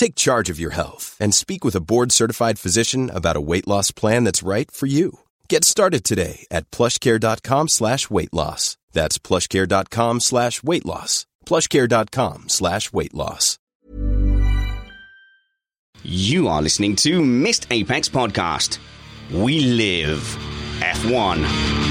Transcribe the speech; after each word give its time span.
Take 0.00 0.14
charge 0.14 0.48
of 0.48 0.58
your 0.58 0.70
health 0.70 1.14
and 1.20 1.34
speak 1.34 1.62
with 1.62 1.76
a 1.76 1.86
board-certified 1.90 2.58
physician 2.58 3.10
about 3.10 3.36
a 3.36 3.40
weight 3.50 3.68
loss 3.68 3.90
plan 3.90 4.24
that's 4.24 4.42
right 4.42 4.70
for 4.70 4.86
you. 4.86 5.18
Get 5.46 5.62
started 5.62 6.04
today 6.04 6.46
at 6.50 6.70
plushcare.com 6.70 7.68
slash 7.68 8.08
weight 8.08 8.32
loss. 8.32 8.78
That's 8.92 9.18
plushcare.com 9.18 10.20
slash 10.20 10.62
weight 10.62 10.86
loss. 10.86 11.26
plushcare.com 11.44 12.48
slash 12.48 12.92
weight 12.94 13.12
loss. 13.12 13.58
You 16.02 16.48
are 16.48 16.62
listening 16.62 16.96
to 16.96 17.22
Missed 17.22 17.66
Apex 17.70 18.08
Podcast. 18.08 18.78
We 19.30 19.60
live 19.60 20.22
F1. 20.80 21.89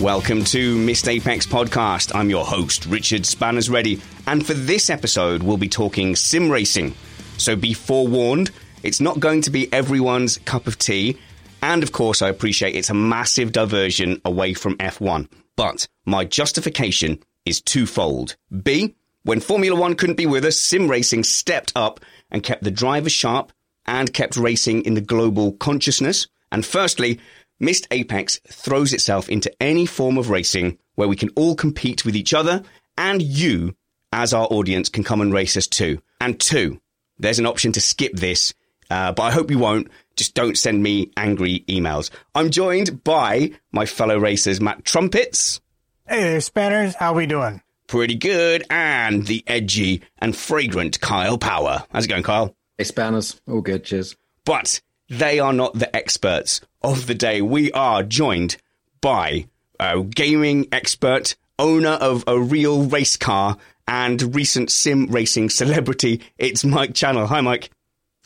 Welcome 0.00 0.44
to 0.44 0.78
Missed 0.78 1.08
Apex 1.08 1.44
Podcast. 1.44 2.14
I'm 2.14 2.30
your 2.30 2.44
host, 2.44 2.86
Richard 2.86 3.26
Spanners 3.26 3.68
Ready, 3.68 4.00
and 4.28 4.46
for 4.46 4.54
this 4.54 4.90
episode, 4.90 5.42
we'll 5.42 5.56
be 5.56 5.68
talking 5.68 6.14
sim 6.14 6.48
racing. 6.48 6.94
So 7.36 7.56
be 7.56 7.72
forewarned, 7.72 8.52
it's 8.84 9.00
not 9.00 9.18
going 9.18 9.42
to 9.42 9.50
be 9.50 9.72
everyone's 9.72 10.38
cup 10.38 10.68
of 10.68 10.78
tea, 10.78 11.18
and 11.62 11.82
of 11.82 11.90
course, 11.90 12.22
I 12.22 12.28
appreciate 12.28 12.76
it's 12.76 12.90
a 12.90 12.94
massive 12.94 13.50
diversion 13.50 14.20
away 14.24 14.54
from 14.54 14.76
F1. 14.76 15.28
But 15.56 15.88
my 16.06 16.24
justification 16.24 17.20
is 17.44 17.60
twofold. 17.60 18.36
B, 18.62 18.94
when 19.24 19.40
Formula 19.40 19.76
One 19.76 19.96
couldn't 19.96 20.14
be 20.14 20.26
with 20.26 20.44
us, 20.44 20.60
sim 20.60 20.88
racing 20.88 21.24
stepped 21.24 21.72
up 21.74 21.98
and 22.30 22.44
kept 22.44 22.62
the 22.62 22.70
drivers 22.70 23.10
sharp 23.10 23.52
and 23.84 24.14
kept 24.14 24.36
racing 24.36 24.84
in 24.84 24.94
the 24.94 25.00
global 25.00 25.52
consciousness. 25.54 26.28
And 26.52 26.64
firstly, 26.64 27.18
Missed 27.60 27.88
Apex 27.90 28.40
throws 28.46 28.92
itself 28.92 29.28
into 29.28 29.52
any 29.60 29.84
form 29.84 30.16
of 30.16 30.30
racing 30.30 30.78
where 30.94 31.08
we 31.08 31.16
can 31.16 31.30
all 31.30 31.56
compete 31.56 32.04
with 32.04 32.14
each 32.14 32.32
other 32.32 32.62
and 32.96 33.20
you, 33.20 33.74
as 34.12 34.32
our 34.32 34.46
audience, 34.46 34.88
can 34.88 35.02
come 35.02 35.20
and 35.20 35.32
race 35.32 35.56
us 35.56 35.66
too. 35.66 36.00
And 36.20 36.38
two, 36.38 36.80
there's 37.18 37.38
an 37.40 37.46
option 37.46 37.72
to 37.72 37.80
skip 37.80 38.12
this, 38.14 38.54
uh, 38.90 39.12
but 39.12 39.22
I 39.24 39.30
hope 39.32 39.50
you 39.50 39.58
won't. 39.58 39.88
Just 40.16 40.34
don't 40.34 40.56
send 40.56 40.82
me 40.82 41.10
angry 41.16 41.64
emails. 41.68 42.10
I'm 42.34 42.50
joined 42.50 43.02
by 43.04 43.52
my 43.72 43.86
fellow 43.86 44.18
racers, 44.18 44.60
Matt 44.60 44.84
Trumpets. 44.84 45.60
Hey 46.08 46.22
there, 46.22 46.40
Spanners. 46.40 46.94
How 46.94 47.12
we 47.12 47.26
doing? 47.26 47.60
Pretty 47.88 48.14
good. 48.14 48.64
And 48.70 49.26
the 49.26 49.42
edgy 49.46 50.02
and 50.18 50.36
fragrant 50.36 51.00
Kyle 51.00 51.38
Power. 51.38 51.84
How's 51.92 52.04
it 52.04 52.08
going, 52.08 52.22
Kyle? 52.22 52.54
Hey, 52.76 52.84
Spanners. 52.84 53.40
All 53.48 53.60
good. 53.60 53.84
Cheers. 53.84 54.16
But 54.44 54.80
they 55.08 55.38
are 55.38 55.52
not 55.52 55.74
the 55.74 55.94
experts 55.94 56.60
of 56.82 57.06
the 57.06 57.14
day. 57.14 57.40
We 57.42 57.72
are 57.72 58.02
joined 58.02 58.56
by 59.00 59.46
a 59.80 60.02
gaming 60.02 60.68
expert, 60.72 61.36
owner 61.58 61.90
of 61.90 62.24
a 62.26 62.38
real 62.38 62.84
race 62.84 63.16
car, 63.16 63.56
and 63.86 64.34
recent 64.34 64.70
sim 64.70 65.06
racing 65.06 65.50
celebrity. 65.50 66.22
It's 66.36 66.64
Mike 66.64 66.92
Channell. 66.92 67.26
Hi, 67.28 67.40
Mike. 67.40 67.70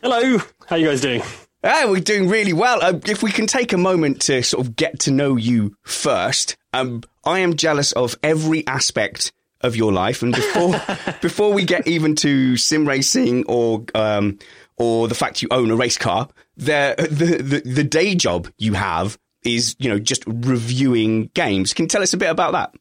Hello. 0.03 0.38
How 0.66 0.76
you 0.76 0.88
guys 0.88 1.00
doing? 1.00 1.22
Ah, 1.65 1.87
we're 1.88 2.00
doing 2.00 2.28
really 2.28 2.53
well. 2.53 2.82
Uh, 2.82 2.98
if 3.06 3.22
we 3.22 3.31
can 3.31 3.47
take 3.47 3.72
a 3.72 3.78
moment 3.78 4.22
to 4.22 4.42
sort 4.42 4.66
of 4.66 4.75
get 4.75 4.98
to 5.00 5.12
know 5.12 5.37
you 5.37 5.76
first, 5.82 6.56
um, 6.72 7.03
I 7.25 7.38
am 7.41 7.54
jealous 7.54 7.92
of 7.92 8.16
every 8.25 8.66
aspect 8.66 9.32
of 9.60 9.76
your 9.76 9.92
life, 9.92 10.22
and 10.22 10.34
before 10.34 10.75
before 11.21 11.53
we 11.53 11.65
get 11.65 11.87
even 11.87 12.16
to 12.16 12.56
sim 12.56 12.88
racing 12.88 13.44
or 13.47 13.84
um, 13.94 14.41
or 14.76 15.06
the 15.06 15.15
fact 15.15 15.42
you 15.42 15.48
own 15.53 15.71
a 15.71 15.76
race 15.76 15.98
car, 15.98 16.28
the, 16.65 16.95
the 17.11 17.62
the 17.65 17.84
day 17.84 18.15
job 18.15 18.49
you 18.59 18.75
have 18.75 19.19
is 19.45 19.77
you 19.78 19.91
know 19.91 19.99
just 19.99 20.25
reviewing 20.27 21.31
games. 21.34 21.75
Can 21.75 21.84
you 21.84 21.89
tell 21.89 22.03
us 22.03 22.12
a 22.12 22.17
bit 22.17 22.31
about 22.31 22.53
that? 22.53 22.75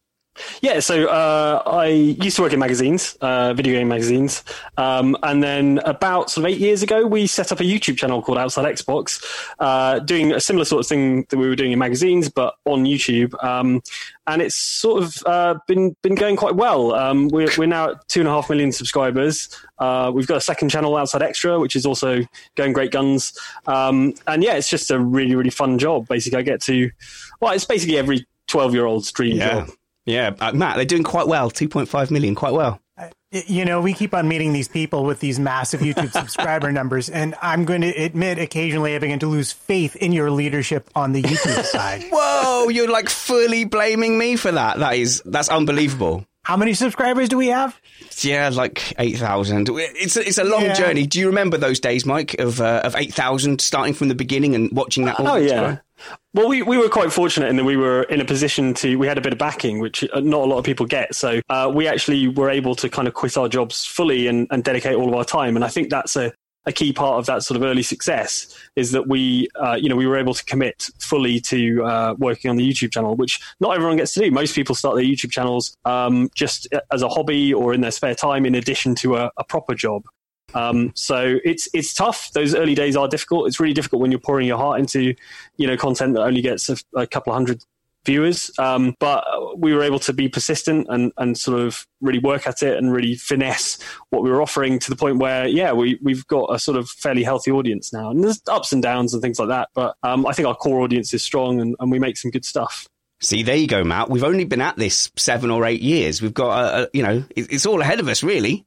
Yeah, 0.61 0.79
so 0.79 1.07
uh, 1.07 1.61
I 1.65 1.87
used 1.87 2.37
to 2.37 2.41
work 2.41 2.53
in 2.53 2.59
magazines, 2.59 3.17
uh, 3.19 3.53
video 3.53 3.73
game 3.77 3.89
magazines, 3.89 4.43
um, 4.77 5.17
and 5.23 5.43
then 5.43 5.79
about 5.79 6.29
sort 6.31 6.45
of 6.45 6.51
eight 6.51 6.59
years 6.59 6.81
ago, 6.81 7.05
we 7.05 7.27
set 7.27 7.51
up 7.51 7.59
a 7.59 7.63
YouTube 7.63 7.97
channel 7.97 8.21
called 8.21 8.37
Outside 8.37 8.73
Xbox, 8.73 9.23
uh, 9.59 9.99
doing 9.99 10.31
a 10.31 10.39
similar 10.39 10.63
sort 10.63 10.79
of 10.79 10.87
thing 10.87 11.25
that 11.29 11.37
we 11.37 11.49
were 11.49 11.55
doing 11.55 11.73
in 11.73 11.79
magazines, 11.79 12.29
but 12.29 12.55
on 12.65 12.85
YouTube. 12.85 13.33
Um, 13.43 13.81
and 14.25 14.41
it's 14.41 14.55
sort 14.55 15.03
of 15.03 15.17
uh, 15.25 15.55
been 15.67 15.95
been 16.01 16.15
going 16.15 16.37
quite 16.37 16.55
well. 16.55 16.93
Um, 16.93 17.27
we're, 17.27 17.49
we're 17.57 17.65
now 17.65 17.91
at 17.91 18.07
two 18.07 18.21
and 18.21 18.29
a 18.29 18.31
half 18.31 18.49
million 18.49 18.71
subscribers. 18.71 19.49
Uh, 19.79 20.11
we've 20.13 20.27
got 20.27 20.37
a 20.37 20.41
second 20.41 20.69
channel, 20.69 20.95
Outside 20.95 21.23
Extra, 21.23 21.59
which 21.59 21.75
is 21.75 21.85
also 21.85 22.21
going 22.55 22.71
great 22.71 22.91
guns. 22.91 23.37
Um, 23.67 24.13
and 24.27 24.43
yeah, 24.43 24.53
it's 24.53 24.69
just 24.69 24.91
a 24.91 24.99
really 24.99 25.35
really 25.35 25.49
fun 25.49 25.77
job. 25.77 26.07
Basically, 26.07 26.39
I 26.39 26.43
get 26.43 26.61
to 26.63 26.89
well, 27.41 27.51
it's 27.51 27.65
basically 27.65 27.97
every 27.97 28.25
twelve 28.47 28.73
year 28.73 28.85
old's 28.85 29.11
dream 29.11 29.35
Yeah. 29.37 29.65
job. 29.65 29.69
Yeah, 30.05 30.31
uh, 30.39 30.51
Matt, 30.51 30.77
they're 30.77 30.85
doing 30.85 31.03
quite 31.03 31.27
well. 31.27 31.49
Two 31.49 31.69
point 31.69 31.87
five 31.89 32.11
million, 32.11 32.35
quite 32.35 32.53
well. 32.53 32.79
You 33.31 33.63
know, 33.63 33.79
we 33.79 33.93
keep 33.93 34.13
on 34.13 34.27
meeting 34.27 34.51
these 34.51 34.67
people 34.67 35.05
with 35.05 35.21
these 35.21 35.39
massive 35.39 35.79
YouTube 35.79 36.11
subscriber 36.19 36.71
numbers, 36.71 37.09
and 37.09 37.33
I'm 37.41 37.63
going 37.63 37.81
to 37.81 37.89
admit 37.89 38.39
occasionally 38.39 38.93
I 38.93 38.99
begin 38.99 39.19
to 39.19 39.27
lose 39.27 39.53
faith 39.53 39.95
in 39.95 40.11
your 40.11 40.29
leadership 40.29 40.89
on 40.95 41.13
the 41.13 41.21
YouTube 41.21 41.63
side. 41.63 42.03
Whoa, 42.11 42.67
you're 42.67 42.91
like 42.91 43.09
fully 43.09 43.63
blaming 43.63 44.17
me 44.17 44.35
for 44.35 44.51
that. 44.51 44.79
That 44.79 44.95
is 44.95 45.21
that's 45.25 45.49
unbelievable. 45.49 46.25
How 46.43 46.57
many 46.57 46.73
subscribers 46.73 47.29
do 47.29 47.37
we 47.37 47.47
have? 47.47 47.79
Yeah, 48.21 48.49
like 48.49 48.93
eight 48.97 49.17
thousand. 49.17 49.69
It's 49.71 50.17
a, 50.17 50.27
it's 50.27 50.37
a 50.39 50.43
long 50.43 50.63
Yeah. 50.63 50.73
journey. 50.73 51.05
Do 51.05 51.19
you 51.19 51.27
remember 51.27 51.57
those 51.57 51.79
days, 51.79 52.05
Mike, 52.05 52.33
of 52.39 52.59
uh, 52.59 52.81
of 52.83 52.95
eight 52.95 53.13
thousand, 53.13 53.61
starting 53.61 53.93
from 53.93 54.07
the 54.07 54.15
beginning 54.15 54.55
and 54.55 54.71
watching 54.71 55.05
that? 55.05 55.17
Oh 55.19 55.35
yeah. 55.35 55.77
Well, 56.33 56.47
we, 56.47 56.63
we 56.63 56.77
were 56.77 56.89
quite 56.89 57.13
fortunate 57.13 57.49
in 57.49 57.57
that 57.57 57.63
we 57.63 57.77
were 57.77 58.01
in 58.03 58.21
a 58.21 58.25
position 58.25 58.73
to 58.75 58.95
we 58.95 59.05
had 59.05 59.19
a 59.19 59.21
bit 59.21 59.33
of 59.33 59.37
backing, 59.39 59.77
which 59.79 60.03
uh, 60.11 60.19
not 60.19 60.41
a 60.41 60.45
lot 60.45 60.57
of 60.57 60.65
people 60.65 60.87
get. 60.87 61.13
So 61.13 61.41
uh, 61.47 61.71
we 61.71 61.87
actually 61.87 62.27
were 62.27 62.49
able 62.49 62.73
to 62.77 62.89
kind 62.89 63.07
of 63.07 63.13
quit 63.13 63.37
our 63.37 63.47
jobs 63.47 63.85
fully 63.85 64.25
and, 64.25 64.47
and 64.49 64.63
dedicate 64.63 64.95
all 64.95 65.07
of 65.09 65.13
our 65.13 65.25
time. 65.25 65.55
And 65.55 65.63
I 65.63 65.67
think 65.67 65.91
that's 65.91 66.15
a, 66.15 66.33
a 66.65 66.71
key 66.71 66.93
part 66.93 67.17
of 67.17 67.25
that 67.25 67.43
sort 67.43 67.57
of 67.57 67.63
early 67.63 67.83
success 67.83 68.55
is 68.75 68.91
that 68.91 69.07
we 69.07 69.47
uh, 69.55 69.77
you 69.79 69.89
know 69.89 69.95
we 69.95 70.05
were 70.05 70.17
able 70.17 70.33
to 70.33 70.43
commit 70.45 70.89
fully 70.99 71.39
to 71.39 71.83
uh, 71.83 72.15
working 72.17 72.51
on 72.51 72.57
the 72.57 72.69
YouTube 72.69 72.91
channel, 72.91 73.15
which 73.15 73.39
not 73.59 73.75
everyone 73.75 73.97
gets 73.97 74.13
to 74.13 74.21
do. 74.21 74.31
Most 74.31 74.55
people 74.55 74.75
start 74.75 74.95
their 74.95 75.05
YouTube 75.05 75.31
channels 75.31 75.75
um, 75.85 76.29
just 76.35 76.67
as 76.91 77.01
a 77.01 77.09
hobby 77.09 77.53
or 77.53 77.73
in 77.73 77.81
their 77.81 77.91
spare 77.91 78.15
time, 78.15 78.45
in 78.45 78.55
addition 78.55 78.95
to 78.95 79.17
a, 79.17 79.31
a 79.37 79.43
proper 79.43 79.73
job. 79.73 80.03
Um, 80.53 80.91
so 80.95 81.37
it's 81.43 81.67
it's 81.73 81.93
tough. 81.93 82.31
Those 82.33 82.53
early 82.53 82.75
days 82.75 82.95
are 82.95 83.07
difficult. 83.07 83.47
It's 83.47 83.59
really 83.59 83.73
difficult 83.73 84.01
when 84.01 84.11
you're 84.11 84.19
pouring 84.19 84.47
your 84.47 84.57
heart 84.57 84.79
into 84.79 85.15
you 85.57 85.67
know 85.67 85.77
content 85.77 86.13
that 86.15 86.21
only 86.21 86.41
gets 86.41 86.69
a, 86.69 86.77
a 86.95 87.07
couple 87.07 87.31
of 87.31 87.35
hundred 87.35 87.63
viewers. 88.05 88.51
Um, 88.57 88.95
but 88.99 89.23
we 89.57 89.73
were 89.73 89.83
able 89.83 89.99
to 89.99 90.13
be 90.13 90.27
persistent 90.27 90.87
and, 90.89 91.11
and 91.17 91.37
sort 91.37 91.59
of 91.59 91.85
really 92.01 92.19
work 92.19 92.47
at 92.47 92.63
it 92.63 92.77
and 92.77 92.91
really 92.91 93.15
finesse 93.15 93.77
what 94.09 94.23
we 94.23 94.29
were 94.29 94.41
offering 94.41 94.79
to 94.79 94.89
the 94.89 94.95
point 94.95 95.19
where, 95.19 95.47
yeah, 95.47 95.71
we, 95.71 95.99
we've 96.01 96.25
got 96.27 96.53
a 96.53 96.59
sort 96.59 96.77
of 96.77 96.89
fairly 96.89 97.23
healthy 97.23 97.51
audience 97.51 97.93
now. 97.93 98.09
And 98.09 98.23
there's 98.23 98.41
ups 98.47 98.71
and 98.73 98.81
downs 98.81 99.13
and 99.13 99.21
things 99.21 99.39
like 99.39 99.49
that. 99.49 99.69
But 99.73 99.95
um, 100.03 100.25
I 100.25 100.33
think 100.33 100.47
our 100.47 100.55
core 100.55 100.81
audience 100.81 101.13
is 101.13 101.23
strong 101.23 101.61
and, 101.61 101.75
and 101.79 101.91
we 101.91 101.99
make 101.99 102.17
some 102.17 102.31
good 102.31 102.45
stuff. 102.45 102.87
See, 103.21 103.43
there 103.43 103.55
you 103.55 103.67
go, 103.67 103.83
Matt. 103.83 104.09
We've 104.09 104.23
only 104.23 104.45
been 104.45 104.61
at 104.61 104.77
this 104.77 105.11
seven 105.15 105.51
or 105.51 105.65
eight 105.65 105.81
years. 105.81 106.23
We've 106.23 106.33
got, 106.33 106.57
a, 106.57 106.83
a, 106.83 106.87
you 106.91 107.03
know, 107.03 107.23
it's 107.35 107.67
all 107.67 107.79
ahead 107.79 107.99
of 107.99 108.07
us, 108.07 108.23
really. 108.23 108.65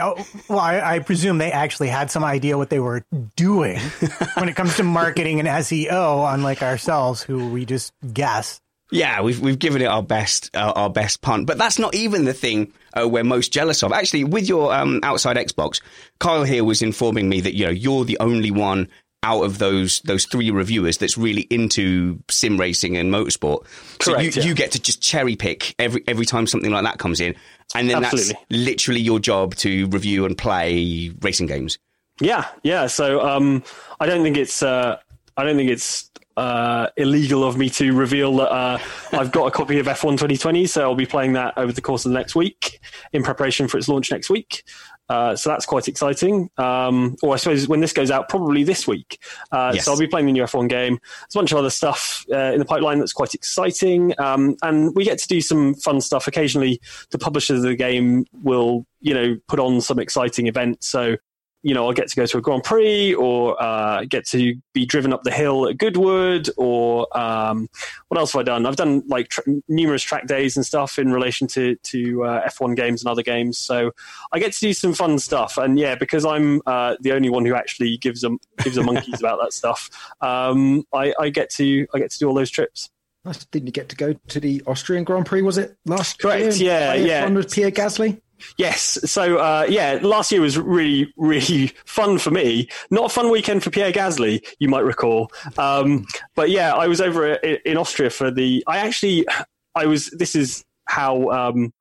Oh, 0.00 0.26
well, 0.48 0.58
I, 0.58 0.80
I, 0.80 0.98
presume 1.00 1.38
they 1.38 1.52
actually 1.52 1.88
had 1.88 2.10
some 2.10 2.24
idea 2.24 2.56
what 2.56 2.70
they 2.70 2.80
were 2.80 3.04
doing 3.36 3.78
when 4.34 4.48
it 4.48 4.56
comes 4.56 4.76
to 4.76 4.82
marketing 4.82 5.40
and 5.40 5.48
SEO, 5.48 6.32
unlike 6.32 6.62
ourselves, 6.62 7.22
who 7.22 7.48
we 7.48 7.64
just 7.64 7.92
guess. 8.12 8.60
Yeah, 8.90 9.22
we've 9.22 9.40
we've 9.40 9.58
given 9.58 9.82
it 9.82 9.86
our 9.86 10.02
best 10.02 10.54
uh, 10.54 10.72
our 10.76 10.90
best 10.90 11.22
punt, 11.22 11.46
but 11.46 11.58
that's 11.58 11.78
not 11.78 11.94
even 11.94 12.24
the 12.24 12.34
thing 12.34 12.72
uh, 12.92 13.08
we're 13.08 13.24
most 13.24 13.52
jealous 13.52 13.82
of. 13.82 13.92
Actually, 13.92 14.24
with 14.24 14.48
your 14.48 14.72
um, 14.72 15.00
outside 15.02 15.36
Xbox, 15.36 15.80
Kyle 16.20 16.44
here 16.44 16.62
was 16.62 16.82
informing 16.82 17.28
me 17.28 17.40
that 17.40 17.54
you 17.54 17.64
know 17.64 17.70
you're 17.70 18.04
the 18.04 18.18
only 18.20 18.50
one 18.50 18.88
out 19.24 19.42
of 19.42 19.58
those 19.58 20.00
those 20.00 20.26
three 20.26 20.50
reviewers 20.50 20.98
that's 20.98 21.16
really 21.16 21.42
into 21.42 22.22
sim 22.28 22.60
racing 22.60 22.96
and 22.96 23.10
motorsport. 23.12 23.66
So 24.02 24.18
you, 24.18 24.30
yeah. 24.30 24.42
you 24.42 24.54
get 24.54 24.72
to 24.72 24.80
just 24.80 25.00
cherry 25.00 25.34
pick 25.34 25.74
every 25.78 26.04
every 26.06 26.26
time 26.26 26.46
something 26.46 26.70
like 26.70 26.84
that 26.84 26.98
comes 26.98 27.20
in, 27.20 27.34
and 27.74 27.90
then 27.90 28.04
Absolutely. 28.04 28.34
that's 28.34 28.44
literally 28.50 29.00
your 29.00 29.18
job 29.18 29.54
to 29.56 29.86
review 29.88 30.24
and 30.24 30.38
play 30.38 31.12
racing 31.20 31.46
games. 31.46 31.78
Yeah, 32.20 32.46
yeah. 32.62 32.86
So 32.86 33.26
um, 33.26 33.64
I 34.00 34.06
don't 34.06 34.22
think 34.22 34.36
it's 34.36 34.62
uh, 34.62 34.98
I 35.36 35.44
don't 35.44 35.56
think 35.56 35.70
it's 35.70 36.10
uh, 36.36 36.88
illegal 36.96 37.44
of 37.44 37.56
me 37.56 37.70
to 37.70 37.92
reveal 37.92 38.36
that 38.36 38.52
uh, 38.52 38.78
I've 39.12 39.32
got 39.32 39.46
a 39.46 39.50
copy 39.50 39.78
of 39.78 39.86
F1 39.86 40.12
2020, 40.12 40.66
so 40.66 40.82
I'll 40.82 40.94
be 40.94 41.06
playing 41.06 41.32
that 41.34 41.54
over 41.56 41.72
the 41.72 41.80
course 41.80 42.04
of 42.04 42.12
the 42.12 42.18
next 42.18 42.34
week 42.34 42.80
in 43.12 43.22
preparation 43.22 43.68
for 43.68 43.78
its 43.78 43.88
launch 43.88 44.10
next 44.10 44.30
week. 44.30 44.64
Uh, 45.08 45.36
so 45.36 45.50
that's 45.50 45.66
quite 45.66 45.88
exciting. 45.88 46.50
Um, 46.56 47.16
or 47.22 47.34
I 47.34 47.36
suppose 47.36 47.68
when 47.68 47.80
this 47.80 47.92
goes 47.92 48.10
out, 48.10 48.28
probably 48.28 48.64
this 48.64 48.86
week. 48.86 49.18
Uh, 49.52 49.72
Yes. 49.74 49.84
So 49.84 49.92
I'll 49.92 49.98
be 49.98 50.06
playing 50.06 50.26
the 50.26 50.32
new 50.32 50.42
F1 50.44 50.68
game. 50.68 50.98
There's 50.98 51.34
a 51.34 51.38
bunch 51.38 51.52
of 51.52 51.58
other 51.58 51.70
stuff 51.70 52.24
uh, 52.32 52.52
in 52.52 52.58
the 52.58 52.64
pipeline 52.64 52.98
that's 52.98 53.12
quite 53.12 53.34
exciting. 53.34 54.14
Um, 54.18 54.56
and 54.62 54.94
we 54.94 55.04
get 55.04 55.18
to 55.18 55.28
do 55.28 55.40
some 55.40 55.74
fun 55.74 56.00
stuff. 56.00 56.26
Occasionally, 56.26 56.80
the 57.10 57.18
publishers 57.18 57.58
of 57.58 57.70
the 57.70 57.76
game 57.76 58.24
will, 58.42 58.86
you 59.00 59.14
know, 59.14 59.36
put 59.48 59.58
on 59.58 59.80
some 59.80 59.98
exciting 59.98 60.46
events. 60.46 60.88
So 60.88 61.16
you 61.64 61.72
know, 61.72 61.86
I'll 61.86 61.94
get 61.94 62.08
to 62.08 62.16
go 62.16 62.26
to 62.26 62.36
a 62.36 62.40
Grand 62.42 62.62
Prix 62.62 63.14
or 63.14 63.60
uh, 63.60 64.04
get 64.04 64.26
to 64.28 64.54
be 64.74 64.84
driven 64.84 65.14
up 65.14 65.22
the 65.22 65.30
hill 65.30 65.66
at 65.66 65.78
Goodwood 65.78 66.50
or 66.58 67.08
um, 67.16 67.70
what 68.08 68.20
else 68.20 68.32
have 68.34 68.40
I 68.40 68.42
done? 68.42 68.66
I've 68.66 68.76
done 68.76 69.02
like 69.08 69.28
tr- 69.28 69.40
numerous 69.66 70.02
track 70.02 70.26
days 70.26 70.56
and 70.56 70.66
stuff 70.66 70.98
in 70.98 71.10
relation 71.10 71.46
to 71.48 71.76
to 71.76 72.24
uh, 72.24 72.48
F1 72.50 72.76
games 72.76 73.02
and 73.02 73.10
other 73.10 73.22
games. 73.22 73.56
So 73.56 73.92
I 74.30 74.40
get 74.40 74.52
to 74.52 74.60
do 74.60 74.74
some 74.74 74.92
fun 74.92 75.18
stuff. 75.18 75.56
And 75.56 75.78
yeah, 75.78 75.94
because 75.94 76.26
I'm 76.26 76.60
uh, 76.66 76.96
the 77.00 77.12
only 77.12 77.30
one 77.30 77.46
who 77.46 77.54
actually 77.54 77.96
gives 77.96 78.24
a 78.24 78.30
gives 78.58 78.76
a 78.76 78.82
monkeys 78.82 79.18
about 79.20 79.40
that 79.40 79.54
stuff, 79.54 79.88
um, 80.20 80.84
I, 80.92 81.14
I 81.18 81.30
get 81.30 81.48
to 81.52 81.86
I 81.94 81.98
get 81.98 82.10
to 82.10 82.18
do 82.18 82.28
all 82.28 82.34
those 82.34 82.50
trips. 82.50 82.90
Nice. 83.24 83.42
Didn't 83.46 83.68
you 83.68 83.72
get 83.72 83.88
to 83.88 83.96
go 83.96 84.12
to 84.12 84.38
the 84.38 84.62
Austrian 84.66 85.02
Grand 85.02 85.24
Prix? 85.24 85.40
Was 85.40 85.56
it 85.56 85.78
last 85.86 86.18
Correct, 86.18 86.58
year? 86.58 86.72
yeah, 86.72 86.92
yeah. 86.92 87.26
F1 87.26 87.36
with 87.36 87.50
Pierre 87.50 87.70
Gasly. 87.70 88.20
Yes. 88.56 88.98
So 89.10 89.38
uh, 89.38 89.66
yeah, 89.68 89.98
last 90.02 90.32
year 90.32 90.40
was 90.40 90.58
really, 90.58 91.12
really 91.16 91.68
fun 91.84 92.18
for 92.18 92.30
me. 92.30 92.68
Not 92.90 93.06
a 93.06 93.08
fun 93.08 93.30
weekend 93.30 93.62
for 93.62 93.70
Pierre 93.70 93.92
Gasly, 93.92 94.44
you 94.58 94.68
might 94.68 94.84
recall. 94.84 95.30
Um, 95.58 96.06
but 96.34 96.50
yeah, 96.50 96.74
I 96.74 96.86
was 96.86 97.00
over 97.00 97.34
in 97.34 97.76
Austria 97.76 98.10
for 98.10 98.30
the. 98.30 98.62
I 98.66 98.78
actually, 98.78 99.26
I 99.74 99.86
was. 99.86 100.10
This 100.10 100.36
is 100.36 100.64
how 100.86 101.30
um, 101.30 101.72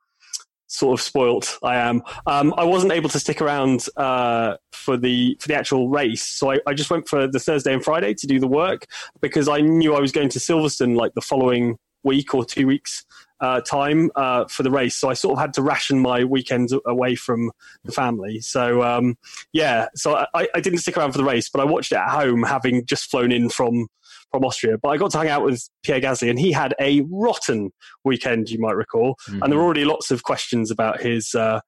sort 0.67 0.99
of 0.99 1.03
spoilt 1.03 1.59
I 1.61 1.75
am. 1.75 2.01
Um, 2.25 2.53
I 2.57 2.63
wasn't 2.63 2.93
able 2.93 3.09
to 3.09 3.19
stick 3.19 3.41
around 3.41 3.85
uh, 3.95 4.57
for 4.71 4.97
the 4.97 5.37
for 5.39 5.47
the 5.47 5.55
actual 5.55 5.89
race, 5.89 6.23
so 6.23 6.51
I, 6.51 6.59
I 6.65 6.73
just 6.73 6.89
went 6.89 7.07
for 7.07 7.27
the 7.27 7.39
Thursday 7.39 7.73
and 7.73 7.83
Friday 7.83 8.13
to 8.15 8.27
do 8.27 8.39
the 8.39 8.47
work 8.47 8.87
because 9.21 9.47
I 9.47 9.61
knew 9.61 9.93
I 9.93 9.99
was 9.99 10.11
going 10.11 10.29
to 10.29 10.39
Silverstone 10.39 10.95
like 10.95 11.13
the 11.13 11.21
following 11.21 11.77
week 12.03 12.33
or 12.33 12.43
two 12.43 12.67
weeks 12.67 13.05
uh, 13.43 13.59
time 13.59 14.09
uh, 14.15 14.45
for 14.45 14.63
the 14.63 14.71
race. 14.71 14.95
So 14.95 15.09
I 15.09 15.13
sort 15.15 15.33
of 15.33 15.39
had 15.39 15.53
to 15.55 15.61
ration 15.61 15.99
my 15.99 16.23
weekends 16.23 16.73
away 16.85 17.15
from 17.15 17.51
the 17.83 17.91
family. 17.91 18.39
So 18.39 18.81
um, 18.81 19.17
yeah, 19.51 19.87
so 19.95 20.25
I, 20.33 20.47
I 20.55 20.61
didn't 20.61 20.79
stick 20.79 20.97
around 20.97 21.11
for 21.11 21.17
the 21.17 21.25
race, 21.25 21.49
but 21.49 21.59
I 21.59 21.65
watched 21.65 21.91
it 21.91 21.97
at 21.97 22.09
home, 22.09 22.43
having 22.43 22.85
just 22.85 23.11
flown 23.11 23.33
in 23.33 23.49
from 23.49 23.87
from 24.31 24.45
Austria. 24.45 24.77
But 24.81 24.89
I 24.89 24.97
got 24.97 25.11
to 25.11 25.17
hang 25.17 25.27
out 25.27 25.43
with 25.43 25.69
Pierre 25.83 25.99
Gasly, 25.99 26.29
and 26.29 26.39
he 26.39 26.53
had 26.53 26.73
a 26.79 27.01
rotten 27.11 27.71
weekend, 28.05 28.49
you 28.49 28.59
might 28.59 28.77
recall. 28.77 29.17
And 29.41 29.51
there 29.51 29.59
were 29.59 29.65
already 29.65 29.85
lots 29.85 30.09
of 30.09 30.23
questions 30.23 30.71
about 30.71 31.01
his. 31.01 31.35
Uh, 31.35 31.59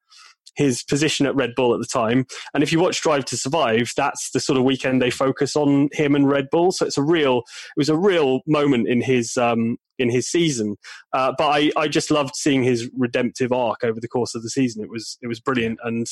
his 0.54 0.82
position 0.82 1.26
at 1.26 1.36
Red 1.36 1.54
Bull 1.54 1.74
at 1.74 1.80
the 1.80 1.86
time. 1.86 2.24
And 2.54 2.62
if 2.62 2.72
you 2.72 2.80
watch 2.80 3.02
Drive 3.02 3.26
to 3.26 3.36
Survive, 3.36 3.92
that's 3.94 4.30
the 4.30 4.40
sort 4.40 4.56
of 4.56 4.64
weekend 4.64 5.02
they 5.02 5.10
focus 5.10 5.54
on 5.54 5.90
him 5.92 6.14
and 6.14 6.26
Red 6.26 6.48
Bull. 6.50 6.72
So 6.72 6.86
it's 6.86 6.96
a 6.96 7.02
real, 7.02 7.40
it 7.40 7.76
was 7.76 7.90
a 7.90 7.96
real 7.96 8.40
moment 8.46 8.88
in 8.88 9.02
his 9.02 9.36
um, 9.36 9.76
in 9.98 10.10
his 10.10 10.28
season. 10.28 10.76
Uh, 11.12 11.32
but 11.36 11.48
I, 11.48 11.70
I 11.76 11.88
just 11.88 12.10
loved 12.10 12.36
seeing 12.36 12.62
his 12.62 12.90
redemptive 12.96 13.52
arc 13.52 13.84
over 13.84 14.00
the 14.00 14.08
course 14.08 14.34
of 14.34 14.42
the 14.42 14.50
season. 14.50 14.82
It 14.82 14.90
was 14.90 15.18
it 15.22 15.26
was 15.26 15.40
brilliant 15.40 15.78
and 15.84 16.06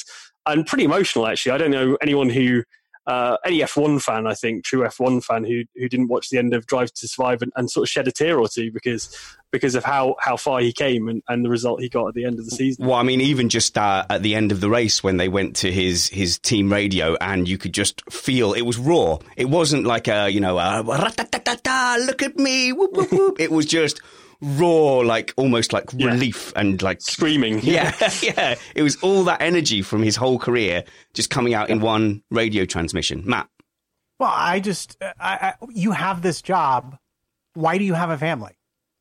and 0.46 0.66
pretty 0.66 0.84
emotional 0.84 1.26
actually. 1.26 1.52
I 1.52 1.58
don't 1.58 1.70
know 1.70 1.96
anyone 2.02 2.30
who. 2.30 2.62
Uh, 3.06 3.36
any 3.44 3.58
F1 3.58 4.00
fan, 4.00 4.26
I 4.26 4.34
think, 4.34 4.64
true 4.64 4.80
F1 4.80 5.22
fan 5.22 5.44
who 5.44 5.64
who 5.76 5.88
didn't 5.88 6.08
watch 6.08 6.30
the 6.30 6.38
end 6.38 6.54
of 6.54 6.66
Drive 6.66 6.92
to 6.94 7.08
Survive 7.08 7.42
and, 7.42 7.52
and 7.56 7.70
sort 7.70 7.84
of 7.86 7.90
shed 7.90 8.08
a 8.08 8.12
tear 8.12 8.38
or 8.38 8.48
two 8.48 8.72
because 8.72 9.14
because 9.50 9.76
of 9.76 9.84
how, 9.84 10.16
how 10.18 10.36
far 10.36 10.58
he 10.58 10.72
came 10.72 11.08
and, 11.08 11.22
and 11.28 11.44
the 11.44 11.48
result 11.48 11.80
he 11.80 11.88
got 11.88 12.08
at 12.08 12.14
the 12.14 12.24
end 12.24 12.40
of 12.40 12.44
the 12.44 12.50
season. 12.50 12.86
Well, 12.86 12.96
I 12.96 13.04
mean, 13.04 13.20
even 13.20 13.48
just 13.48 13.78
uh, 13.78 14.04
at 14.10 14.20
the 14.20 14.34
end 14.34 14.50
of 14.50 14.60
the 14.60 14.68
race 14.68 15.04
when 15.04 15.16
they 15.16 15.28
went 15.28 15.54
to 15.56 15.70
his 15.70 16.08
his 16.08 16.38
team 16.38 16.72
radio, 16.72 17.16
and 17.20 17.48
you 17.48 17.56
could 17.56 17.72
just 17.72 18.02
feel 18.10 18.52
it 18.52 18.62
was 18.62 18.78
raw. 18.78 19.18
It 19.36 19.48
wasn't 19.48 19.84
like 19.84 20.08
a 20.08 20.28
you 20.28 20.40
know 20.40 20.58
a 20.58 20.82
look 22.06 22.22
at 22.22 22.36
me, 22.36 22.72
whoop, 22.72 22.92
whoop, 22.94 23.12
whoop. 23.12 23.40
it 23.40 23.50
was 23.50 23.66
just 23.66 24.00
raw, 24.44 24.98
like 24.98 25.32
almost 25.36 25.72
like 25.72 25.84
Yeah. 25.92 26.08
relief 26.08 26.52
and 26.56 26.80
like 26.82 27.00
Screaming. 27.00 27.60
yeah, 27.62 27.92
yeah. 28.22 28.54
It 28.74 28.82
was 28.82 28.96
all 29.02 29.24
that 29.24 29.40
energy 29.40 29.82
from 29.82 30.02
his 30.02 30.16
whole 30.16 30.38
career 30.38 30.84
just 31.14 31.30
coming 31.30 31.54
out 31.54 31.70
in 31.70 31.80
one 31.80 32.22
radio 32.30 32.64
transmission. 32.64 33.22
Matt, 33.26 33.48
Well, 34.18 34.32
I 34.32 34.60
just, 34.60 34.96
I, 35.02 35.12
I, 35.20 35.54
you 35.70 35.92
have 35.92 36.22
this 36.22 36.42
job. 36.42 36.98
Why 37.54 37.78
do 37.78 37.84
you 37.84 37.94
have 37.94 38.10
a 38.10 38.18
family? 38.18 38.52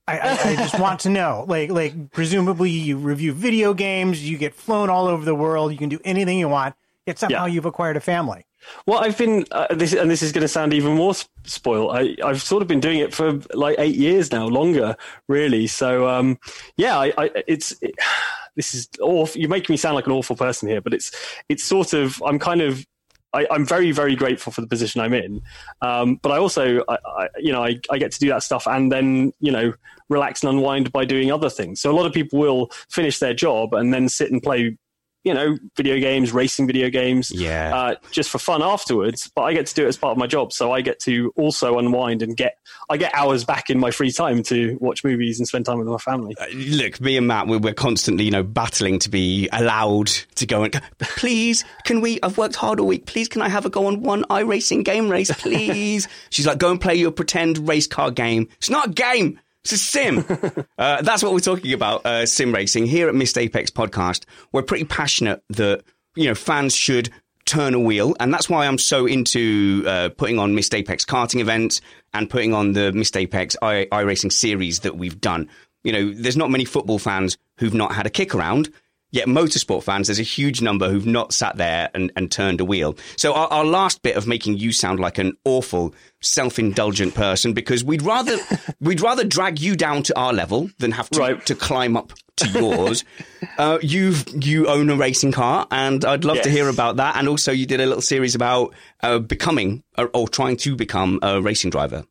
I, 0.07 0.19
I, 0.19 0.31
I 0.51 0.55
just 0.55 0.77
want 0.79 1.00
to 1.01 1.09
know. 1.09 1.45
Like, 1.50 1.69
like 1.71 2.12
presumably 2.12 2.69
you 2.69 2.97
review 2.97 3.33
video 3.33 3.73
games, 3.73 4.27
you 4.29 4.38
get 4.38 4.53
flown 4.53 4.89
all 4.89 5.07
over 5.07 5.23
the 5.25 5.35
world, 5.35 5.71
you 5.71 5.77
can 5.77 5.89
do 5.89 6.00
anything 6.03 6.38
you 6.38 6.50
want. 6.50 6.75
Yet 7.05 7.19
somehow 7.19 7.45
Yeah. 7.45 7.53
you've 7.53 7.65
acquired 7.65 7.97
a 7.97 8.01
family. 8.01 8.45
Well, 8.86 9.00
I've 9.00 9.17
been 9.17 9.46
uh, 9.51 9.74
this, 9.74 9.93
and 9.93 10.10
this 10.10 10.22
is 10.22 10.32
going 10.32 10.43
to 10.43 10.48
sound 10.48 10.74
even 10.74 10.93
more 10.93 11.13
sp- 11.15 11.29
spoiled. 11.43 11.96
I, 11.96 12.15
I've 12.24 12.41
sort 12.41 12.62
of 12.62 12.67
been 12.67 12.79
doing 12.79 13.00
it 13.00 13.13
for 13.13 13.39
like 13.53 13.75
eight 13.79 13.96
years 13.96 14.32
now, 14.32 14.48
longer, 14.48 14.96
really. 15.27 15.67
So, 15.67 16.08
um, 16.08 16.38
yeah, 16.77 16.98
I, 16.98 17.13
I, 17.17 17.43
it's 17.48 17.75
it, 17.82 17.96
this 18.55 18.74
is 18.74 18.88
awful. 19.00 19.39
You 19.39 19.48
make 19.48 19.70
me 19.70 19.77
sound 19.77 19.96
like 19.96 20.05
an 20.05 20.12
awful 20.12 20.36
person 20.36 20.70
here, 20.70 20.82
but 20.82 20.93
it's 20.93 21.12
it's 21.50 21.63
sort 21.63 21.93
of 21.93 22.22
I'm 22.24 22.39
kind 22.39 22.62
of 22.62 22.86
I, 23.34 23.48
I'm 23.50 23.65
very 23.65 23.91
very 23.91 24.15
grateful 24.15 24.51
for 24.51 24.62
the 24.62 24.67
position 24.67 25.01
I'm 25.01 25.13
in, 25.13 25.41
um, 25.82 26.20
but 26.22 26.32
I 26.32 26.38
also 26.38 26.84
I, 26.88 26.98
I, 27.05 27.27
you 27.38 27.51
know 27.51 27.63
I, 27.63 27.79
I 27.89 27.98
get 27.98 28.12
to 28.12 28.20
do 28.20 28.29
that 28.29 28.43
stuff 28.43 28.67
and 28.67 28.91
then 28.91 29.34
you 29.39 29.51
know 29.51 29.74
relax 30.10 30.43
and 30.43 30.51
unwind 30.51 30.91
by 30.91 31.05
doing 31.05 31.32
other 31.32 31.50
things. 31.50 31.82
So 31.82 31.91
a 31.91 31.96
lot 31.96 32.05
of 32.05 32.13
people 32.13 32.39
will 32.39 32.70
finish 32.89 33.20
their 33.20 33.34
job 33.34 33.74
and 33.74 33.93
then 33.93 34.10
sit 34.10 34.32
and 34.32 34.41
play. 34.41 34.77
You 35.23 35.33
know, 35.33 35.57
video 35.77 35.99
games, 35.99 36.33
racing 36.33 36.67
video 36.67 36.89
games, 36.89 37.31
Yeah. 37.31 37.73
uh, 37.73 37.95
just 38.11 38.29
for 38.29 38.39
fun 38.39 38.61
afterwards. 38.61 39.31
But 39.33 39.43
I 39.43 39.53
get 39.53 39.67
to 39.67 39.73
do 39.73 39.85
it 39.85 39.87
as 39.87 39.95
part 39.97 40.11
of 40.11 40.17
my 40.17 40.27
job, 40.27 40.51
so 40.51 40.71
I 40.73 40.81
get 40.81 40.99
to 41.01 41.31
also 41.37 41.77
unwind 41.77 42.21
and 42.21 42.35
get 42.35 42.57
I 42.89 42.97
get 42.97 43.13
hours 43.15 43.45
back 43.45 43.69
in 43.69 43.79
my 43.79 43.91
free 43.91 44.11
time 44.11 44.43
to 44.43 44.77
watch 44.81 45.03
movies 45.05 45.39
and 45.39 45.47
spend 45.47 45.65
time 45.65 45.77
with 45.79 45.87
my 45.87 45.97
family. 45.97 46.35
Uh, 46.39 46.45
look, 46.53 46.99
me 46.99 47.15
and 47.15 47.25
Matt, 47.27 47.47
we're, 47.47 47.59
we're 47.59 47.73
constantly, 47.73 48.25
you 48.25 48.31
know, 48.31 48.43
battling 48.43 48.99
to 48.99 49.09
be 49.09 49.47
allowed 49.53 50.07
to 50.35 50.45
go 50.45 50.63
and 50.63 50.81
please, 50.99 51.63
can 51.85 52.01
we? 52.01 52.19
I've 52.21 52.37
worked 52.37 52.55
hard 52.57 52.81
all 52.81 52.87
week. 52.87 53.05
Please, 53.05 53.29
can 53.29 53.41
I 53.41 53.47
have 53.47 53.65
a 53.65 53.69
go 53.69 53.85
on 53.85 54.01
one 54.03 54.23
iRacing 54.25 54.83
game 54.83 55.07
race, 55.09 55.31
please? 55.31 56.07
She's 56.31 56.45
like, 56.45 56.57
go 56.57 56.69
and 56.71 56.81
play 56.81 56.95
your 56.95 57.11
pretend 57.11 57.67
race 57.67 57.87
car 57.87 58.11
game. 58.11 58.49
It's 58.57 58.69
not 58.69 58.87
a 58.89 58.91
game. 58.91 59.39
It's 59.63 59.72
a 59.72 59.77
sim. 59.77 60.25
uh, 60.77 61.01
that's 61.01 61.24
what 61.24 61.32
we're 61.32 61.39
talking 61.39 61.74
about, 61.74 62.05
uh, 62.05 62.25
sim 62.25 62.53
racing. 62.53 62.86
Here 62.86 63.08
at 63.08 63.15
Missed 63.15 63.38
Apex 63.38 63.72
Podcast, 63.72 64.25
we're 64.51 64.62
pretty 64.62 64.84
passionate 64.86 65.41
that, 65.50 65.84
you 66.15 66.27
know, 66.27 66.36
fans 66.36 66.75
should 66.75 67.10
turn 67.46 67.74
a 67.74 67.79
wheel. 67.79 68.13
And 68.20 68.34
that's 68.34 68.50
why 68.50 68.67
I'm 68.67 68.77
so 68.77 69.05
into 69.05 69.84
uh, 69.88 70.10
putting 70.17 70.38
on 70.38 70.53
Missed 70.55 70.75
Apex 70.75 71.05
karting 71.05 71.39
events 71.39 71.79
and 72.13 72.29
putting 72.29 72.53
on 72.53 72.74
the 72.74 72.91
Missed 72.91 73.15
Apex 73.15 73.55
i- 73.62 73.88
iRacing 73.91 74.32
series 74.32 74.82
that 74.82 74.98
we've 74.98 75.20
done. 75.22 75.50
You 75.84 75.93
know, 75.93 76.13
there's 76.13 76.38
not 76.38 76.50
many 76.51 76.65
football 76.65 77.00
fans 77.00 77.38
who've 77.58 77.74
not 77.74 77.93
had 77.93 78.05
a 78.05 78.10
kick 78.10 78.36
around. 78.36 78.70
Yet 79.13 79.27
motorsport 79.27 79.84
fans, 79.84 80.08
there's 80.08 80.20
a 80.20 80.24
huge 80.24 80.62
number 80.62 80.89
who've 80.89 81.05
not 81.05 81.34
sat 81.34 81.55
there 81.55 81.89
and, 81.93 82.12
and 82.15 82.32
turned 82.32 82.60
a 82.60 82.65
wheel. 82.65 82.98
So 83.15 83.34
our, 83.34 83.48
our 83.48 83.63
last 83.63 84.01
bit 84.01 84.15
of 84.17 84.27
making 84.27 84.58
you 84.58 84.72
sound 84.72 85.00
like 85.00 85.20
an 85.20 85.38
awful, 85.46 85.93
self-indulgent 86.22 87.13
person 87.13 87.53
because 87.53 87.84
we'd 87.84 88.01
rather 88.01 88.38
we'd 88.82 89.01
rather 89.01 89.24
drag 89.24 89.60
you 89.60 89.75
down 89.75 90.01
to 90.03 90.17
our 90.20 90.34
level 90.34 90.70
than 90.79 90.91
have 90.91 91.10
to, 91.12 91.20
Right. 91.20 91.46
to 91.46 91.53
climb 91.53 91.96
up 91.96 92.12
to 92.38 92.50
yours. 92.50 93.05
uh, 93.60 93.77
you've 93.84 94.25
you 94.43 94.67
own 94.67 94.89
a 94.89 94.96
racing 94.96 95.32
car, 95.32 95.67
and 95.70 96.03
I'd 96.03 96.25
love 96.25 96.41
to 96.41 96.50
hear 96.50 96.67
about 96.67 96.96
that. 96.96 97.15
And 97.15 97.29
also, 97.29 97.51
you 97.51 97.67
did 97.67 97.79
a 97.79 97.86
little 97.86 98.01
series 98.01 98.34
about 98.34 98.74
uh, 99.03 99.20
becoming 99.20 99.84
or, 99.96 100.10
or 100.15 100.27
trying 100.27 100.58
to 100.58 100.75
become 100.75 101.20
a 101.22 101.39
racing 101.39 101.70
driver. 101.70 102.03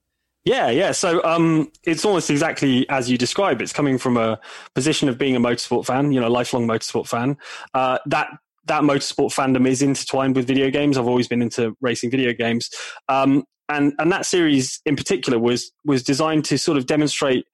Yeah, 0.45 0.71
yeah. 0.71 0.91
So 0.93 1.23
um, 1.25 1.71
it's 1.85 2.05
almost 2.05 2.29
exactly 2.29 2.89
as 2.89 3.09
you 3.11 3.17
describe. 3.17 3.63
It's 3.63 3.73
coming 3.73 3.97
from 3.97 4.17
a 4.17 4.41
position 4.75 5.09
of 5.09 5.17
being 5.17 5.37
a 5.37 5.41
motorsport 5.41 5.87
fan, 5.87 6.11
you 6.13 6.21
know, 6.21 6.27
a 6.27 6.31
lifelong 6.31 6.67
motorsport 6.67 7.07
fan. 7.07 7.37
Uh, 7.75 7.99
that 8.07 8.29
that 8.67 8.83
motorsport 8.83 9.33
fandom 9.33 9.69
is 9.69 9.83
intertwined 9.83 10.35
with 10.35 10.47
video 10.47 10.71
games. 10.71 10.99
I've 10.99 11.07
always 11.07 11.29
been 11.29 11.43
into 11.43 11.77
racing 11.81 12.11
video 12.11 12.33
games, 12.33 12.71
um, 13.09 13.45
and 13.69 13.93
and 13.99 14.11
that 14.11 14.27
series 14.27 14.81
in 14.85 14.97
particular 14.97 15.39
was 15.39 15.71
was 15.85 16.03
designed 16.03 16.45
to 16.47 16.59
sort 16.59 16.77
of 16.77 16.87
demonstrate 16.87 17.45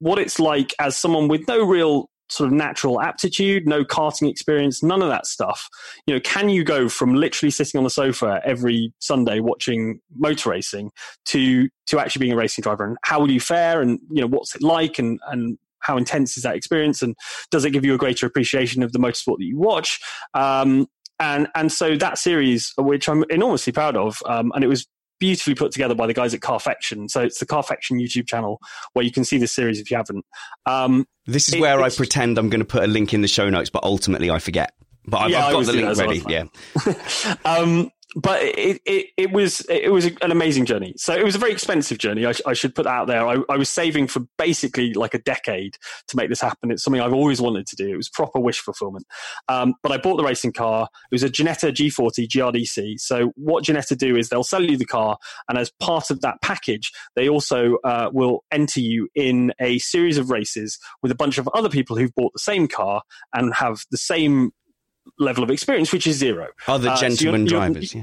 what 0.00 0.18
it's 0.18 0.38
like 0.38 0.74
as 0.78 0.96
someone 0.96 1.28
with 1.28 1.48
no 1.48 1.64
real 1.64 2.10
sort 2.30 2.48
of 2.48 2.52
natural 2.52 3.00
aptitude, 3.00 3.66
no 3.66 3.84
karting 3.84 4.30
experience, 4.30 4.82
none 4.82 5.02
of 5.02 5.08
that 5.08 5.26
stuff. 5.26 5.68
You 6.06 6.14
know, 6.14 6.20
can 6.20 6.48
you 6.48 6.64
go 6.64 6.88
from 6.88 7.14
literally 7.14 7.50
sitting 7.50 7.78
on 7.78 7.84
the 7.84 7.90
sofa 7.90 8.40
every 8.44 8.92
Sunday 8.98 9.40
watching 9.40 10.00
motor 10.16 10.50
racing 10.50 10.90
to 11.26 11.68
to 11.86 11.98
actually 11.98 12.20
being 12.20 12.32
a 12.32 12.36
racing 12.36 12.62
driver? 12.62 12.84
And 12.84 12.96
how 13.02 13.20
will 13.20 13.30
you 13.30 13.40
fare? 13.40 13.80
And 13.80 13.98
you 14.10 14.20
know 14.20 14.28
what's 14.28 14.54
it 14.54 14.62
like? 14.62 14.98
And 14.98 15.18
and 15.28 15.58
how 15.80 15.96
intense 15.96 16.36
is 16.36 16.42
that 16.42 16.56
experience? 16.56 17.02
And 17.02 17.14
does 17.50 17.64
it 17.64 17.70
give 17.70 17.84
you 17.84 17.94
a 17.94 17.98
greater 17.98 18.26
appreciation 18.26 18.82
of 18.82 18.92
the 18.92 18.98
motorsport 18.98 19.38
that 19.38 19.46
you 19.46 19.58
watch? 19.58 20.00
Um, 20.34 20.86
and 21.20 21.48
and 21.54 21.72
so 21.72 21.96
that 21.96 22.16
series 22.16 22.72
which 22.78 23.08
i'm 23.08 23.24
enormously 23.28 23.72
proud 23.72 23.96
of 23.96 24.18
um, 24.26 24.52
and 24.54 24.62
it 24.62 24.68
was 24.68 24.86
beautifully 25.18 25.54
put 25.54 25.72
together 25.72 25.94
by 25.94 26.06
the 26.06 26.14
guys 26.14 26.32
at 26.34 26.40
carfection 26.40 27.08
so 27.08 27.20
it's 27.20 27.38
the 27.38 27.46
carfection 27.46 27.98
youtube 27.98 28.26
channel 28.26 28.60
where 28.92 29.04
you 29.04 29.10
can 29.10 29.24
see 29.24 29.38
this 29.38 29.54
series 29.54 29.80
if 29.80 29.90
you 29.90 29.96
haven't 29.96 30.24
um, 30.66 31.06
This 31.26 31.48
is 31.48 31.54
It- 31.54 31.60
where 31.60 31.80
I 31.82 31.90
pretend 31.90 32.38
I'm 32.38 32.48
going 32.50 32.60
to 32.60 32.64
put 32.64 32.82
a 32.82 32.86
link 32.86 33.12
in 33.12 33.20
the 33.20 33.28
show 33.28 33.48
notes, 33.50 33.70
but 33.70 33.82
ultimately 33.84 34.30
I 34.30 34.38
forget. 34.38 34.72
But 35.06 35.18
I've, 35.18 35.30
Yeah, 35.30 35.46
I've 35.46 35.52
got 35.52 35.66
the 35.66 35.72
link 35.72 35.88
as 35.88 35.98
well, 35.98 36.08
ready. 36.08 36.22
Yeah. 36.28 36.44
um, 37.44 37.90
but 38.16 38.42
it, 38.42 38.80
it, 38.86 39.06
it 39.16 39.32
was 39.32 39.60
it 39.68 39.92
was 39.92 40.06
an 40.06 40.30
amazing 40.30 40.64
journey. 40.64 40.94
So 40.96 41.14
it 41.14 41.24
was 41.24 41.34
a 41.34 41.38
very 41.38 41.52
expensive 41.52 41.98
journey. 41.98 42.24
I, 42.24 42.32
sh- 42.32 42.40
I 42.46 42.54
should 42.54 42.74
put 42.74 42.84
that 42.84 42.90
out 42.90 43.06
there. 43.06 43.26
I, 43.26 43.36
I 43.50 43.56
was 43.56 43.68
saving 43.68 44.06
for 44.06 44.20
basically 44.38 44.94
like 44.94 45.12
a 45.12 45.18
decade 45.18 45.76
to 46.08 46.16
make 46.16 46.30
this 46.30 46.40
happen. 46.40 46.70
It's 46.70 46.82
something 46.82 47.02
I've 47.02 47.12
always 47.12 47.40
wanted 47.40 47.66
to 47.66 47.76
do. 47.76 47.88
It 47.92 47.96
was 47.96 48.08
proper 48.08 48.40
wish 48.40 48.60
fulfillment. 48.60 49.06
Um, 49.48 49.74
but 49.82 49.92
I 49.92 49.98
bought 49.98 50.16
the 50.16 50.24
racing 50.24 50.52
car. 50.52 50.88
It 51.10 51.14
was 51.14 51.22
a 51.22 51.28
Ginetta 51.28 51.70
G40 51.70 52.26
GRDC. 52.28 52.98
So 52.98 53.32
what 53.36 53.64
Ginetta 53.64 53.96
do 53.96 54.16
is 54.16 54.30
they'll 54.30 54.42
sell 54.42 54.64
you 54.64 54.78
the 54.78 54.86
car, 54.86 55.18
and 55.48 55.58
as 55.58 55.70
part 55.78 56.10
of 56.10 56.22
that 56.22 56.40
package, 56.40 56.92
they 57.14 57.28
also 57.28 57.76
uh, 57.84 58.08
will 58.12 58.42
enter 58.50 58.80
you 58.80 59.08
in 59.14 59.52
a 59.60 59.78
series 59.80 60.16
of 60.16 60.30
races 60.30 60.78
with 61.02 61.12
a 61.12 61.16
bunch 61.16 61.36
of 61.36 61.48
other 61.52 61.68
people 61.68 61.96
who've 61.96 62.14
bought 62.14 62.32
the 62.32 62.38
same 62.38 62.68
car 62.68 63.02
and 63.34 63.52
have 63.54 63.84
the 63.90 63.98
same 63.98 64.52
level 65.18 65.42
of 65.44 65.50
experience, 65.50 65.92
which 65.92 66.06
is 66.06 66.16
zero. 66.16 66.48
Other 66.66 66.90
Uh, 66.90 66.96
so 66.96 67.04
you're- 67.06 67.16
gentlemen 67.16 67.46
you're- 67.46 67.50
drivers. 67.58 67.94
Yeah. 67.94 68.02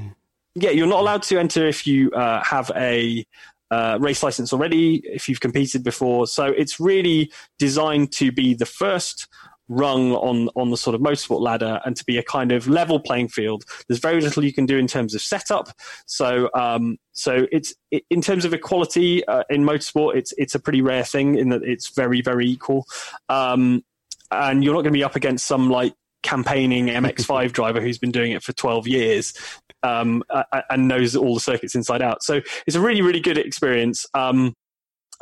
Yeah, 0.58 0.70
you're 0.70 0.86
not 0.86 1.00
allowed 1.00 1.22
to 1.24 1.38
enter 1.38 1.66
if 1.66 1.86
you 1.86 2.10
uh, 2.12 2.42
have 2.42 2.70
a 2.74 3.26
uh, 3.70 3.98
race 4.00 4.22
license 4.22 4.52
already, 4.54 5.02
if 5.04 5.28
you've 5.28 5.40
competed 5.40 5.82
before. 5.84 6.26
So 6.26 6.44
it's 6.46 6.80
really 6.80 7.30
designed 7.58 8.12
to 8.12 8.32
be 8.32 8.54
the 8.54 8.64
first 8.64 9.26
rung 9.68 10.12
on 10.12 10.48
on 10.54 10.70
the 10.70 10.76
sort 10.76 10.94
of 10.94 11.00
motorsport 11.00 11.40
ladder 11.40 11.80
and 11.84 11.96
to 11.96 12.04
be 12.04 12.16
a 12.16 12.22
kind 12.22 12.52
of 12.52 12.68
level 12.68 13.00
playing 13.00 13.28
field. 13.28 13.64
There's 13.88 13.98
very 13.98 14.20
little 14.20 14.44
you 14.44 14.52
can 14.52 14.64
do 14.64 14.78
in 14.78 14.86
terms 14.86 15.14
of 15.14 15.20
setup. 15.20 15.68
So 16.06 16.48
um, 16.54 16.96
so 17.12 17.46
it's 17.52 17.74
it, 17.90 18.04
in 18.08 18.22
terms 18.22 18.44
of 18.44 18.54
equality 18.54 19.26
uh, 19.26 19.42
in 19.50 19.62
motorsport, 19.64 20.14
it's 20.16 20.32
it's 20.38 20.54
a 20.54 20.60
pretty 20.60 20.80
rare 20.80 21.04
thing 21.04 21.34
in 21.36 21.48
that 21.50 21.64
it's 21.64 21.90
very 21.90 22.20
very 22.22 22.46
equal. 22.48 22.86
Um, 23.28 23.84
and 24.30 24.62
you're 24.64 24.72
not 24.74 24.82
going 24.82 24.92
to 24.92 24.98
be 24.98 25.04
up 25.04 25.16
against 25.16 25.46
some 25.46 25.68
like 25.68 25.94
campaigning 26.22 26.86
MX5 26.86 27.52
driver 27.52 27.80
who's 27.80 27.98
been 27.98 28.12
doing 28.12 28.32
it 28.32 28.42
for 28.42 28.52
12 28.52 28.86
years 28.88 29.34
um, 29.82 30.22
and 30.70 30.88
knows 30.88 31.14
all 31.16 31.34
the 31.34 31.40
circuits 31.40 31.74
inside 31.74 32.02
out. 32.02 32.22
So 32.22 32.40
it's 32.66 32.76
a 32.76 32.80
really, 32.80 33.02
really 33.02 33.20
good 33.20 33.38
experience. 33.38 34.06
Um, 34.14 34.54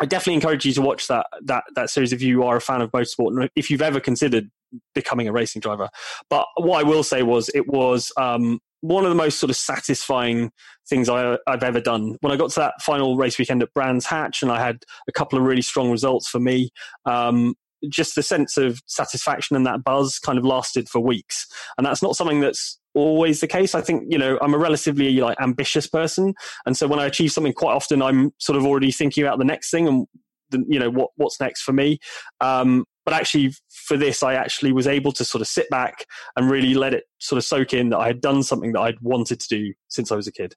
I 0.00 0.06
definitely 0.06 0.34
encourage 0.34 0.64
you 0.64 0.72
to 0.72 0.82
watch 0.82 1.06
that 1.06 1.26
that 1.44 1.64
that 1.76 1.88
series 1.88 2.12
if 2.12 2.20
you 2.20 2.42
are 2.42 2.56
a 2.56 2.60
fan 2.60 2.80
of 2.80 2.90
motorsport 2.90 3.40
and 3.40 3.48
if 3.54 3.70
you've 3.70 3.82
ever 3.82 4.00
considered 4.00 4.50
becoming 4.94 5.28
a 5.28 5.32
racing 5.32 5.60
driver. 5.60 5.88
But 6.28 6.46
what 6.56 6.80
I 6.80 6.82
will 6.82 7.04
say 7.04 7.22
was 7.22 7.48
it 7.54 7.68
was 7.68 8.10
um, 8.16 8.58
one 8.80 9.04
of 9.04 9.10
the 9.10 9.16
most 9.16 9.38
sort 9.38 9.50
of 9.50 9.56
satisfying 9.56 10.50
things 10.88 11.08
I, 11.08 11.38
I've 11.46 11.62
ever 11.62 11.80
done. 11.80 12.16
When 12.20 12.32
I 12.32 12.36
got 12.36 12.50
to 12.50 12.60
that 12.60 12.82
final 12.82 13.16
race 13.16 13.38
weekend 13.38 13.62
at 13.62 13.72
Brands 13.72 14.04
Hatch, 14.04 14.42
and 14.42 14.50
I 14.50 14.60
had 14.60 14.82
a 15.08 15.12
couple 15.12 15.38
of 15.38 15.44
really 15.44 15.62
strong 15.62 15.90
results 15.90 16.28
for 16.28 16.40
me. 16.40 16.70
Um, 17.06 17.54
just 17.88 18.14
the 18.14 18.22
sense 18.22 18.56
of 18.56 18.80
satisfaction 18.86 19.56
and 19.56 19.66
that 19.66 19.84
buzz 19.84 20.18
kind 20.18 20.38
of 20.38 20.44
lasted 20.44 20.88
for 20.88 21.00
weeks, 21.00 21.46
and 21.76 21.86
that's 21.86 22.02
not 22.02 22.16
something 22.16 22.40
that's 22.40 22.78
always 22.94 23.40
the 23.40 23.48
case. 23.48 23.74
I 23.74 23.80
think 23.80 24.04
you 24.08 24.18
know 24.18 24.38
I'm 24.40 24.54
a 24.54 24.58
relatively 24.58 25.12
like 25.20 25.40
ambitious 25.40 25.86
person, 25.86 26.34
and 26.66 26.76
so 26.76 26.86
when 26.86 26.98
I 26.98 27.06
achieve 27.06 27.32
something, 27.32 27.52
quite 27.52 27.74
often 27.74 28.02
I'm 28.02 28.32
sort 28.38 28.56
of 28.56 28.64
already 28.64 28.92
thinking 28.92 29.24
about 29.24 29.38
the 29.38 29.44
next 29.44 29.70
thing 29.70 29.88
and 29.88 30.06
the, 30.50 30.64
you 30.68 30.78
know 30.78 30.90
what 30.90 31.10
what's 31.16 31.40
next 31.40 31.62
for 31.62 31.72
me. 31.72 31.98
Um, 32.40 32.84
but 33.04 33.14
actually, 33.14 33.52
for 33.68 33.96
this, 33.96 34.22
I 34.22 34.34
actually 34.34 34.72
was 34.72 34.86
able 34.86 35.12
to 35.12 35.24
sort 35.24 35.42
of 35.42 35.48
sit 35.48 35.68
back 35.68 36.06
and 36.36 36.50
really 36.50 36.74
let 36.74 36.94
it 36.94 37.04
sort 37.18 37.36
of 37.36 37.44
soak 37.44 37.74
in 37.74 37.90
that 37.90 37.98
I 37.98 38.06
had 38.06 38.20
done 38.20 38.42
something 38.42 38.72
that 38.72 38.80
I'd 38.80 39.00
wanted 39.00 39.40
to 39.40 39.48
do 39.48 39.74
since 39.88 40.10
I 40.10 40.16
was 40.16 40.26
a 40.26 40.32
kid. 40.32 40.54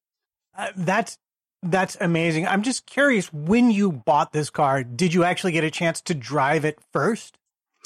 Uh, 0.57 0.71
that's 0.75 1.17
that's 1.63 1.97
amazing. 1.99 2.47
I'm 2.47 2.61
just 2.61 2.85
curious. 2.85 3.31
When 3.33 3.71
you 3.71 3.91
bought 3.91 4.31
this 4.31 4.49
car, 4.49 4.83
did 4.83 5.13
you 5.13 5.23
actually 5.23 5.51
get 5.51 5.63
a 5.63 5.71
chance 5.71 6.01
to 6.01 6.13
drive 6.13 6.65
it 6.65 6.79
first, 6.93 7.37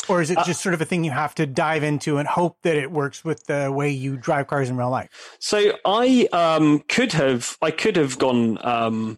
or 0.08 0.22
is 0.22 0.30
it 0.30 0.38
Uh, 0.38 0.44
just 0.44 0.62
sort 0.62 0.74
of 0.74 0.82
a 0.82 0.86
thing 0.86 1.04
you 1.04 1.12
have 1.12 1.36
to 1.36 1.46
dive 1.46 1.84
into 1.84 2.18
and 2.18 2.28
hope 2.28 2.58
that 2.64 2.76
it 2.76 2.92
works 2.92 3.24
with 3.24 3.46
the 3.46 3.72
way 3.72 3.90
you 3.90 4.18
drive 4.18 4.48
cars 4.48 4.70
in 4.70 4.78
real 4.78 4.90
life? 4.90 5.38
So 5.40 5.78
I 5.86 6.28
um, 6.34 6.84
could 6.90 7.14
have 7.14 7.58
I 7.62 7.72
could 7.72 7.96
have 7.96 8.18
gone 8.18 8.58
um, 8.66 9.18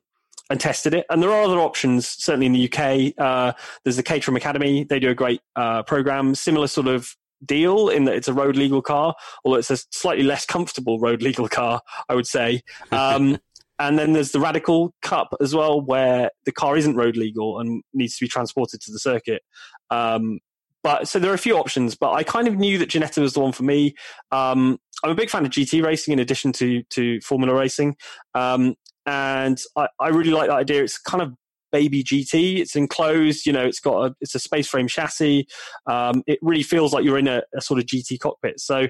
and 0.50 0.60
tested 0.60 0.94
it, 0.94 1.06
and 1.10 1.22
there 1.24 1.32
are 1.32 1.42
other 1.44 1.60
options. 1.60 2.08
Certainly 2.08 2.46
in 2.48 2.54
the 2.54 2.72
UK, 2.72 3.14
uh, 3.18 3.54
there's 3.84 3.96
the 3.96 4.04
Caterham 4.04 4.36
Academy. 4.36 4.84
They 4.84 5.00
do 5.00 5.10
a 5.10 5.16
great 5.16 5.42
uh, 5.56 5.84
program, 5.84 6.36
similar 6.36 6.68
sort 6.68 6.88
of 6.88 7.16
deal 7.46 7.90
in 7.90 8.06
that 8.06 8.16
it's 8.16 8.28
a 8.28 8.34
road 8.34 8.56
legal 8.56 8.82
car, 8.82 9.16
although 9.44 9.58
it's 9.58 9.72
a 9.72 9.78
slightly 9.92 10.24
less 10.24 10.46
comfortable 10.46 11.00
road 11.00 11.22
legal 11.22 11.48
car, 11.48 11.82
I 12.08 12.16
would 12.16 12.28
say. 12.28 12.62
Um, 12.92 13.40
and 13.88 14.00
then 14.00 14.14
there's 14.14 14.32
the 14.32 14.40
Radical 14.40 14.94
Cup 15.02 15.36
as 15.42 15.54
well, 15.54 15.82
where 15.82 16.32
the 16.46 16.52
car 16.52 16.78
isn't 16.78 16.96
road 16.96 17.18
legal 17.18 17.60
and 17.60 17.84
needs 17.94 18.18
to 18.18 18.24
be 18.24 18.30
transported 18.30 18.80
to 18.82 18.92
the 18.92 19.00
circuit. 19.00 19.42
Um, 19.90 20.40
but 20.84 21.08
so 21.08 21.20
there 21.20 21.32
are 21.32 21.36
a 21.36 21.40
few 21.40 21.58
options, 21.58 21.96
but 21.96 22.12
I 22.12 22.24
kind 22.24 22.48
of 22.48 22.56
knew 22.56 22.78
that 22.78 22.90
Ginetta 22.90 23.22
was 23.22 23.34
the 23.34 23.42
one 23.42 23.52
for 23.52 23.64
me. 23.64 23.96
Um, 24.32 24.80
I'm 25.04 25.12
a 25.12 25.16
big 25.16 25.30
fan 25.30 25.46
of 25.46 25.52
GT 25.52 25.84
racing 25.84 26.14
in 26.14 26.20
addition 26.20 26.54
to 26.54 26.84
to 26.92 27.20
Formula 27.22 27.54
racing, 27.54 27.98
um, 28.36 28.76
and 29.06 29.62
I, 29.76 29.88
I 30.00 30.10
really 30.10 30.32
like 30.32 30.48
that 30.48 30.58
idea. 30.58 30.84
It's 30.84 30.98
kind 30.98 31.22
of 31.22 31.34
baby 31.74 32.04
GT. 32.04 32.60
It's 32.60 32.76
enclosed, 32.78 33.46
you 33.46 33.52
know. 33.52 33.66
It's 33.66 33.82
got 33.82 34.06
a 34.06 34.16
it's 34.22 34.36
a 34.36 34.40
space 34.40 34.68
frame 34.68 34.88
chassis. 34.88 35.48
Um, 35.88 36.24
it 36.26 36.40
really 36.42 36.64
feels 36.64 36.94
like 36.94 37.04
you're 37.04 37.18
in 37.18 37.28
a, 37.28 37.42
a 37.54 37.62
sort 37.62 37.80
of 37.80 37.86
GT 37.86 38.20
cockpit. 38.20 38.62
So 38.62 38.88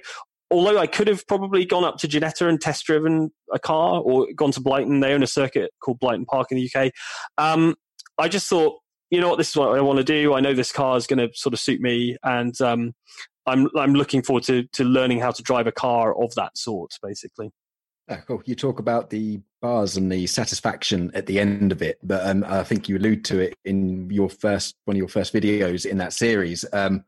although 0.54 0.78
I 0.78 0.88
could 0.88 1.08
have 1.08 1.26
probably 1.28 1.66
gone 1.66 1.84
up 1.84 1.98
to 1.98 2.08
Ginetta 2.08 2.48
and 2.48 2.62
test 2.62 2.86
driven 2.86 3.32
a 3.52 3.60
car 3.60 4.00
or 4.02 4.28
gone 4.36 4.52
to 4.52 4.62
Blyton, 4.62 5.02
they 5.02 5.14
own 5.14 5.24
a 5.24 5.28
circuit 5.28 5.72
called 5.84 6.00
Blyton 6.00 6.26
Park 6.28 6.52
in 6.52 6.58
the 6.58 6.70
UK. 6.74 6.92
Um, 7.38 7.76
I 8.20 8.28
just 8.28 8.48
thought, 8.48 8.80
you 9.10 9.20
know 9.20 9.30
what, 9.30 9.38
this 9.38 9.50
is 9.50 9.56
what 9.56 9.76
I 9.76 9.82
want 9.82 9.98
to 9.98 10.04
do. 10.04 10.34
I 10.36 10.42
know 10.42 10.54
this 10.54 10.72
car 10.72 10.96
is 10.96 11.08
going 11.08 11.20
to 11.20 11.30
sort 11.34 11.54
of 11.54 11.60
suit 11.60 11.82
me, 11.82 12.18
and 12.24 12.60
um, 12.62 12.94
I'm 13.48 13.68
I'm 13.76 13.94
looking 13.94 14.22
forward 14.22 14.44
to 14.44 14.64
to 14.74 14.84
learning 14.84 15.20
how 15.20 15.32
to 15.32 15.42
drive 15.42 15.68
a 15.68 15.72
car 15.72 16.16
of 16.16 16.34
that 16.36 16.58
sort, 16.58 16.92
basically. 17.02 17.52
Oh, 18.10 18.18
cool. 18.28 18.42
You 18.46 18.56
talk 18.56 18.80
about 18.80 19.10
the 19.10 19.40
bars 19.62 19.98
and 19.98 20.12
the 20.12 20.28
satisfaction 20.28 21.10
at 21.14 21.26
the 21.26 21.40
end 21.40 21.72
of 21.72 21.82
it, 21.82 21.98
but 22.04 22.28
um, 22.28 22.44
I 22.48 22.64
think 22.64 22.90
you 22.90 22.98
allude 22.98 23.24
to 23.26 23.40
it 23.40 23.56
in 23.66 24.10
your 24.10 24.30
first 24.30 24.76
one 24.86 24.96
of 24.96 25.00
your 25.00 25.08
first 25.08 25.34
videos 25.34 25.86
in 25.86 25.98
that 25.98 26.14
series. 26.14 26.66
Um, 26.74 27.06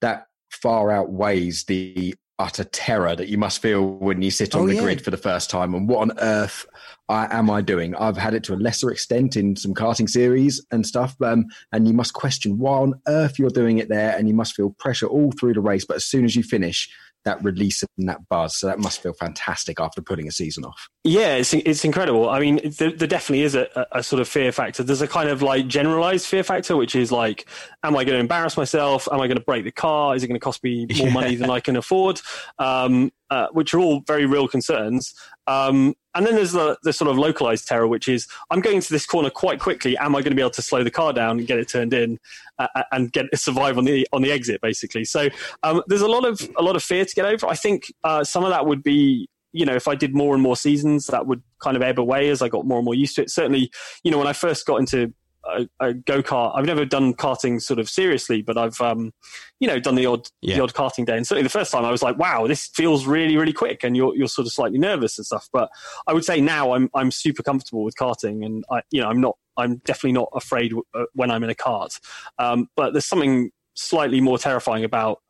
that 0.00 0.26
far 0.50 0.90
outweighs 0.90 1.64
the 1.64 2.14
utter 2.38 2.64
terror 2.64 3.14
that 3.14 3.28
you 3.28 3.38
must 3.38 3.62
feel 3.62 3.86
when 3.86 4.20
you 4.20 4.30
sit 4.30 4.54
on 4.54 4.62
Oh, 4.62 4.66
the 4.66 4.74
yeah. 4.74 4.80
grid 4.82 5.04
for 5.04 5.10
the 5.10 5.16
first 5.16 5.50
time. 5.50 5.74
And 5.74 5.88
what 5.88 6.00
on 6.00 6.18
earth 6.18 6.66
I, 7.08 7.36
am 7.36 7.50
I 7.50 7.60
doing? 7.60 7.94
I've 7.94 8.16
had 8.16 8.34
it 8.34 8.42
to 8.44 8.54
a 8.54 8.56
lesser 8.56 8.90
extent 8.90 9.36
in 9.36 9.56
some 9.56 9.74
karting 9.74 10.08
series 10.08 10.64
and 10.70 10.86
stuff, 10.86 11.14
um, 11.22 11.46
and 11.72 11.86
you 11.86 11.92
must 11.92 12.14
question 12.14 12.58
why 12.58 12.78
on 12.78 12.94
earth 13.06 13.38
you're 13.38 13.50
doing 13.50 13.78
it 13.78 13.88
there, 13.88 14.16
and 14.16 14.26
you 14.26 14.34
must 14.34 14.54
feel 14.54 14.70
pressure 14.78 15.06
all 15.06 15.30
through 15.32 15.54
the 15.54 15.60
race. 15.60 15.84
But 15.84 15.96
as 15.96 16.06
soon 16.06 16.24
as 16.24 16.34
you 16.34 16.42
finish, 16.42 16.90
that 17.24 17.42
release 17.42 17.82
and 17.98 18.08
that 18.08 18.28
buzz. 18.28 18.56
So 18.56 18.66
that 18.66 18.78
must 18.78 19.02
feel 19.02 19.12
fantastic 19.12 19.80
after 19.80 20.00
putting 20.00 20.28
a 20.28 20.32
season 20.32 20.64
off. 20.64 20.88
Yeah, 21.02 21.36
it's 21.36 21.52
it's 21.52 21.84
incredible. 21.84 22.28
I 22.28 22.40
mean, 22.40 22.60
there, 22.78 22.92
there 22.92 23.08
definitely 23.08 23.42
is 23.42 23.54
a, 23.54 23.86
a, 23.92 24.02
sort 24.02 24.20
of 24.20 24.28
fear 24.28 24.52
factor. 24.52 24.82
There's 24.82 25.02
a 25.02 25.08
kind 25.08 25.28
of 25.28 25.42
like 25.42 25.66
generalized 25.66 26.26
fear 26.26 26.42
factor, 26.42 26.76
which 26.76 26.94
is 26.94 27.12
like, 27.12 27.46
am 27.82 27.96
I 27.96 28.04
going 28.04 28.14
to 28.14 28.20
embarrass 28.20 28.56
myself? 28.56 29.08
Am 29.10 29.20
I 29.20 29.26
going 29.26 29.38
to 29.38 29.44
break 29.44 29.64
the 29.64 29.72
car? 29.72 30.14
Is 30.14 30.22
it 30.22 30.28
going 30.28 30.38
to 30.38 30.44
cost 30.44 30.62
me 30.62 30.86
more 30.98 31.10
money 31.10 31.34
than 31.34 31.50
I 31.50 31.60
can 31.60 31.76
afford? 31.76 32.20
Um, 32.58 33.12
uh, 33.30 33.48
which 33.52 33.74
are 33.74 33.78
all 33.78 34.02
very 34.06 34.26
real 34.26 34.48
concerns. 34.48 35.14
Um, 35.46 35.94
and 36.14 36.24
then 36.24 36.36
there's 36.36 36.52
the, 36.52 36.78
the 36.82 36.92
sort 36.92 37.10
of 37.10 37.18
localized 37.18 37.66
terror, 37.66 37.88
which 37.88 38.08
is 38.08 38.28
I'm 38.50 38.60
going 38.60 38.80
to 38.80 38.92
this 38.92 39.06
corner 39.06 39.30
quite 39.30 39.60
quickly. 39.60 39.96
Am 39.98 40.14
I 40.14 40.20
going 40.20 40.30
to 40.30 40.36
be 40.36 40.42
able 40.42 40.50
to 40.50 40.62
slow 40.62 40.84
the 40.84 40.90
car 40.90 41.12
down 41.12 41.38
and 41.38 41.46
get 41.46 41.58
it 41.58 41.68
turned 41.68 41.92
in 41.92 42.18
uh, 42.58 42.68
uh 42.74 42.82
and 42.92 43.12
get 43.12 43.26
survive 43.34 43.78
on 43.78 43.84
the 43.84 44.06
on 44.12 44.22
the 44.22 44.30
exit, 44.30 44.60
basically? 44.60 45.04
So 45.04 45.28
um, 45.62 45.82
there's 45.86 46.02
a 46.02 46.08
lot 46.08 46.24
of 46.24 46.40
a 46.56 46.62
lot 46.62 46.76
of 46.76 46.84
fear 46.84 47.04
to 47.04 47.14
get 47.14 47.26
over. 47.26 47.46
I 47.46 47.54
think 47.54 47.92
uh, 48.04 48.24
some 48.24 48.44
of 48.44 48.50
that 48.50 48.66
would 48.66 48.82
be 48.82 49.28
you 49.54 49.64
know, 49.64 49.74
if 49.74 49.86
I 49.86 49.94
did 49.94 50.14
more 50.14 50.34
and 50.34 50.42
more 50.42 50.56
seasons, 50.56 51.06
that 51.06 51.28
would 51.28 51.40
kind 51.60 51.76
of 51.76 51.82
ebb 51.82 52.00
away 52.00 52.28
as 52.28 52.42
I 52.42 52.48
got 52.48 52.66
more 52.66 52.78
and 52.78 52.84
more 52.84 52.94
used 52.94 53.14
to 53.16 53.22
it. 53.22 53.30
Certainly, 53.30 53.70
you 54.02 54.10
know, 54.10 54.18
when 54.18 54.26
I 54.26 54.32
first 54.32 54.66
got 54.66 54.80
into 54.80 55.14
a, 55.46 55.68
a 55.80 55.94
go 55.94 56.22
kart. 56.22 56.52
I've 56.54 56.64
never 56.64 56.84
done 56.84 57.14
karting 57.14 57.60
sort 57.60 57.78
of 57.78 57.88
seriously, 57.88 58.42
but 58.42 58.56
I've 58.56 58.80
um, 58.80 59.12
you 59.60 59.68
know 59.68 59.78
done 59.78 59.94
the 59.94 60.06
odd 60.06 60.28
yeah. 60.40 60.56
the 60.56 60.62
odd 60.62 60.74
karting 60.74 61.06
day. 61.06 61.16
And 61.16 61.26
certainly 61.26 61.42
the 61.44 61.50
first 61.50 61.72
time 61.72 61.84
I 61.84 61.90
was 61.90 62.02
like, 62.02 62.18
wow, 62.18 62.46
this 62.46 62.66
feels 62.68 63.06
really 63.06 63.36
really 63.36 63.52
quick, 63.52 63.84
and 63.84 63.96
you're 63.96 64.14
you're 64.16 64.28
sort 64.28 64.46
of 64.46 64.52
slightly 64.52 64.78
nervous 64.78 65.18
and 65.18 65.26
stuff. 65.26 65.48
But 65.52 65.70
I 66.06 66.12
would 66.12 66.24
say 66.24 66.40
now 66.40 66.72
I'm 66.72 66.90
I'm 66.94 67.10
super 67.10 67.42
comfortable 67.42 67.84
with 67.84 67.96
karting, 67.96 68.44
and 68.44 68.64
I 68.70 68.82
you 68.90 69.00
know 69.00 69.08
I'm 69.08 69.20
not 69.20 69.36
I'm 69.56 69.76
definitely 69.84 70.12
not 70.12 70.28
afraid 70.34 70.72
uh, 70.94 71.04
when 71.14 71.30
I'm 71.30 71.44
in 71.44 71.50
a 71.50 71.54
kart. 71.54 71.98
Um, 72.38 72.68
but 72.76 72.92
there's 72.92 73.06
something 73.06 73.50
slightly 73.74 74.20
more 74.20 74.38
terrifying 74.38 74.84
about 74.84 75.20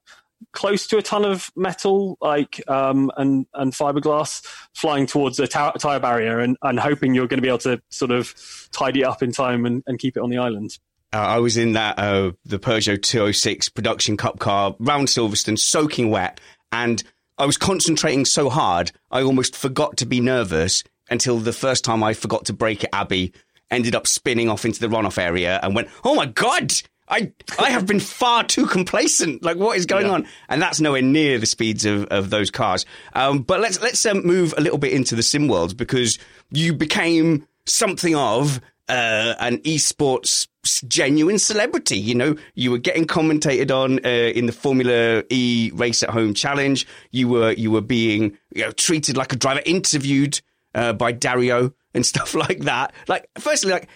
close 0.53 0.87
to 0.89 0.99
a 0.99 1.03
ton 1.03 1.25
of 1.25 1.51
metal, 1.57 2.17
like 2.21 2.63
um, 2.69 3.11
and 3.17 3.47
and 3.55 3.73
fiberglass, 3.73 4.45
flying 4.75 5.07
towards 5.07 5.39
a 5.41 5.47
tire 5.47 6.01
barrier, 6.01 6.41
and, 6.41 6.57
and 6.63 6.79
hoping 6.81 7.15
you're 7.15 7.27
going 7.27 7.39
to 7.39 7.43
be 7.43 7.49
able 7.49 7.59
to 7.59 7.83
sort 7.91 8.11
of 8.11 8.35
tidy 8.73 9.01
it 9.01 9.05
up 9.05 9.23
in 9.23 9.33
time 9.33 9.67
and, 9.67 9.83
and 9.87 9.99
keep 9.99 10.17
it 10.17 10.23
on 10.23 10.31
the 10.31 10.39
island. 10.39 10.79
Uh, 11.13 11.19
I 11.19 11.39
was 11.39 11.57
in 11.57 11.73
that 11.73 11.99
uh, 11.99 12.33
the 12.45 12.59
Peugeot 12.59 13.01
206 13.01 13.69
production 13.69 14.17
cup 14.17 14.39
car 14.39 14.75
round 14.81 15.09
Silverstone, 15.09 15.59
soaking 15.59 16.11
wet, 16.11 16.41
and 16.73 17.03
I 17.39 17.47
was 17.47 17.57
concentrating 17.57 18.25
so 18.25 18.49
hard 18.49 18.93
I 19.11 19.23
almost 19.23 19.57
forgot 19.57 19.97
to 19.99 20.07
be 20.07 20.21
nervous 20.21 20.83
until 21.11 21.39
the 21.39 21.53
first 21.53 21.85
time 21.85 22.03
I 22.03 22.15
forgot 22.15 22.47
to 22.47 22.53
brake 22.53 22.85
at 22.85 22.91
Abbey. 22.93 23.33
Ended 23.71 23.95
up 23.95 24.07
spinning 24.07 24.49
off 24.49 24.65
into 24.65 24.81
the 24.81 24.89
runoff 24.89 25.19
area 25.19 25.59
and 25.63 25.75
went, 25.75 25.89
"Oh 26.05 26.15
my 26.15 26.27
god!" 26.27 26.73
I 27.09 27.33
I 27.59 27.71
have 27.71 27.87
been 27.87 28.01
far 28.01 28.45
too 28.45 28.67
complacent. 28.67 29.43
Like 29.43 29.57
what 29.57 29.77
is 29.77 29.87
going 29.87 30.07
yeah. 30.07 30.13
on? 30.13 30.27
And 30.49 30.61
that's 30.61 30.81
nowhere 30.81 31.03
near 31.03 31.39
the 31.39 31.47
speeds 31.47 31.85
of, 31.85 32.05
of 32.07 32.31
those 32.31 32.51
cars. 32.51 32.87
Um, 33.13 33.43
but 33.43 33.61
let's 33.61 33.81
let's 33.81 34.05
um, 34.07 34.27
move 34.27 34.55
a 34.57 34.61
little 34.61 34.79
bit 34.79 34.93
into 34.93 35.15
the 35.15 35.23
sim 35.23 35.49
world 35.49 35.77
because 35.77 36.19
you 36.51 36.73
became 36.73 37.47
something 37.67 38.15
of 38.15 38.61
uh, 38.89 39.35
an 39.41 39.59
esports 39.59 40.49
genuine 40.89 41.39
celebrity. 41.39 41.99
You 41.99 42.15
know, 42.15 42.37
you 42.55 42.71
were 42.71 42.79
getting 42.79 43.07
commentated 43.07 43.71
on 43.71 44.05
uh, 44.05 44.09
in 44.09 44.47
the 44.47 44.53
Formula 44.53 45.23
E 45.31 45.71
Race 45.75 46.03
at 46.03 46.11
Home 46.11 46.35
Challenge. 46.35 46.87
You 47.11 47.29
were 47.29 47.53
you 47.53 47.71
were 47.71 47.83
being 47.83 48.37
you 48.55 48.63
know, 48.63 48.73
treated 48.73 49.17
like 49.17 49.33
a 49.33 49.37
driver, 49.37 49.63
interviewed 49.67 50.41
uh, 50.75 50.93
by 50.93 51.13
Dario 51.13 51.73
and 51.95 52.05
stuff 52.07 52.35
like 52.35 52.61
that. 52.61 52.93
Like, 53.09 53.29
firstly, 53.39 53.73
like 53.73 53.89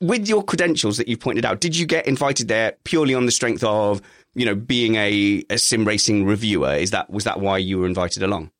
with 0.00 0.28
your 0.28 0.42
credentials 0.42 0.96
that 0.98 1.08
you've 1.08 1.20
pointed 1.20 1.44
out, 1.44 1.60
did 1.60 1.76
you 1.76 1.86
get 1.86 2.06
invited 2.06 2.48
there 2.48 2.74
purely 2.84 3.14
on 3.14 3.26
the 3.26 3.32
strength 3.32 3.64
of 3.64 4.00
you 4.34 4.46
know 4.46 4.54
being 4.54 4.96
a, 4.96 5.44
a 5.50 5.58
sim 5.58 5.84
racing 5.84 6.24
reviewer? 6.24 6.74
Is 6.74 6.90
that 6.90 7.10
was 7.10 7.24
that 7.24 7.40
why 7.40 7.58
you 7.58 7.78
were 7.78 7.86
invited 7.86 8.22
along? 8.22 8.50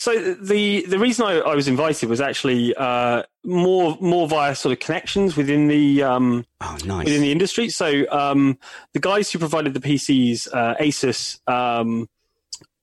So 0.00 0.34
the 0.34 0.86
the 0.86 0.98
reason 0.98 1.26
I, 1.26 1.40
I 1.40 1.54
was 1.54 1.68
invited 1.68 2.08
was 2.08 2.22
actually 2.22 2.74
uh, 2.74 3.24
more 3.44 3.98
more 4.00 4.26
via 4.26 4.54
sort 4.54 4.72
of 4.72 4.78
connections 4.78 5.36
within 5.36 5.68
the 5.68 6.02
um, 6.02 6.46
oh, 6.62 6.78
nice. 6.86 7.04
within 7.04 7.20
the 7.20 7.30
industry. 7.30 7.68
So 7.68 8.10
um, 8.10 8.58
the 8.94 9.00
guys 9.00 9.30
who 9.30 9.38
provided 9.38 9.74
the 9.74 9.80
PCs, 9.80 10.48
uh, 10.54 10.74
Asus, 10.80 11.38
um, 11.46 12.08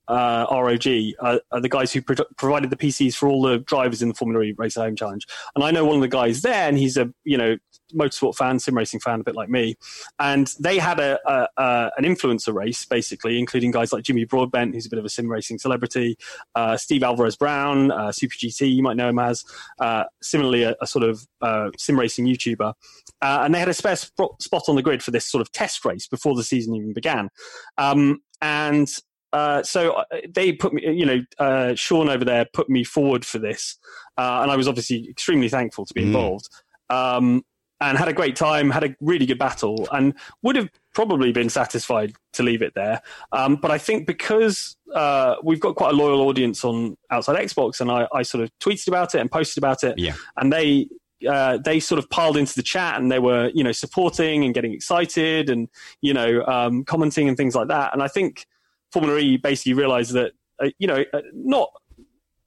uh, 0.07 0.45
ROG 0.51 0.85
uh, 1.19 1.39
are 1.51 1.59
the 1.59 1.69
guys 1.69 1.91
who 1.91 2.01
pro- 2.01 2.23
provided 2.37 2.69
the 2.69 2.77
PCs 2.77 3.15
for 3.15 3.27
all 3.27 3.41
the 3.41 3.57
drivers 3.59 4.01
in 4.01 4.09
the 4.09 4.13
Formula 4.13 4.43
E 4.43 4.53
Race 4.57 4.77
at 4.77 4.83
Home 4.83 4.95
Challenge. 4.95 5.25
And 5.55 5.63
I 5.63 5.71
know 5.71 5.85
one 5.85 5.95
of 5.95 6.01
the 6.01 6.07
guys 6.07 6.41
there, 6.41 6.67
and 6.67 6.77
he's 6.77 6.97
a 6.97 7.11
you 7.23 7.37
know 7.37 7.57
motorsport 7.93 8.35
fan, 8.35 8.59
sim 8.59 8.75
racing 8.75 8.99
fan, 8.99 9.21
a 9.21 9.23
bit 9.23 9.35
like 9.35 9.49
me. 9.49 9.75
And 10.19 10.47
they 10.59 10.77
had 10.77 10.99
a, 10.99 11.19
a, 11.29 11.47
a 11.57 11.91
an 11.97 12.03
influencer 12.03 12.53
race, 12.53 12.85
basically, 12.85 13.39
including 13.39 13.71
guys 13.71 13.93
like 13.93 14.03
Jimmy 14.03 14.25
Broadbent, 14.25 14.73
who's 14.73 14.85
a 14.85 14.89
bit 14.89 14.99
of 14.99 15.05
a 15.05 15.09
sim 15.09 15.27
racing 15.27 15.59
celebrity, 15.59 16.17
uh, 16.55 16.77
Steve 16.77 17.03
Alvarez 17.03 17.35
Brown, 17.35 17.91
uh, 17.91 18.11
Super 18.11 18.35
GT, 18.35 18.73
you 18.73 18.83
might 18.83 18.97
know 18.97 19.09
him 19.09 19.19
as, 19.19 19.43
uh, 19.79 20.03
similarly 20.21 20.63
a, 20.63 20.75
sort 20.85 21.03
of 21.03 21.27
uh, 21.41 21.69
sim 21.77 21.99
racing 21.99 22.25
YouTuber. 22.25 22.73
Uh, 23.21 23.41
and 23.43 23.53
they 23.53 23.59
had 23.59 23.69
a 23.69 23.73
spare 23.73 23.95
sp- 23.97 24.37
spot 24.39 24.63
on 24.67 24.75
the 24.75 24.81
grid 24.81 25.01
for 25.01 25.11
this 25.11 25.25
sort 25.25 25.41
of 25.41 25.51
test 25.51 25.83
race 25.85 26.07
before 26.07 26.35
the 26.35 26.43
season 26.43 26.75
even 26.75 26.93
began. 26.93 27.29
Um, 27.77 28.21
and 28.41 28.89
uh, 29.33 29.61
so 29.63 30.03
they 30.29 30.53
put 30.53 30.73
me, 30.73 30.89
you 30.89 31.05
know, 31.05 31.21
uh, 31.39 31.75
Sean 31.75 32.09
over 32.09 32.23
there 32.23 32.45
put 32.53 32.69
me 32.69 32.83
forward 32.83 33.25
for 33.25 33.39
this, 33.39 33.77
uh, 34.17 34.39
and 34.41 34.51
I 34.51 34.55
was 34.55 34.67
obviously 34.67 35.09
extremely 35.09 35.49
thankful 35.49 35.85
to 35.85 35.93
be 35.93 36.01
mm. 36.01 36.07
involved. 36.07 36.49
Um, 36.89 37.43
and 37.79 37.97
had 37.97 38.07
a 38.07 38.13
great 38.13 38.35
time, 38.35 38.69
had 38.69 38.83
a 38.83 38.95
really 39.01 39.25
good 39.25 39.37
battle, 39.37 39.87
and 39.91 40.13
would 40.41 40.55
have 40.55 40.69
probably 40.93 41.31
been 41.31 41.49
satisfied 41.49 42.13
to 42.33 42.43
leave 42.43 42.61
it 42.61 42.73
there. 42.75 43.01
Um, 43.31 43.55
but 43.57 43.69
I 43.69 43.77
think 43.77 44.07
because 44.07 44.75
uh, 44.93 45.35
we've 45.43 45.59
got 45.59 45.75
quite 45.75 45.93
a 45.93 45.95
loyal 45.95 46.21
audience 46.21 46.63
on 46.65 46.97
outside 47.11 47.37
Xbox, 47.37 47.79
and 47.79 47.91
I, 47.91 48.07
I, 48.13 48.23
sort 48.23 48.43
of 48.43 48.51
tweeted 48.59 48.87
about 48.87 49.13
it 49.13 49.21
and 49.21 49.29
posted 49.31 49.59
about 49.59 49.83
it, 49.83 49.97
yeah. 49.97 50.15
and 50.37 50.51
they 50.51 50.87
uh, 51.27 51.57
they 51.57 51.79
sort 51.79 51.99
of 51.99 52.09
piled 52.09 52.37
into 52.37 52.55
the 52.55 52.63
chat 52.63 52.99
and 52.99 53.11
they 53.11 53.19
were 53.19 53.49
you 53.53 53.63
know 53.63 53.71
supporting 53.71 54.43
and 54.43 54.53
getting 54.53 54.73
excited 54.73 55.49
and 55.49 55.67
you 56.01 56.13
know 56.13 56.43
um, 56.45 56.83
commenting 56.83 57.27
and 57.27 57.37
things 57.37 57.55
like 57.55 57.67
that. 57.67 57.93
And 57.93 58.03
I 58.03 58.07
think 58.07 58.45
Formula 58.91 59.17
E 59.19 59.37
basically 59.37 59.73
realised 59.73 60.13
that 60.13 60.33
uh, 60.59 60.69
you 60.79 60.87
know 60.87 61.03
uh, 61.13 61.21
not 61.33 61.69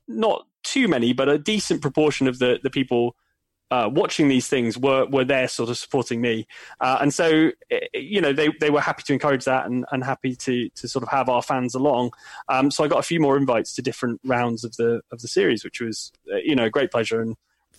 not 0.08 0.46
too 0.62 0.88
many, 0.88 1.12
but 1.12 1.28
a 1.28 1.38
decent 1.38 1.82
proportion 1.82 2.26
of 2.26 2.38
the 2.38 2.58
the 2.62 2.70
people 2.70 3.16
uh, 3.70 3.88
watching 3.92 4.28
these 4.28 4.48
things 4.48 4.76
were 4.76 5.06
were 5.06 5.24
there 5.24 5.48
sort 5.48 5.70
of 5.70 5.78
supporting 5.78 6.20
me, 6.20 6.46
uh, 6.80 6.98
and 7.00 7.12
so 7.14 7.50
uh, 7.72 7.76
you 7.94 8.20
know 8.20 8.32
they 8.32 8.48
they 8.60 8.70
were 8.70 8.80
happy 8.80 9.02
to 9.04 9.12
encourage 9.12 9.44
that 9.44 9.66
and, 9.66 9.84
and 9.92 10.04
happy 10.04 10.34
to 10.36 10.68
to 10.70 10.88
sort 10.88 11.02
of 11.02 11.08
have 11.08 11.28
our 11.28 11.42
fans 11.42 11.74
along. 11.74 12.10
Um, 12.48 12.70
so 12.70 12.84
I 12.84 12.88
got 12.88 12.98
a 12.98 13.04
few 13.04 13.20
more 13.20 13.36
invites 13.36 13.74
to 13.74 13.82
different 13.82 14.20
rounds 14.24 14.64
of 14.64 14.76
the 14.76 15.00
of 15.12 15.20
the 15.20 15.28
series, 15.28 15.64
which 15.64 15.80
was 15.80 16.12
uh, 16.32 16.36
you 16.36 16.54
know 16.54 16.64
a 16.64 16.70
great 16.70 16.90
pleasure 16.90 17.20
and 17.20 17.36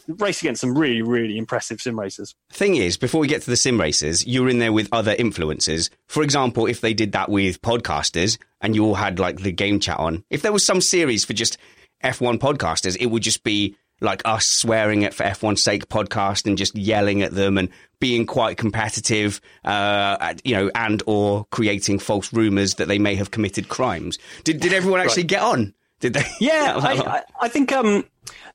race 0.08 0.42
against 0.42 0.62
some 0.62 0.78
really, 0.78 1.02
really 1.02 1.38
impressive 1.38 1.82
sim 1.82 2.00
racers. 2.00 2.36
Thing 2.52 2.76
is, 2.76 2.98
before 2.98 3.22
we 3.22 3.28
get 3.28 3.42
to 3.44 3.50
the 3.50 3.58
sim 3.58 3.80
racers, 3.80 4.26
you're 4.26 4.50
in 4.50 4.60
there 4.60 4.74
with 4.74 4.90
other 4.92 5.16
influencers. 5.16 5.90
For 6.08 6.24
example, 6.24 6.66
if 6.66 6.82
they 6.82 6.94
did 6.94 7.12
that 7.12 7.30
with 7.30 7.62
podcasters 7.62 8.38
and 8.62 8.76
you 8.76 8.86
all 8.86 8.96
had 8.96 9.20
like 9.20 9.42
the 9.42 9.52
game 9.52 9.80
chat 9.80 10.00
on, 10.00 10.24
if 10.30 10.42
there 10.42 10.54
was 10.54 10.66
some 10.66 10.82
series 10.82 11.26
for 11.26 11.34
just 11.34 11.58
F1 12.04 12.40
podcasters, 12.40 12.98
it 13.00 13.08
would 13.08 13.24
just 13.24 13.44
be 13.44 13.76
like 14.02 14.22
us 14.26 14.48
swearing 14.48 15.06
at 15.06 15.14
for 15.14 15.24
F1's 15.24 15.64
sake 15.64 15.88
podcast 15.88 16.46
and 16.46 16.58
just 16.58 16.76
yelling 16.76 17.22
at 17.22 17.34
them 17.34 17.58
and 17.58 17.70
being 18.00 18.26
quite 18.26 18.58
competitive, 18.58 19.40
uh, 19.64 20.34
you 20.44 20.56
know, 20.56 20.72
and 20.76 21.04
or 21.06 21.46
creating 21.52 22.00
false 22.00 22.34
rumors 22.34 22.76
that 22.76 22.88
they 22.88 22.98
may 22.98 23.16
have 23.16 23.32
committed 23.32 23.70
crimes. 23.70 24.18
Did 24.44 24.60
did 24.60 24.74
everyone 24.74 25.00
actually 25.00 25.24
right. 25.24 25.30
get 25.30 25.42
on? 25.42 25.74
Did 26.02 26.14
they? 26.14 26.26
Yeah, 26.40 26.80
I, 26.82 27.22
I, 27.40 27.48
think 27.48 27.72
um, 27.72 28.04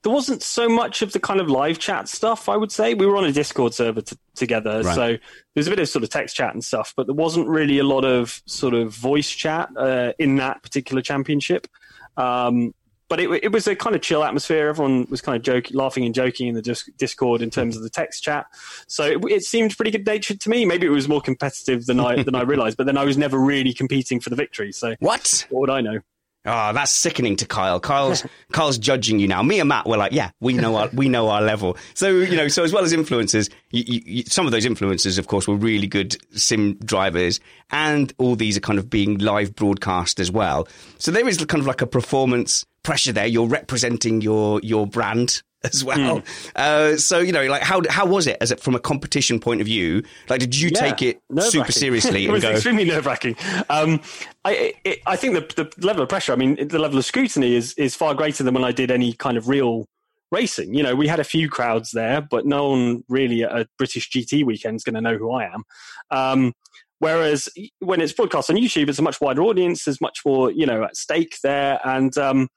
there 0.03 0.13
wasn't 0.13 0.43
so 0.43 0.69
much 0.69 1.01
of 1.03 1.13
the 1.13 1.21
kind 1.21 1.41
of 1.41 1.49
live 1.49 1.79
chat 1.79 2.09
stuff. 2.09 2.49
I 2.49 2.57
would 2.57 2.73
say 2.73 2.95
we 2.95 3.07
were 3.07 3.17
on 3.17 3.25
a 3.25 3.31
Discord 3.31 3.73
server 3.73 4.03
t- 4.03 4.17
together, 4.35 4.83
right. 4.83 4.95
so 4.95 5.17
there's 5.55 5.69
a 5.69 5.71
bit 5.71 5.79
of 5.79 5.89
sort 5.89 6.03
of 6.03 6.11
text 6.11 6.35
chat 6.35 6.53
and 6.53 6.65
stuff, 6.65 6.93
but 6.97 7.07
there 7.07 7.15
wasn't 7.15 7.47
really 7.47 7.79
a 7.79 7.85
lot 7.85 8.05
of 8.05 8.43
sort 8.47 8.75
of 8.75 8.93
voice 8.93 9.31
chat 9.31 9.69
uh, 9.77 10.13
in 10.19 10.37
that 10.37 10.65
particular 10.65 11.01
championship. 11.01 11.69
Um, 12.17 12.75
but 13.09 13.21
it, 13.21 13.31
it 13.43 13.53
was 13.53 13.67
a 13.67 13.77
kind 13.77 13.95
of 13.95 14.03
chill 14.03 14.25
atmosphere. 14.25 14.69
Everyone 14.69 15.07
was 15.11 15.21
kind 15.21 15.37
of 15.37 15.43
joking, 15.43 15.77
laughing 15.77 16.05
and 16.05 16.15
joking 16.15 16.49
in 16.49 16.55
the 16.55 16.93
Discord 16.97 17.43
in 17.43 17.51
terms 17.51 17.77
of 17.77 17.83
the 17.83 17.91
text 17.91 18.23
chat. 18.23 18.47
So 18.87 19.05
it, 19.05 19.25
it 19.31 19.43
seemed 19.43 19.77
pretty 19.77 19.91
good 19.91 20.07
natured 20.07 20.41
to 20.43 20.51
me. 20.51 20.65
Maybe 20.65 20.87
it 20.87 20.91
was 20.91 21.09
more 21.09 21.21
competitive 21.21 21.87
than 21.87 22.01
I 22.01 22.23
than 22.23 22.35
I 22.35 22.43
realized. 22.43 22.77
But 22.77 22.87
then 22.87 22.97
I 22.97 23.05
was 23.05 23.17
never 23.17 23.39
really 23.39 23.73
competing 23.73 24.21
for 24.21 24.31
the 24.31 24.37
victory. 24.37 24.73
So 24.73 24.95
what? 25.01 25.47
What 25.51 25.61
would 25.61 25.71
I 25.71 25.81
know? 25.81 26.01
Oh, 26.47 26.73
that's 26.73 26.93
sickening 26.93 27.35
to 27.37 27.47
Kyle. 27.47 27.81
Kyle's 27.81 28.25
Kyle's 28.53 28.79
judging 28.79 29.19
you 29.19 29.27
now. 29.27 29.43
Me 29.43 29.59
and 29.59 29.69
Matt 29.69 29.87
were 29.87 29.97
like, 29.97 30.13
yeah, 30.13 30.31
we 30.41 30.55
know 30.55 30.77
our 30.77 30.89
we 30.93 31.09
know 31.09 31.29
our 31.29 31.43
level. 31.43 31.77
So 31.95 32.09
you 32.09 32.37
know, 32.37 32.47
so 32.49 32.63
as 32.63 32.73
well 32.73 32.85
as 32.85 32.93
influencers, 32.93 33.51
you, 33.73 34.01
you, 34.07 34.23
some 34.25 34.47
of 34.47 34.53
those 34.53 34.65
influencers, 34.65 35.19
of 35.19 35.27
course, 35.27 35.49
were 35.49 35.57
really 35.57 35.89
good 35.89 36.17
sim 36.39 36.75
drivers, 36.85 37.41
and 37.71 38.13
all 38.19 38.37
these 38.37 38.57
are 38.57 38.61
kind 38.61 38.79
of 38.79 38.89
being 38.89 39.19
live 39.19 39.55
broadcast 39.57 40.21
as 40.21 40.31
well. 40.31 40.69
So 40.99 41.11
there 41.11 41.27
is 41.27 41.39
kind 41.47 41.61
of 41.61 41.67
like 41.67 41.83
a 41.83 41.87
performance 41.87 42.65
pressure 42.85 43.13
there. 43.13 43.27
You're 43.27 43.49
representing 43.49 44.21
your 44.21 44.61
your 44.63 44.87
brand 44.87 45.43
as 45.65 45.85
well. 45.85 46.21
Mm. 46.21 46.53
Uh, 46.55 46.97
so 46.97 47.19
you 47.19 47.33
know, 47.33 47.45
like 47.47 47.63
how 47.63 47.83
how 47.89 48.07
was 48.07 48.27
it 48.27 48.37
as 48.41 48.51
it, 48.51 48.61
from 48.61 48.75
a 48.75 48.81
competition 48.81 49.41
point 49.41 49.61
of 49.61 49.67
view? 49.67 50.03
Like, 50.29 50.41
did 50.41 50.59
you 50.59 50.71
yeah, 50.73 50.81
take 50.81 51.03
it 51.03 51.21
super 51.41 51.73
seriously? 51.73 52.25
it 52.27 52.31
was 52.31 52.43
go, 52.43 52.51
extremely 52.51 52.85
nerve 52.85 53.07
wracking. 53.07 53.37
Um, 53.69 54.01
I 54.45 54.75
it, 54.85 55.01
I 55.07 55.17
think 55.17 55.35
the 55.35 55.71
the 55.77 55.87
level 55.87 56.03
of 56.03 56.09
pressure. 56.09 56.33
I 56.33 56.37
mean, 56.37 56.69
the 56.69 56.79
level 56.79 56.99
of 56.99 57.05
scrutiny 57.05 57.55
is 57.55 57.75
is 57.75 57.95
far 57.95 58.15
greater 58.15 58.45
than 58.45 58.55
when 58.55 58.65
I 58.65 58.73
did 58.73 58.91
any 58.91 59.13
kind 59.13 59.37
of 59.37 59.49
real 59.49 59.87
racing. 60.31 60.75
You 60.75 60.83
know, 60.83 60.95
we 60.95 61.09
had 61.09 61.21
a 61.21 61.25
few 61.25 61.49
crowds 61.49 61.91
there, 61.93 62.21
but 62.21 62.47
no 62.47 62.71
one 62.71 63.05
really 63.09 63.45
at 63.45 63.53
a 63.53 63.69
British 63.79 64.11
GT 64.11 64.45
weekend 64.45 64.77
is 64.77 64.85
going 64.85 64.95
to 64.95 65.01
know 65.01 65.17
who 65.17 65.31
I 65.31 65.45
am. 65.45 65.65
Um, 66.11 66.53
whereas 66.99 67.49
when 67.79 68.01
it's 68.01 68.13
broadcast 68.13 68.51
on 68.51 68.57
YouTube, 68.57 68.89
it's 68.89 68.99
a 68.99 69.03
much 69.03 69.21
wider 69.21 69.43
audience. 69.43 69.85
There's 69.85 70.01
much 70.01 70.21
more, 70.25 70.51
you 70.51 70.67
know, 70.67 70.85
at 70.85 70.97
stake 70.97 71.39
there, 71.43 71.81
and 71.85 72.17
um, 72.19 72.49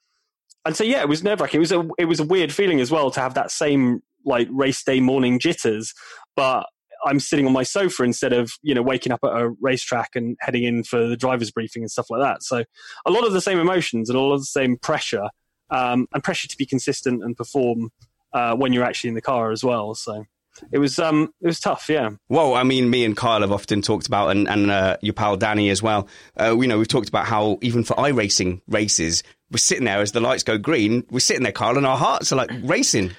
and 0.64 0.76
so 0.76 0.84
yeah, 0.84 1.00
it 1.00 1.08
was 1.08 1.22
nerve 1.22 1.40
wracking. 1.40 1.58
It 1.58 1.60
was 1.60 1.72
a 1.72 1.88
it 1.98 2.04
was 2.04 2.20
a 2.20 2.24
weird 2.24 2.52
feeling 2.52 2.80
as 2.80 2.90
well 2.90 3.10
to 3.10 3.20
have 3.20 3.34
that 3.34 3.50
same 3.50 4.02
like 4.24 4.48
race 4.50 4.82
day 4.82 5.00
morning 5.00 5.38
jitters, 5.38 5.94
but 6.36 6.66
I'm 7.04 7.18
sitting 7.20 7.46
on 7.46 7.52
my 7.52 7.62
sofa 7.62 8.02
instead 8.02 8.32
of 8.32 8.52
you 8.62 8.74
know 8.74 8.82
waking 8.82 9.12
up 9.12 9.20
at 9.24 9.30
a 9.30 9.54
racetrack 9.60 10.10
and 10.14 10.36
heading 10.40 10.64
in 10.64 10.84
for 10.84 11.06
the 11.06 11.16
driver's 11.16 11.50
briefing 11.50 11.82
and 11.82 11.90
stuff 11.90 12.10
like 12.10 12.20
that. 12.20 12.42
So 12.42 12.64
a 13.06 13.10
lot 13.10 13.26
of 13.26 13.32
the 13.32 13.40
same 13.40 13.58
emotions 13.58 14.10
and 14.10 14.18
a 14.18 14.20
lot 14.20 14.34
of 14.34 14.40
the 14.40 14.46
same 14.46 14.76
pressure 14.76 15.28
um, 15.70 16.06
and 16.12 16.22
pressure 16.22 16.48
to 16.48 16.56
be 16.56 16.66
consistent 16.66 17.24
and 17.24 17.36
perform 17.36 17.90
uh, 18.32 18.54
when 18.54 18.72
you're 18.72 18.84
actually 18.84 19.08
in 19.08 19.14
the 19.14 19.22
car 19.22 19.50
as 19.52 19.64
well. 19.64 19.94
So 19.94 20.24
it 20.72 20.78
was 20.78 20.98
um 20.98 21.32
it 21.40 21.46
was 21.46 21.60
tough 21.60 21.88
yeah 21.88 22.10
well 22.28 22.54
i 22.54 22.62
mean 22.62 22.90
me 22.90 23.04
and 23.04 23.16
kyle 23.16 23.40
have 23.40 23.52
often 23.52 23.82
talked 23.82 24.06
about 24.06 24.28
and, 24.28 24.48
and 24.48 24.70
uh, 24.70 24.96
your 25.00 25.14
pal 25.14 25.36
danny 25.36 25.70
as 25.70 25.82
well 25.82 26.08
uh, 26.40 26.56
you 26.58 26.66
know 26.66 26.78
we've 26.78 26.88
talked 26.88 27.08
about 27.08 27.26
how 27.26 27.58
even 27.62 27.84
for 27.84 27.94
iRacing 27.94 28.60
races 28.68 29.22
we're 29.50 29.58
sitting 29.58 29.84
there 29.84 30.00
as 30.00 30.12
the 30.12 30.20
lights 30.20 30.42
go 30.42 30.58
green 30.58 31.04
we're 31.10 31.20
sitting 31.20 31.42
there 31.42 31.52
kyle 31.52 31.76
and 31.76 31.86
our 31.86 31.96
hearts 31.96 32.32
are 32.32 32.36
like 32.36 32.50
racing 32.62 33.10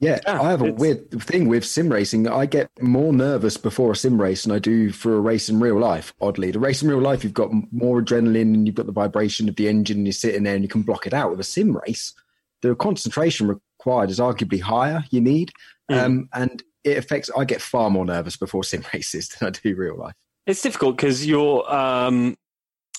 yeah, 0.00 0.20
yeah 0.26 0.40
I 0.40 0.50
have 0.50 0.62
a 0.62 0.72
weird 0.72 1.10
thing 1.22 1.48
with 1.48 1.64
sim 1.64 1.88
racing. 1.88 2.28
I 2.28 2.46
get 2.46 2.70
more 2.80 3.12
nervous 3.12 3.56
before 3.56 3.92
a 3.92 3.96
sim 3.96 4.20
race 4.20 4.44
than 4.44 4.52
I 4.52 4.60
do 4.60 4.92
for 4.92 5.16
a 5.16 5.20
race 5.20 5.48
in 5.48 5.58
real 5.58 5.78
life. 5.78 6.14
Oddly, 6.20 6.52
the 6.52 6.60
race 6.60 6.82
in 6.82 6.88
real 6.88 7.00
life, 7.00 7.24
you've 7.24 7.34
got 7.34 7.50
more 7.72 8.00
adrenaline 8.00 8.54
and 8.54 8.66
you've 8.66 8.76
got 8.76 8.86
the 8.86 8.92
vibration 8.92 9.48
of 9.48 9.56
the 9.56 9.68
engine, 9.68 9.98
and 9.98 10.06
you're 10.06 10.12
sitting 10.12 10.44
there 10.44 10.54
and 10.54 10.62
you 10.62 10.68
can 10.68 10.82
block 10.82 11.06
it 11.06 11.14
out. 11.14 11.30
With 11.30 11.40
a 11.40 11.44
sim 11.44 11.76
race, 11.76 12.14
the 12.62 12.76
concentration 12.76 13.48
required 13.48 14.10
is 14.10 14.20
arguably 14.20 14.60
higher. 14.60 15.04
You 15.10 15.20
need, 15.20 15.50
mm. 15.90 16.02
um, 16.02 16.28
and 16.32 16.62
it 16.84 16.98
affects. 16.98 17.30
I 17.36 17.44
get 17.44 17.60
far 17.60 17.90
more 17.90 18.04
nervous 18.04 18.36
before 18.36 18.64
sim 18.64 18.84
races 18.94 19.28
than 19.28 19.48
I 19.48 19.50
do 19.50 19.74
real 19.74 19.96
life. 19.96 20.14
It's 20.46 20.62
difficult 20.62 20.96
because 20.96 21.26
you're. 21.26 21.70
Um, 21.72 22.36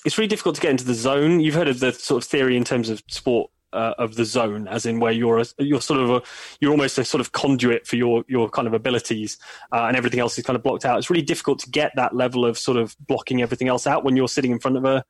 it's 0.04 0.16
really 0.16 0.28
difficult 0.28 0.54
to 0.54 0.60
get 0.62 0.70
into 0.70 0.84
the 0.84 0.94
zone. 0.94 1.40
You've 1.40 1.54
heard 1.54 1.68
of 1.68 1.80
the 1.80 1.92
sort 1.92 2.22
of 2.22 2.28
theory 2.28 2.56
in 2.56 2.64
terms 2.64 2.88
of 2.88 3.02
sport 3.08 3.50
uh, 3.72 3.94
of 3.98 4.14
the 4.14 4.24
zone, 4.24 4.66
as 4.66 4.86
in 4.86 4.98
where 4.98 5.12
you're 5.12 5.40
a, 5.40 5.44
you're 5.58 5.80
sort 5.80 6.00
of 6.00 6.10
a, 6.10 6.22
you're 6.60 6.70
almost 6.70 6.98
a 6.98 7.04
sort 7.04 7.20
of 7.20 7.32
conduit 7.32 7.86
for 7.86 7.96
your 7.96 8.24
your 8.28 8.48
kind 8.48 8.66
of 8.66 8.74
abilities, 8.74 9.38
uh, 9.72 9.84
and 9.84 9.96
everything 9.96 10.20
else 10.20 10.38
is 10.38 10.44
kind 10.44 10.56
of 10.56 10.62
blocked 10.62 10.84
out. 10.84 10.98
It's 10.98 11.10
really 11.10 11.22
difficult 11.22 11.58
to 11.60 11.70
get 11.70 11.92
that 11.96 12.14
level 12.14 12.44
of 12.44 12.58
sort 12.58 12.78
of 12.78 12.96
blocking 13.00 13.42
everything 13.42 13.68
else 13.68 13.86
out 13.86 14.04
when 14.04 14.16
you're 14.16 14.28
sitting 14.28 14.52
in 14.52 14.58
front 14.58 14.76
of 14.76 14.84
a 14.84 15.04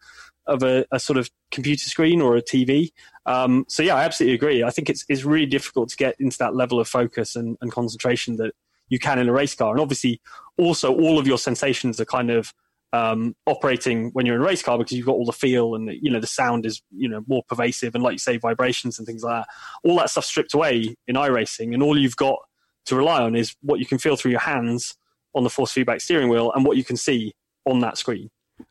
of 0.51 0.63
a, 0.63 0.85
a 0.93 1.01
sort 1.01 1.17
of 1.17 1.31
computer 1.51 1.89
screen 1.89 2.21
or 2.21 2.37
a 2.37 2.43
TV. 2.43 2.91
Um, 3.25 3.65
so 3.69 3.83
yeah, 3.83 3.95
I 3.95 4.05
absolutely 4.05 4.35
agree. 4.35 4.63
I 4.63 4.71
think 4.71 4.91
it's 4.91 5.05
it's 5.09 5.25
really 5.25 5.47
difficult 5.47 5.89
to 5.91 5.97
get 5.97 6.17
into 6.19 6.37
that 6.39 6.55
level 6.55 6.81
of 6.81 6.89
focus 6.89 7.37
and, 7.37 7.57
and 7.61 7.73
concentration 7.73 8.37
that 8.37 8.53
you 8.89 8.99
can 8.99 9.19
in 9.19 9.29
a 9.29 9.33
race 9.33 9.55
car, 9.55 9.71
and 9.71 9.81
obviously 9.81 10.21
also 10.59 10.95
all 10.95 11.19
of 11.19 11.27
your 11.27 11.39
sensations 11.39 12.01
are 12.01 12.05
kind 12.05 12.31
of 12.31 12.53
um, 12.93 13.37
operating 13.47 14.11
when 14.11 14.27
you're 14.27 14.35
in 14.35 14.43
a 14.43 14.45
race 14.45 14.63
car 14.63 14.77
because 14.77 14.93
you've 14.93 15.07
got 15.07 15.13
all 15.13 15.25
the 15.25 15.33
feel 15.33 15.77
and 15.77 15.91
you 16.03 16.11
know 16.11 16.19
the 16.19 16.27
sound 16.27 16.67
is 16.67 16.83
you 16.91 17.09
know 17.09 17.23
more 17.29 17.45
pervasive 17.49 17.95
and 17.95 18.03
like 18.03 18.13
you 18.13 18.19
say 18.19 18.37
vibrations 18.37 18.99
and 18.99 19.07
things 19.07 19.23
like 19.23 19.43
that. 19.43 19.49
All 19.85 19.97
that 19.99 20.11
stuff 20.11 20.25
stripped 20.25 20.55
away 20.55 20.97
in 21.07 21.17
iRacing, 21.17 21.73
and 21.73 21.83
all 21.83 21.99
you've 21.99 22.17
got 22.17 22.39
to 22.87 22.97
rely 22.97 23.23
on 23.23 23.37
is 23.37 23.55
what 23.63 23.79
you 23.79 23.87
can 23.87 23.99
feel 23.99 24.17
through 24.17 24.33
your 24.33 24.41
hands 24.41 24.97
on 25.35 25.45
the 25.45 25.51
force 25.51 25.73
feedback 25.73 26.01
steering 26.01 26.29
wheel 26.29 26.51
and 26.53 26.65
what 26.65 26.77
you 26.77 26.85
can 26.85 26.97
see 26.97 27.33
on 27.65 27.81
that 27.81 27.97
screen. 27.97 28.31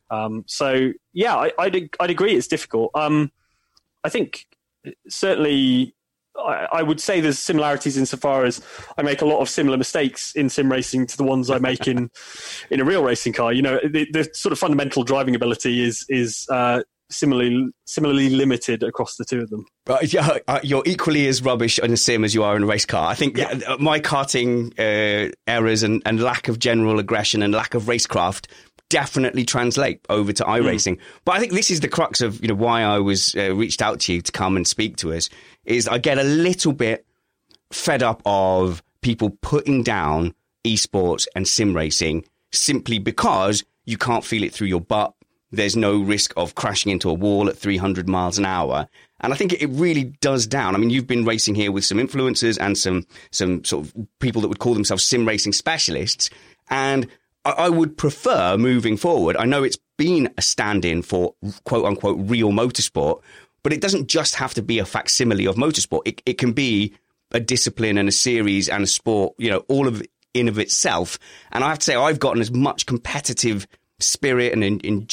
Um, 0.10 0.44
so 0.48 0.92
yeah, 1.14 1.36
I, 1.36 1.52
would 1.58 1.90
I'd 2.00 2.10
agree 2.10 2.36
it's 2.36 2.48
difficult. 2.48 2.92
Um, 2.96 3.32
I 4.04 4.10
think 4.10 4.46
certainly 5.08 5.94
I, 6.38 6.68
I, 6.72 6.84
would 6.84 7.00
say 7.00 7.20
there's 7.22 7.40
similarities 7.40 7.98
insofar 7.98 8.46
as 8.46 8.62
I 8.98 9.02
make 9.02 9.22
a 9.22 9.26
lot 9.26 9.40
of 9.40 9.50
similar 9.50 9.78
mistakes 9.78 10.34
in 10.36 10.50
sim 10.50 10.72
racing 10.72 11.08
to 11.08 11.18
the 11.18 11.24
ones 11.24 11.50
I 11.50 11.60
make 11.60 11.88
in 11.88 12.10
in 12.70 12.80
a 12.80 12.86
real 12.86 13.04
racing 13.04 13.34
car. 13.34 13.54
You 13.54 13.62
know, 13.62 13.80
the, 13.84 14.08
the 14.12 14.30
sort 14.34 14.54
of 14.54 14.60
fundamental 14.60 15.04
driving 15.04 15.36
ability 15.36 15.84
is 15.84 16.06
is 16.10 16.48
uh, 16.50 16.84
similarly 17.10 17.68
similarly 17.86 18.30
limited 18.30 18.84
across 18.84 19.16
the 19.16 19.26
two 19.26 19.42
of 19.42 19.50
them. 19.50 19.66
But 19.86 20.14
yeah, 20.14 20.38
uh, 20.48 20.60
you're 20.64 20.84
equally 20.86 21.28
as 21.28 21.42
rubbish 21.42 21.80
in 21.80 21.92
a 21.92 21.98
sim 21.98 22.24
as 22.24 22.34
you 22.34 22.44
are 22.44 22.56
in 22.56 22.64
a 22.64 22.68
race 22.68 22.86
car. 22.86 23.10
I 23.10 23.16
think 23.16 23.38
yeah. 23.38 23.60
Uh, 23.68 23.78
my 23.78 24.00
karting 24.00 24.74
uh, 24.80 25.32
errors 25.48 25.84
and, 25.84 26.02
and 26.06 26.22
lack 26.22 26.48
of 26.48 26.60
general 26.60 27.00
aggression 27.00 27.42
and 27.42 27.54
lack 27.54 27.74
of 27.74 27.84
racecraft 27.84 28.48
definitely 28.90 29.46
translate 29.46 30.04
over 30.10 30.34
to 30.34 30.44
iRacing. 30.44 30.96
Mm. 30.96 31.00
But 31.26 31.36
I 31.36 31.40
think 31.40 31.54
this 31.54 31.72
is 31.72 31.80
the 31.80 31.88
crux 31.88 32.22
of 32.22 32.42
you 32.42 32.48
know 32.48 32.56
why 32.56 32.82
I 32.82 33.00
was 33.00 33.36
uh, 33.36 33.56
reached 33.56 33.82
out 33.82 34.00
to 34.02 34.14
you 34.14 34.22
to 34.22 34.32
come 34.32 34.58
and 34.58 34.68
speak 34.68 34.98
to 34.98 35.14
us. 35.14 35.30
Is 35.66 35.88
I 35.88 35.98
get 35.98 36.18
a 36.18 36.24
little 36.24 36.74
bit 36.74 37.06
fed 37.72 38.04
up 38.04 38.22
of 38.26 38.84
people 39.02 39.32
putting 39.42 39.84
down 39.84 40.34
esports 40.66 41.28
and 41.36 41.48
sim 41.48 41.76
racing 41.76 42.26
simply 42.52 43.00
because 43.00 43.64
you 43.86 43.98
can't 43.98 44.26
feel 44.26 44.44
it 44.44 44.54
through 44.54 44.68
your 44.68 44.82
butt. 44.82 45.14
There's 45.52 45.76
no 45.76 46.00
risk 46.00 46.34
of 46.38 46.54
crashing 46.54 46.92
into 46.92 47.10
a 47.10 47.14
wall 47.14 47.50
at 47.50 47.58
300 47.58 48.08
miles 48.08 48.38
an 48.38 48.46
hour. 48.46 48.88
And 49.22 49.34
I 49.34 49.36
think 49.36 49.54
it 49.54 49.68
really 49.68 50.06
does 50.22 50.46
down. 50.46 50.76
I 50.76 50.78
mean, 50.78 50.92
you've 50.92 51.08
been 51.08 51.26
racing 51.26 51.56
here 51.56 51.72
with 51.72 51.86
some 51.86 51.98
influencers 51.98 52.58
and 52.60 52.78
some, 52.78 53.06
some 53.32 53.64
sort 53.66 53.86
of 53.86 53.94
people 54.20 54.42
that 54.42 54.48
would 54.48 54.60
call 54.60 54.76
themselves 54.76 55.06
sim 55.06 55.28
racing 55.28 55.54
specialists. 55.54 56.30
And 56.70 57.08
I 57.52 57.70
would 57.70 57.98
prefer 57.98 58.58
moving 58.58 58.98
forward. 58.98 59.38
I 59.38 59.46
know 59.46 59.64
it's 59.64 59.78
been 59.98 60.30
a 60.38 60.42
stand 60.42 60.86
in 60.86 61.02
for 61.02 61.36
quote 61.64 61.86
unquote 61.86 62.18
real 62.20 62.50
motorsport, 62.50 63.22
but 63.64 63.74
it 63.74 63.82
doesn't 63.82 64.08
just 64.08 64.36
have 64.36 64.54
to 64.56 64.62
be 64.62 64.80
a 64.80 64.86
facsimile 64.86 65.46
of 65.46 65.56
motorsport. 65.56 66.02
It, 66.06 66.22
it 66.26 66.38
can 66.38 66.54
be 66.54 66.96
a 67.32 67.40
discipline 67.40 67.98
and 67.98 68.10
a 68.10 68.14
series 68.14 68.70
and 68.70 68.84
a 68.84 68.88
sport, 68.88 69.36
you 69.38 69.50
know, 69.50 69.64
all 69.68 69.88
of 69.88 70.02
in 70.34 70.48
of 70.48 70.60
itself. 70.60 71.20
And 71.52 71.64
I 71.64 71.70
have 71.70 71.80
to 71.80 71.86
say, 71.86 71.96
I've 71.96 72.20
gotten 72.20 72.42
as 72.42 72.52
much 72.52 72.86
competitive 72.86 73.68
spirit 74.00 74.54
and 74.54 74.64
in, 74.64 74.80
in, 74.80 75.08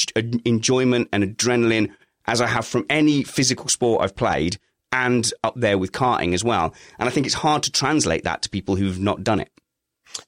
enjoyment 0.45 1.09
and 1.11 1.23
adrenaline 1.23 1.91
as 2.25 2.41
I 2.41 2.47
have 2.47 2.65
from 2.65 2.85
any 2.89 3.23
physical 3.23 3.69
sport 3.69 4.03
I've 4.03 4.15
played 4.15 4.57
and 4.91 5.31
up 5.43 5.53
there 5.55 5.77
with 5.77 5.91
karting 5.91 6.33
as 6.33 6.43
well. 6.43 6.73
And 6.99 7.07
I 7.07 7.11
think 7.11 7.25
it's 7.25 7.35
hard 7.35 7.63
to 7.63 7.71
translate 7.71 8.23
that 8.23 8.41
to 8.43 8.49
people 8.49 8.75
who've 8.75 8.99
not 8.99 9.23
done 9.23 9.39
it. 9.39 9.51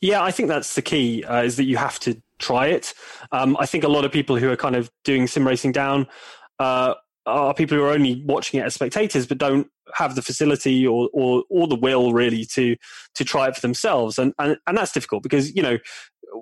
Yeah, 0.02 0.24
I 0.24 0.32
think 0.32 0.50
that's 0.50 0.76
the 0.76 0.82
key 0.82 1.24
uh, 1.24 1.44
is 1.44 1.58
that 1.58 1.66
you 1.66 1.78
have 1.78 2.00
to 2.02 2.22
try 2.38 2.68
it. 2.68 2.94
Um, 3.32 3.58
I 3.60 3.66
think 3.66 3.84
a 3.84 3.90
lot 3.90 4.06
of 4.06 4.12
people 4.12 4.38
who 4.38 4.50
are 4.50 4.56
kind 4.56 4.76
of 4.76 4.90
doing 5.04 5.28
sim 5.28 5.46
racing 5.46 5.74
down 5.74 6.08
uh, 6.60 6.96
are 7.26 7.54
people 7.54 7.78
who 7.78 7.84
are 7.84 7.92
only 7.92 8.24
watching 8.26 8.60
it 8.60 8.64
as 8.64 8.74
spectators, 8.74 9.28
but 9.28 9.38
don't 9.38 9.68
have 9.96 10.16
the 10.16 10.22
facility 10.22 10.86
or, 10.86 11.10
or, 11.14 11.44
or 11.50 11.68
the 11.68 11.76
will 11.76 12.14
really 12.14 12.46
to, 12.46 12.76
to 13.16 13.24
try 13.24 13.48
it 13.48 13.56
for 13.56 13.62
themselves. 13.62 14.18
And, 14.18 14.34
and, 14.40 14.58
and 14.68 14.78
that's 14.78 14.92
difficult 14.92 15.24
because, 15.24 15.54
you 15.56 15.62
know, 15.62 15.78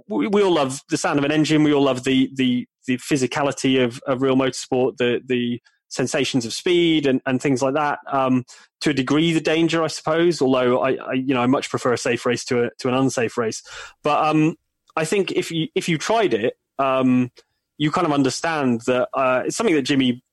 we, 0.10 0.44
all 0.44 0.54
love 0.54 0.82
the 0.90 0.98
sound 0.98 1.18
of 1.18 1.26
an 1.26 1.32
engine. 1.32 1.64
We 1.64 1.74
all 1.74 1.84
love 1.84 2.04
the, 2.04 2.30
the, 2.36 2.68
the 2.88 2.98
physicality 2.98 3.84
of, 3.84 4.02
of 4.06 4.22
real 4.22 4.36
motorsport, 4.36 4.98
the, 4.98 5.22
the, 5.26 5.62
sensations 5.90 6.46
of 6.46 6.54
speed 6.54 7.06
and, 7.08 7.22
and 7.26 7.42
things 7.42 7.62
like 7.62 7.74
that. 7.76 8.00
Um, 8.12 8.46
to 8.82 8.92
a 8.92 8.94
degree, 8.94 9.34
the 9.34 9.42
danger, 9.42 9.84
I 9.84 9.88
suppose. 9.88 10.42
Although 10.42 10.80
I, 10.80 10.96
I, 10.96 11.14
you 11.14 11.34
know, 11.34 11.42
I 11.42 11.48
much 11.48 11.70
prefer 11.70 11.94
a 11.94 11.98
safe 11.98 12.26
race 12.26 12.46
to 12.46 12.66
a 12.66 12.70
to 12.80 12.88
an 12.88 12.94
unsafe 12.94 13.38
race. 13.38 13.64
But 14.04 14.24
um, 14.26 14.56
I 14.96 15.06
think 15.06 15.32
if 15.32 15.52
you 15.52 15.68
if 15.76 15.90
you 15.90 15.98
tried 15.98 16.34
it, 16.34 16.58
um, 16.80 17.32
you 17.78 17.92
kind 17.92 18.08
of 18.08 18.14
understand 18.14 18.82
that 18.82 19.10
uh, 19.14 19.44
it's 19.46 19.56
something 19.56 19.76
that 19.76 19.84
Jimmy 19.84 20.24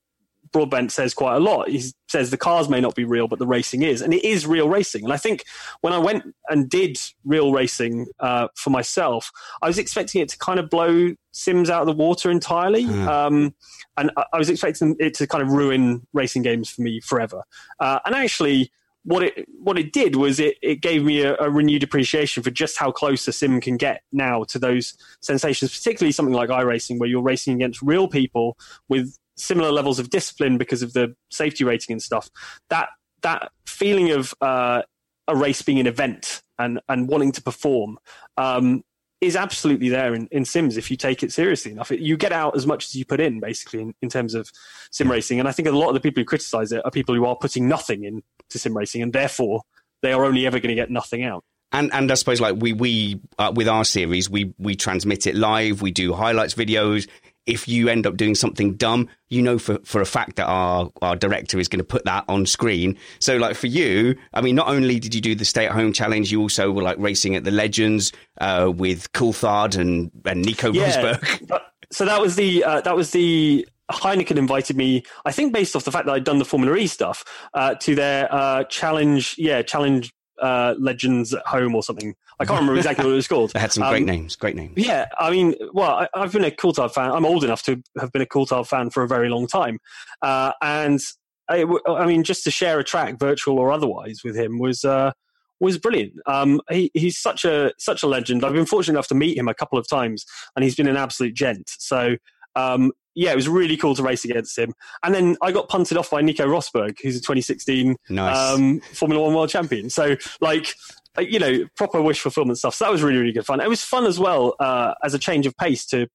Broadbent 0.55 0.93
says 0.93 1.13
quite 1.13 1.35
a 1.35 1.39
lot. 1.39 1.67
He 1.67 1.83
says 2.07 2.31
the 2.31 2.37
cars 2.37 2.69
may 2.69 2.79
not 2.79 2.95
be 2.95 3.03
real, 3.03 3.27
but 3.27 3.39
the 3.39 3.45
racing 3.45 3.81
is, 3.81 4.01
and 4.01 4.13
it 4.13 4.23
is 4.23 4.47
real 4.47 4.69
racing. 4.69 5.03
And 5.03 5.11
I 5.11 5.17
think 5.17 5.43
when 5.81 5.91
I 5.91 5.97
went 5.97 6.33
and 6.47 6.69
did 6.69 6.97
real 7.25 7.51
racing 7.51 8.07
uh, 8.21 8.47
for 8.55 8.69
myself, 8.69 9.33
I 9.61 9.67
was 9.67 9.77
expecting 9.77 10.21
it 10.21 10.29
to 10.29 10.37
kind 10.37 10.57
of 10.57 10.69
blow 10.69 11.13
Sims 11.33 11.69
out 11.69 11.81
of 11.81 11.87
the 11.87 11.93
water 11.93 12.31
entirely, 12.31 12.85
mm. 12.85 13.05
um, 13.05 13.53
and 13.97 14.11
I 14.31 14.37
was 14.37 14.49
expecting 14.49 14.95
it 14.97 15.13
to 15.15 15.27
kind 15.27 15.43
of 15.43 15.51
ruin 15.51 16.07
racing 16.13 16.43
games 16.43 16.69
for 16.69 16.83
me 16.83 17.01
forever. 17.01 17.43
Uh, 17.81 17.99
and 18.05 18.15
actually, 18.15 18.71
what 19.03 19.23
it 19.23 19.45
what 19.59 19.77
it 19.77 19.91
did 19.91 20.15
was 20.15 20.39
it, 20.39 20.57
it 20.61 20.79
gave 20.79 21.03
me 21.03 21.21
a, 21.21 21.35
a, 21.35 21.49
renewed 21.49 21.83
appreciation 21.83 22.41
for 22.43 22.49
just 22.49 22.77
how 22.77 22.93
close 22.93 23.27
a 23.27 23.33
sim 23.33 23.59
can 23.59 23.75
get 23.75 24.03
now 24.13 24.45
to 24.45 24.57
those 24.57 24.97
sensations, 25.19 25.77
particularly 25.77 26.13
something 26.13 26.33
like 26.33 26.49
iRacing, 26.49 26.97
where 26.97 27.09
you're 27.09 27.21
racing 27.21 27.55
against 27.55 27.81
real 27.81 28.07
people 28.07 28.57
with 28.87 29.17
similar 29.35 29.71
levels 29.71 29.99
of 29.99 30.09
discipline 30.09 30.57
because 30.57 30.81
of 30.81 30.93
the 30.93 31.15
safety 31.29 31.63
rating 31.63 31.93
and 31.93 32.01
stuff. 32.01 32.29
That 32.69 32.89
that 33.21 33.51
feeling 33.65 34.11
of 34.11 34.33
uh, 34.41 34.83
a 35.27 35.35
race 35.35 35.61
being 35.61 35.79
an 35.79 35.87
event 35.87 36.41
and 36.59 36.79
and 36.87 37.07
wanting 37.07 37.31
to 37.33 37.41
perform 37.41 37.97
um, 38.37 38.83
is 39.21 39.35
absolutely 39.35 39.89
there 39.89 40.13
in, 40.13 40.27
in 40.31 40.45
Sims 40.45 40.77
if 40.77 40.91
you 40.91 40.97
take 40.97 41.23
it 41.23 41.31
seriously 41.31 41.71
enough. 41.71 41.91
It, 41.91 41.99
you 41.99 42.17
get 42.17 42.31
out 42.31 42.55
as 42.55 42.67
much 42.67 42.85
as 42.85 42.95
you 42.95 43.05
put 43.05 43.19
in, 43.19 43.39
basically, 43.39 43.81
in, 43.81 43.93
in 44.01 44.09
terms 44.09 44.35
of 44.35 44.51
sim 44.91 45.09
racing. 45.09 45.39
And 45.39 45.47
I 45.47 45.51
think 45.51 45.67
a 45.67 45.71
lot 45.71 45.89
of 45.89 45.93
the 45.93 45.99
people 45.99 46.21
who 46.21 46.25
criticize 46.25 46.71
it 46.71 46.83
are 46.85 46.91
people 46.91 47.15
who 47.15 47.25
are 47.25 47.35
putting 47.35 47.67
nothing 47.67 48.03
into 48.03 48.23
sim 48.49 48.75
racing 48.75 49.01
and 49.01 49.13
therefore 49.13 49.61
they 50.01 50.13
are 50.13 50.25
only 50.25 50.45
ever 50.45 50.59
going 50.59 50.69
to 50.69 50.75
get 50.75 50.91
nothing 50.91 51.23
out. 51.23 51.43
And 51.71 51.91
and 51.93 52.11
I 52.11 52.15
suppose 52.15 52.39
like 52.39 52.55
we 52.57 52.73
we 52.73 53.19
uh, 53.39 53.51
with 53.53 53.67
our 53.67 53.83
series 53.83 54.29
we 54.29 54.53
we 54.57 54.75
transmit 54.75 55.27
it 55.27 55.35
live. 55.35 55.81
We 55.81 55.91
do 55.91 56.13
highlights 56.13 56.53
videos. 56.53 57.07
If 57.45 57.67
you 57.67 57.89
end 57.89 58.07
up 58.07 58.17
doing 58.17 58.33
something 58.35 58.73
dumb, 58.75 59.07
you 59.29 59.41
know 59.41 59.59
for, 59.59 59.79
for 59.83 60.01
a 60.01 60.05
fact 60.05 60.35
that 60.37 60.45
our, 60.45 60.91
our 61.01 61.15
director 61.15 61.59
is 61.59 61.67
going 61.67 61.79
to 61.79 61.83
put 61.85 62.05
that 62.05 62.25
on 62.27 62.45
screen. 62.45 62.97
So 63.19 63.37
like 63.37 63.55
for 63.55 63.67
you, 63.67 64.15
I 64.33 64.41
mean, 64.41 64.55
not 64.55 64.67
only 64.67 64.99
did 64.99 65.13
you 65.13 65.21
do 65.21 65.35
the 65.35 65.45
stay 65.45 65.65
at 65.67 65.71
home 65.73 65.93
challenge, 65.93 66.31
you 66.31 66.41
also 66.41 66.71
were 66.71 66.81
like 66.81 66.97
racing 66.97 67.35
at 67.35 67.43
the 67.43 67.51
Legends 67.51 68.11
uh, 68.41 68.71
with 68.75 69.11
Coulthard 69.13 69.77
and 69.79 70.11
and 70.25 70.43
Nico 70.43 70.71
Yeah. 70.71 71.17
Rosberg. 71.17 71.59
so 71.91 72.05
that 72.05 72.19
was 72.19 72.35
the 72.35 72.63
uh, 72.63 72.81
that 72.81 72.95
was 72.95 73.11
the 73.11 73.67
Heineken 73.91 74.37
invited 74.37 74.75
me. 74.75 75.03
I 75.25 75.31
think 75.31 75.53
based 75.53 75.75
off 75.75 75.83
the 75.83 75.91
fact 75.91 76.07
that 76.07 76.13
I'd 76.13 76.23
done 76.23 76.39
the 76.39 76.45
Formula 76.45 76.75
E 76.75 76.87
stuff 76.87 77.23
uh, 77.53 77.75
to 77.75 77.93
their 77.93 78.27
uh, 78.33 78.63
challenge. 78.63 79.35
Yeah, 79.37 79.61
challenge 79.61 80.11
uh, 80.41 80.75
legends 80.77 81.33
at 81.33 81.45
home 81.45 81.75
or 81.75 81.83
something. 81.83 82.15
I 82.39 82.45
can't 82.45 82.59
remember 82.59 82.77
exactly 82.77 83.05
what 83.05 83.11
it 83.11 83.15
was 83.15 83.27
called. 83.27 83.51
They 83.53 83.59
had 83.59 83.71
some 83.71 83.87
great 83.89 84.01
Um, 84.01 84.05
names. 84.05 84.35
Great 84.35 84.55
names. 84.55 84.73
Yeah, 84.75 85.05
I 85.19 85.31
mean, 85.31 85.55
well, 85.73 85.91
I, 85.91 86.07
I've 86.13 86.31
been 86.33 86.43
a 86.43 86.51
Coulthard 86.51 86.93
fan. 86.93 87.11
I'm 87.11 87.25
old 87.25 87.43
enough 87.43 87.63
to 87.63 87.81
have 87.99 88.11
been 88.11 88.21
a 88.21 88.25
Coulthard 88.25 88.67
fan 88.67 88.89
for 88.89 89.03
a 89.03 89.07
very 89.07 89.29
long 89.29 89.47
time, 89.47 89.79
uh, 90.21 90.51
and 90.61 90.99
I 91.47 92.05
mean, 92.05 92.23
just 92.23 92.43
to 92.45 92.51
share 92.51 92.79
a 92.79 92.83
track, 92.83 93.19
virtual 93.19 93.59
or 93.59 93.71
otherwise, 93.71 94.21
with 94.23 94.35
him 94.35 94.59
was 94.59 94.83
uh, 94.83 95.11
was 95.59 95.77
brilliant. 95.77 96.13
Um, 96.25 96.59
he, 96.69 96.91
he's 96.93 97.17
such 97.17 97.45
a 97.45 97.71
such 97.77 98.03
a 98.03 98.07
legend. 98.07 98.43
I've 98.43 98.53
been 98.53 98.65
fortunate 98.65 98.95
enough 98.95 99.07
to 99.09 99.15
meet 99.15 99.37
him 99.37 99.47
a 99.47 99.53
couple 99.53 99.77
of 99.77 99.87
times, 99.87 100.25
and 100.55 100.63
he's 100.63 100.75
been 100.75 100.87
an 100.87 100.97
absolute 100.97 101.33
gent. 101.33 101.69
So. 101.77 102.17
Um, 102.57 102.93
yeah, 103.15 103.31
it 103.31 103.35
was 103.35 103.47
really 103.47 103.77
cool 103.77 103.95
to 103.95 104.03
race 104.03 104.25
against 104.25 104.57
him. 104.57 104.73
And 105.03 105.15
then 105.15 105.37
I 105.41 105.51
got 105.51 105.69
punted 105.69 105.97
off 105.97 106.11
by 106.11 106.21
Nico 106.21 106.45
Rosberg, 106.45 106.97
who's 107.01 107.15
a 107.15 107.21
2016 107.21 107.95
Nice. 108.09 108.37
um, 108.37 108.81
Formula 108.93 109.23
One 109.23 109.33
world 109.33 109.49
champion. 109.49 109.89
So, 109.89 110.17
like, 110.41 110.75
uh, 111.17 111.21
you 111.21 111.39
know, 111.39 111.65
proper 111.77 112.01
wish 112.01 112.19
fulfillment 112.19 112.57
stuff. 112.59 112.75
So 112.75 112.85
that 112.85 112.91
was 112.91 113.01
really, 113.01 113.17
really 113.19 113.31
good 113.31 113.45
fun. 113.45 113.61
It 113.61 113.69
was 113.69 113.81
fun 113.81 114.05
as 114.05 114.19
well 114.19 114.55
uh, 114.59 114.93
as 115.03 115.13
a 115.13 115.19
change 115.19 115.45
of 115.45 115.55
pace 115.57 115.85
to 115.87 116.07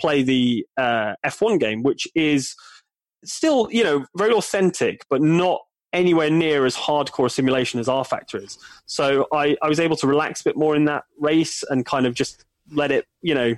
play 0.00 0.22
the 0.22 0.66
uh, 0.76 1.14
F1 1.24 1.60
game, 1.60 1.82
which 1.82 2.08
is 2.14 2.54
still, 3.24 3.68
you 3.70 3.84
know, 3.84 4.04
very 4.16 4.32
authentic, 4.32 5.04
but 5.08 5.22
not 5.22 5.60
anywhere 5.92 6.30
near 6.30 6.66
as 6.66 6.76
hardcore 6.76 7.26
a 7.26 7.30
simulation 7.30 7.78
as 7.80 7.86
rFactor 7.86 8.42
is. 8.42 8.58
So 8.86 9.26
I, 9.32 9.56
I 9.62 9.68
was 9.68 9.78
able 9.80 9.96
to 9.96 10.06
relax 10.06 10.40
a 10.40 10.44
bit 10.44 10.56
more 10.56 10.74
in 10.74 10.84
that 10.86 11.04
race 11.18 11.62
and 11.68 11.84
kind 11.84 12.06
of 12.06 12.14
just 12.14 12.44
let 12.72 12.90
it, 12.90 13.06
you 13.22 13.34
know, 13.34 13.54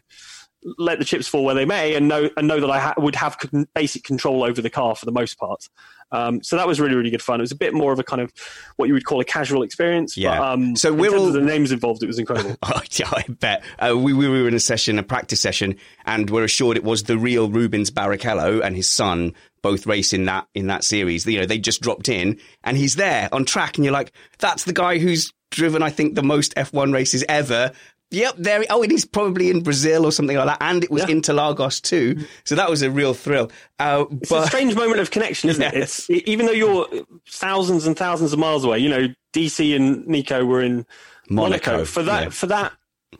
let 0.78 0.98
the 0.98 1.04
chips 1.04 1.26
fall 1.26 1.44
where 1.44 1.54
they 1.54 1.64
may, 1.64 1.94
and 1.94 2.08
know 2.08 2.30
and 2.36 2.46
know 2.48 2.60
that 2.60 2.70
I 2.70 2.78
ha- 2.78 2.94
would 2.98 3.14
have 3.16 3.38
con- 3.38 3.66
basic 3.74 4.04
control 4.04 4.44
over 4.44 4.62
the 4.62 4.70
car 4.70 4.94
for 4.96 5.06
the 5.06 5.12
most 5.12 5.38
part. 5.38 5.68
Um, 6.12 6.42
so 6.42 6.56
that 6.56 6.66
was 6.66 6.78
really 6.78 6.94
really 6.94 7.10
good 7.10 7.22
fun. 7.22 7.40
It 7.40 7.42
was 7.42 7.52
a 7.52 7.56
bit 7.56 7.72
more 7.74 7.92
of 7.92 7.98
a 7.98 8.04
kind 8.04 8.20
of 8.20 8.30
what 8.76 8.86
you 8.86 8.94
would 8.94 9.04
call 9.06 9.20
a 9.20 9.24
casual 9.24 9.62
experience. 9.62 10.16
Yeah. 10.16 10.38
But, 10.38 10.52
um, 10.52 10.76
So 10.76 10.92
in 10.92 10.98
we're 10.98 11.10
terms 11.10 11.20
all- 11.22 11.26
of 11.28 11.32
the 11.34 11.40
names 11.40 11.72
involved, 11.72 12.02
it 12.02 12.06
was 12.06 12.18
incredible. 12.18 12.56
Oh, 12.62 12.80
yeah, 12.92 13.08
I 13.10 13.24
bet. 13.28 13.64
Uh, 13.78 13.96
we, 13.96 14.12
we 14.12 14.28
were 14.28 14.46
in 14.46 14.54
a 14.54 14.60
session, 14.60 14.98
a 14.98 15.02
practice 15.02 15.40
session, 15.40 15.76
and 16.04 16.28
we're 16.30 16.44
assured 16.44 16.76
it 16.76 16.84
was 16.84 17.04
the 17.04 17.16
real 17.18 17.48
Rubens 17.50 17.90
Barrichello 17.90 18.62
and 18.62 18.76
his 18.76 18.88
son 18.88 19.34
both 19.62 19.86
race 19.86 20.12
in 20.12 20.24
that 20.26 20.46
in 20.54 20.66
that 20.66 20.84
series. 20.84 21.24
You 21.26 21.40
know, 21.40 21.46
they 21.46 21.58
just 21.58 21.80
dropped 21.80 22.08
in, 22.08 22.38
and 22.62 22.76
he's 22.76 22.96
there 22.96 23.28
on 23.32 23.44
track, 23.46 23.78
and 23.78 23.84
you're 23.84 23.92
like, 23.92 24.12
that's 24.38 24.64
the 24.64 24.72
guy 24.72 24.98
who's 24.98 25.32
driven, 25.50 25.82
I 25.82 25.90
think, 25.90 26.14
the 26.14 26.22
most 26.22 26.54
F1 26.56 26.92
races 26.94 27.24
ever. 27.28 27.72
Yep, 28.12 28.34
there. 28.38 28.64
Oh, 28.70 28.82
and 28.82 28.92
he's 28.92 29.04
probably 29.04 29.50
in 29.50 29.62
Brazil 29.62 30.04
or 30.04 30.12
something 30.12 30.36
like 30.36 30.46
that, 30.46 30.58
and 30.60 30.84
it 30.84 30.90
was 30.90 31.02
Yeah. 31.02 31.14
Interlagos 31.14 31.80
too. 31.80 32.24
So 32.44 32.54
that 32.54 32.68
was 32.70 32.82
a 32.82 32.90
real 32.90 33.14
thrill. 33.14 33.50
Uh, 33.78 34.04
It's 34.20 34.28
but 34.30 34.44
a 34.44 34.46
strange 34.46 34.74
moment 34.74 35.00
of 35.00 35.10
connection, 35.10 35.50
isn't 35.50 35.62
it? 35.62 35.74
It's 35.74 36.08
even 36.10 36.46
though 36.46 36.52
you're 36.52 36.86
thousands 37.28 37.86
and 37.86 37.96
thousands 37.96 38.32
of 38.32 38.38
miles 38.38 38.64
away. 38.64 38.78
You 38.78 38.88
know, 38.90 39.08
DC 39.32 39.74
and 39.74 40.06
Nico 40.06 40.44
were 40.44 40.62
in 40.62 40.86
Monaco, 41.28 41.72
Monaco, 41.72 41.84
for 41.84 42.02
that 42.02 42.22
yeah. 42.24 42.28
for 42.30 42.46
that 42.46 42.72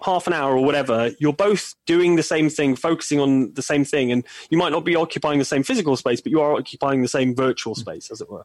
half 0.02 0.26
an 0.26 0.32
hour 0.32 0.56
or 0.56 0.64
whatever. 0.64 1.10
You're 1.18 1.32
both 1.32 1.74
doing 1.86 2.16
the 2.16 2.22
same 2.22 2.48
thing, 2.48 2.76
focusing 2.76 3.20
on 3.20 3.52
the 3.54 3.62
same 3.62 3.84
thing, 3.84 4.10
and 4.12 4.24
you 4.50 4.58
might 4.58 4.72
not 4.72 4.84
be 4.84 4.96
occupying 4.96 5.38
the 5.38 5.44
same 5.44 5.62
physical 5.62 5.96
space, 5.96 6.20
but 6.20 6.32
you 6.32 6.40
are 6.40 6.54
occupying 6.54 7.02
the 7.02 7.08
same 7.08 7.34
virtual 7.34 7.74
space, 7.74 8.10
as 8.10 8.20
it 8.20 8.30
were. 8.30 8.44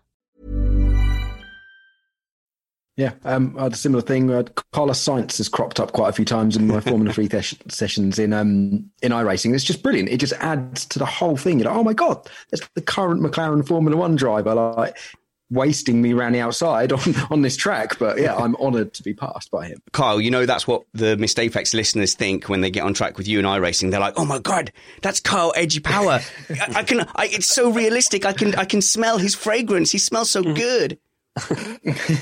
Yeah, 3.01 3.13
um, 3.25 3.55
I 3.57 3.63
had 3.63 3.73
a 3.73 3.77
similar 3.77 4.03
thing. 4.03 4.29
Uh, 4.29 4.43
Carlos 4.73 5.03
Sainz 5.03 5.39
has 5.39 5.49
cropped 5.49 5.79
up 5.79 5.91
quite 5.93 6.09
a 6.09 6.13
few 6.13 6.23
times 6.23 6.55
in 6.55 6.67
my 6.67 6.79
Formula 6.81 7.11
Three 7.11 7.27
th- 7.27 7.55
sessions 7.67 8.19
in 8.19 8.31
um, 8.31 8.91
in 9.01 9.11
iRacing. 9.11 9.55
It's 9.55 9.63
just 9.63 9.81
brilliant. 9.81 10.09
It 10.09 10.17
just 10.17 10.33
adds 10.33 10.85
to 10.85 10.99
the 10.99 11.05
whole 11.07 11.35
thing. 11.35 11.57
You're 11.57 11.69
like, 11.69 11.77
oh 11.77 11.83
my 11.83 11.93
god, 11.93 12.29
that's 12.51 12.69
the 12.75 12.81
current 12.81 13.19
McLaren 13.23 13.67
Formula 13.67 13.97
One 13.97 14.15
driver. 14.15 14.53
Like, 14.53 14.95
wasting 15.49 15.99
me 15.99 16.13
around 16.13 16.33
the 16.33 16.41
outside 16.41 16.91
on, 16.91 17.01
on 17.31 17.41
this 17.41 17.57
track. 17.57 17.97
But 17.97 18.21
yeah, 18.21 18.35
I'm 18.35 18.55
honoured 18.57 18.93
to 18.93 19.01
be 19.01 19.15
passed 19.15 19.49
by 19.49 19.65
him. 19.65 19.79
Kyle, 19.93 20.21
you 20.21 20.29
know 20.29 20.45
that's 20.45 20.67
what 20.67 20.83
the 20.93 21.17
Missed 21.17 21.39
Apex 21.39 21.73
listeners 21.73 22.13
think 22.13 22.49
when 22.49 22.61
they 22.61 22.69
get 22.69 22.83
on 22.83 22.93
track 22.93 23.17
with 23.17 23.27
you 23.27 23.39
and 23.39 23.47
iRacing. 23.47 23.89
They're 23.89 23.99
like, 23.99 24.13
"Oh 24.15 24.25
my 24.25 24.37
god, 24.37 24.71
that's 25.01 25.19
Kyle 25.19 25.53
Edgy 25.55 25.79
Power! 25.79 26.19
I, 26.51 26.73
I 26.75 26.83
can, 26.83 26.99
I, 27.15 27.29
it's 27.31 27.47
so 27.47 27.71
realistic. 27.71 28.27
I 28.27 28.33
can, 28.33 28.53
I 28.53 28.65
can 28.65 28.83
smell 28.83 29.17
his 29.17 29.33
fragrance. 29.33 29.89
He 29.89 29.97
smells 29.97 30.29
so 30.29 30.43
good." 30.43 30.99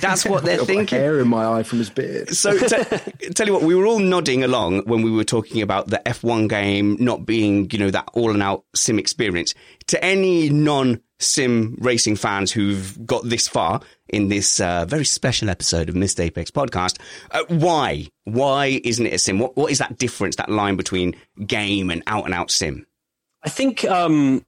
That's 0.02 0.24
what 0.26 0.46
they're 0.46 0.64
thinking. 0.66 1.00
hair 1.00 1.20
in 1.20 1.28
my 1.28 1.60
eye 1.60 1.64
from 1.64 1.80
his 1.80 1.90
beard. 1.90 2.30
So, 2.30 2.58
t- 2.58 2.78
tell 3.34 3.48
you 3.48 3.54
what, 3.54 3.64
we 3.64 3.74
were 3.74 3.88
all 3.88 4.00
nodding 4.00 4.44
along 4.44 4.86
when 4.86 5.02
we 5.02 5.10
were 5.10 5.24
talking 5.24 5.62
about 5.62 5.88
the 5.88 6.02
F1 6.06 6.48
game 6.48 6.96
not 7.00 7.26
being, 7.26 7.70
you 7.72 7.80
know, 7.80 7.90
that 7.90 8.10
all 8.14 8.32
and 8.32 8.44
out 8.44 8.66
sim 8.76 9.00
experience. 9.00 9.56
To 9.88 10.04
any 10.04 10.50
non 10.50 11.02
sim 11.20 11.76
racing 11.80 12.18
fans 12.18 12.52
who've 12.52 13.04
got 13.06 13.24
this 13.28 13.48
far 13.48 13.82
in 14.10 14.30
this 14.30 14.60
uh, 14.60 14.86
very 14.86 15.06
special 15.06 15.50
episode 15.50 15.90
of 15.90 15.96
Missed 15.96 16.20
Apex 16.20 16.52
podcast, 16.52 17.00
uh, 17.32 17.44
why? 17.48 18.08
Why 18.26 18.80
isn't 18.84 19.08
it 19.08 19.14
a 19.14 19.18
sim? 19.18 19.40
What, 19.40 19.58
what 19.58 19.72
is 19.72 19.80
that 19.80 19.98
difference, 19.98 20.36
that 20.36 20.50
line 20.50 20.76
between 20.76 21.16
game 21.48 21.90
and 21.90 22.04
out 22.06 22.26
and 22.26 22.34
out 22.34 22.52
sim? 22.52 22.86
I 23.42 23.50
think 23.50 23.86
um, 23.86 24.46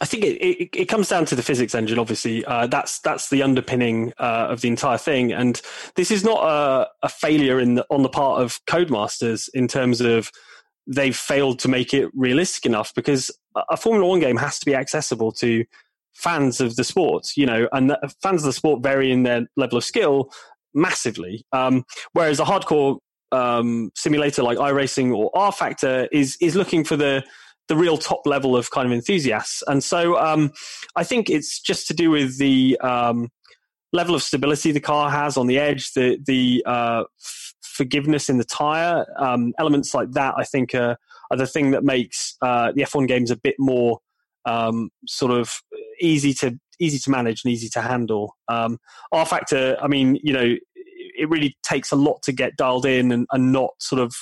I 0.00 0.06
think 0.06 0.24
it, 0.24 0.36
it, 0.42 0.68
it 0.74 0.84
comes 0.86 1.08
down 1.08 1.24
to 1.26 1.36
the 1.36 1.42
physics 1.42 1.74
engine. 1.74 1.98
Obviously, 1.98 2.44
uh, 2.44 2.66
that's 2.66 2.98
that's 3.00 3.30
the 3.30 3.42
underpinning 3.42 4.12
uh, 4.18 4.48
of 4.50 4.60
the 4.60 4.68
entire 4.68 4.98
thing. 4.98 5.32
And 5.32 5.60
this 5.94 6.10
is 6.10 6.24
not 6.24 6.42
a, 6.42 6.88
a 7.02 7.08
failure 7.08 7.60
in 7.60 7.76
the, 7.76 7.86
on 7.90 8.02
the 8.02 8.08
part 8.08 8.42
of 8.42 8.58
Codemasters 8.66 9.48
in 9.54 9.68
terms 9.68 10.00
of 10.00 10.30
they've 10.86 11.16
failed 11.16 11.60
to 11.60 11.68
make 11.68 11.94
it 11.94 12.10
realistic 12.14 12.66
enough. 12.66 12.92
Because 12.94 13.30
a 13.70 13.76
Formula 13.76 14.06
One 14.06 14.20
game 14.20 14.36
has 14.36 14.58
to 14.58 14.66
be 14.66 14.74
accessible 14.74 15.30
to 15.32 15.64
fans 16.12 16.60
of 16.60 16.76
the 16.76 16.84
sport, 16.84 17.28
you 17.36 17.46
know, 17.46 17.68
and 17.72 17.96
fans 18.20 18.42
of 18.42 18.46
the 18.46 18.52
sport 18.52 18.82
vary 18.82 19.12
in 19.12 19.22
their 19.22 19.46
level 19.56 19.78
of 19.78 19.84
skill 19.84 20.32
massively. 20.74 21.46
Um, 21.52 21.84
whereas 22.12 22.40
a 22.40 22.44
hardcore 22.44 22.98
um, 23.30 23.90
simulator 23.94 24.42
like 24.42 24.58
iRacing 24.58 25.14
or 25.14 25.30
rFactor 25.32 26.08
is 26.12 26.36
is 26.40 26.56
looking 26.56 26.84
for 26.84 26.96
the 26.96 27.24
the 27.68 27.76
real 27.76 27.96
top 27.96 28.26
level 28.26 28.56
of 28.56 28.70
kind 28.70 28.86
of 28.86 28.92
enthusiasts. 28.92 29.62
And 29.66 29.82
so 29.82 30.18
um, 30.18 30.52
I 30.96 31.04
think 31.04 31.30
it's 31.30 31.60
just 31.60 31.86
to 31.88 31.94
do 31.94 32.10
with 32.10 32.38
the 32.38 32.78
um, 32.80 33.30
level 33.92 34.14
of 34.14 34.22
stability 34.22 34.72
the 34.72 34.80
car 34.80 35.10
has 35.10 35.36
on 35.36 35.46
the 35.46 35.58
edge, 35.58 35.92
the 35.92 36.18
the 36.26 36.62
uh, 36.66 37.04
f- 37.20 37.54
forgiveness 37.62 38.28
in 38.28 38.38
the 38.38 38.44
tire, 38.44 39.06
um, 39.18 39.54
elements 39.58 39.94
like 39.94 40.10
that. 40.12 40.34
I 40.36 40.44
think 40.44 40.74
are, 40.74 40.96
are 41.30 41.36
the 41.36 41.46
thing 41.46 41.70
that 41.70 41.84
makes 41.84 42.36
uh, 42.42 42.72
the 42.72 42.82
F1 42.82 43.08
games 43.08 43.30
a 43.30 43.36
bit 43.36 43.54
more 43.58 44.00
um, 44.44 44.90
sort 45.06 45.32
of 45.32 45.62
easy 46.00 46.34
to 46.34 46.58
easy 46.80 46.98
to 46.98 47.10
manage 47.10 47.42
and 47.44 47.52
easy 47.52 47.68
to 47.70 47.80
handle. 47.80 48.36
Um, 48.48 48.78
rFactor, 49.12 49.78
I 49.80 49.86
mean, 49.86 50.18
you 50.22 50.32
know, 50.32 50.56
it 50.74 51.28
really 51.28 51.56
takes 51.62 51.92
a 51.92 51.96
lot 51.96 52.22
to 52.24 52.32
get 52.32 52.56
dialed 52.56 52.84
in 52.84 53.12
and, 53.12 53.26
and 53.32 53.52
not 53.52 53.70
sort 53.78 54.02
of 54.02 54.14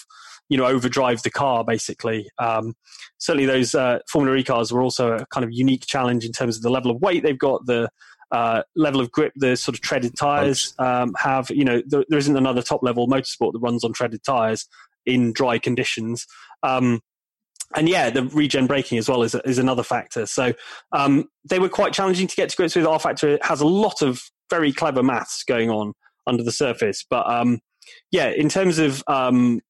you 0.52 0.58
know 0.58 0.66
overdrive 0.66 1.22
the 1.22 1.30
car 1.30 1.64
basically. 1.64 2.28
Um, 2.38 2.74
certainly, 3.16 3.46
those 3.46 3.74
uh, 3.74 4.00
Formula 4.06 4.36
E 4.36 4.44
cars 4.44 4.70
were 4.70 4.82
also 4.82 5.14
a 5.14 5.26
kind 5.26 5.44
of 5.44 5.50
unique 5.50 5.86
challenge 5.86 6.26
in 6.26 6.32
terms 6.32 6.58
of 6.58 6.62
the 6.62 6.68
level 6.68 6.90
of 6.90 7.00
weight 7.00 7.22
they've 7.22 7.38
got, 7.38 7.64
the 7.64 7.88
uh, 8.32 8.62
level 8.76 9.00
of 9.00 9.10
grip 9.10 9.32
the 9.34 9.56
sort 9.56 9.74
of 9.74 9.80
treaded 9.80 10.14
tires 10.14 10.74
um, 10.78 11.14
have. 11.16 11.48
You 11.50 11.64
know, 11.64 11.82
there, 11.86 12.04
there 12.10 12.18
isn't 12.18 12.36
another 12.36 12.60
top 12.60 12.82
level 12.82 13.08
motorsport 13.08 13.54
that 13.54 13.60
runs 13.60 13.82
on 13.82 13.94
treaded 13.94 14.22
tires 14.24 14.68
in 15.06 15.32
dry 15.32 15.58
conditions. 15.58 16.26
Um, 16.62 17.00
and 17.74 17.88
yeah, 17.88 18.10
the 18.10 18.24
regen 18.24 18.66
braking 18.66 18.98
as 18.98 19.08
well 19.08 19.22
is, 19.22 19.34
is 19.46 19.56
another 19.56 19.82
factor. 19.82 20.26
So 20.26 20.52
um, 20.92 21.30
they 21.48 21.58
were 21.58 21.70
quite 21.70 21.94
challenging 21.94 22.26
to 22.26 22.36
get 22.36 22.50
to 22.50 22.56
grips 22.56 22.76
with. 22.76 22.84
rFactor 22.84 23.38
has 23.42 23.62
a 23.62 23.66
lot 23.66 24.02
of 24.02 24.22
very 24.50 24.70
clever 24.70 25.02
maths 25.02 25.44
going 25.44 25.70
on 25.70 25.94
under 26.26 26.42
the 26.42 26.52
surface, 26.52 27.06
but 27.08 27.26
um, 27.30 27.60
yeah, 28.10 28.28
in 28.28 28.50
terms 28.50 28.78
of 28.78 29.02
um, 29.06 29.62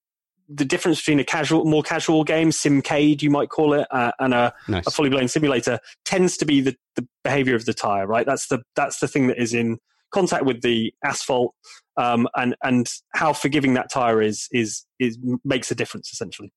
the 0.48 0.64
difference 0.64 0.98
between 1.00 1.20
a 1.20 1.24
casual, 1.24 1.64
more 1.64 1.82
casual 1.82 2.24
game, 2.24 2.50
simcade 2.50 3.22
you 3.22 3.30
might 3.30 3.48
call 3.48 3.72
it, 3.74 3.86
uh, 3.90 4.12
and 4.18 4.34
a, 4.34 4.52
Nice. 4.68 4.86
a 4.86 4.90
fully 4.90 5.10
blown 5.10 5.28
simulator 5.28 5.78
tends 6.04 6.36
to 6.38 6.44
be 6.44 6.60
the, 6.60 6.76
the 6.96 7.06
behavior 7.24 7.54
of 7.54 7.64
the 7.64 7.74
tire. 7.74 8.06
Right, 8.06 8.26
that's 8.26 8.48
the 8.48 8.62
that's 8.76 8.98
the 9.00 9.08
thing 9.08 9.28
that 9.28 9.38
is 9.40 9.54
in 9.54 9.78
contact 10.12 10.44
with 10.44 10.62
the 10.62 10.92
asphalt, 11.04 11.54
um, 11.96 12.28
and 12.36 12.54
and 12.62 12.88
how 13.14 13.32
forgiving 13.32 13.74
that 13.74 13.90
tire 13.90 14.20
is 14.22 14.48
is 14.52 14.84
is 14.98 15.18
makes 15.44 15.70
a 15.70 15.74
difference 15.74 16.12
essentially. 16.12 16.52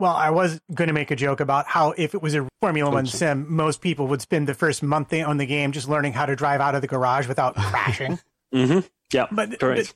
Well, 0.00 0.12
I 0.14 0.30
was 0.30 0.60
going 0.74 0.88
to 0.88 0.94
make 0.94 1.12
a 1.12 1.16
joke 1.16 1.38
about 1.38 1.66
how 1.66 1.92
if 1.96 2.14
it 2.14 2.20
was 2.22 2.34
a 2.34 2.48
Formula 2.60 2.90
One 2.90 3.06
sim, 3.06 3.46
most 3.48 3.80
people 3.80 4.08
would 4.08 4.20
spend 4.20 4.48
the 4.48 4.54
first 4.54 4.82
month 4.82 5.12
on 5.12 5.36
the 5.36 5.46
game 5.46 5.70
just 5.70 5.88
learning 5.88 6.14
how 6.14 6.26
to 6.26 6.34
drive 6.34 6.60
out 6.60 6.74
of 6.74 6.80
the 6.80 6.88
garage 6.88 7.28
without 7.28 7.54
crashing. 7.56 8.18
mm-hmm. 8.52 8.80
Yeah, 9.12 9.26
But, 9.30 9.60
correct. 9.60 9.88
but 9.88 9.94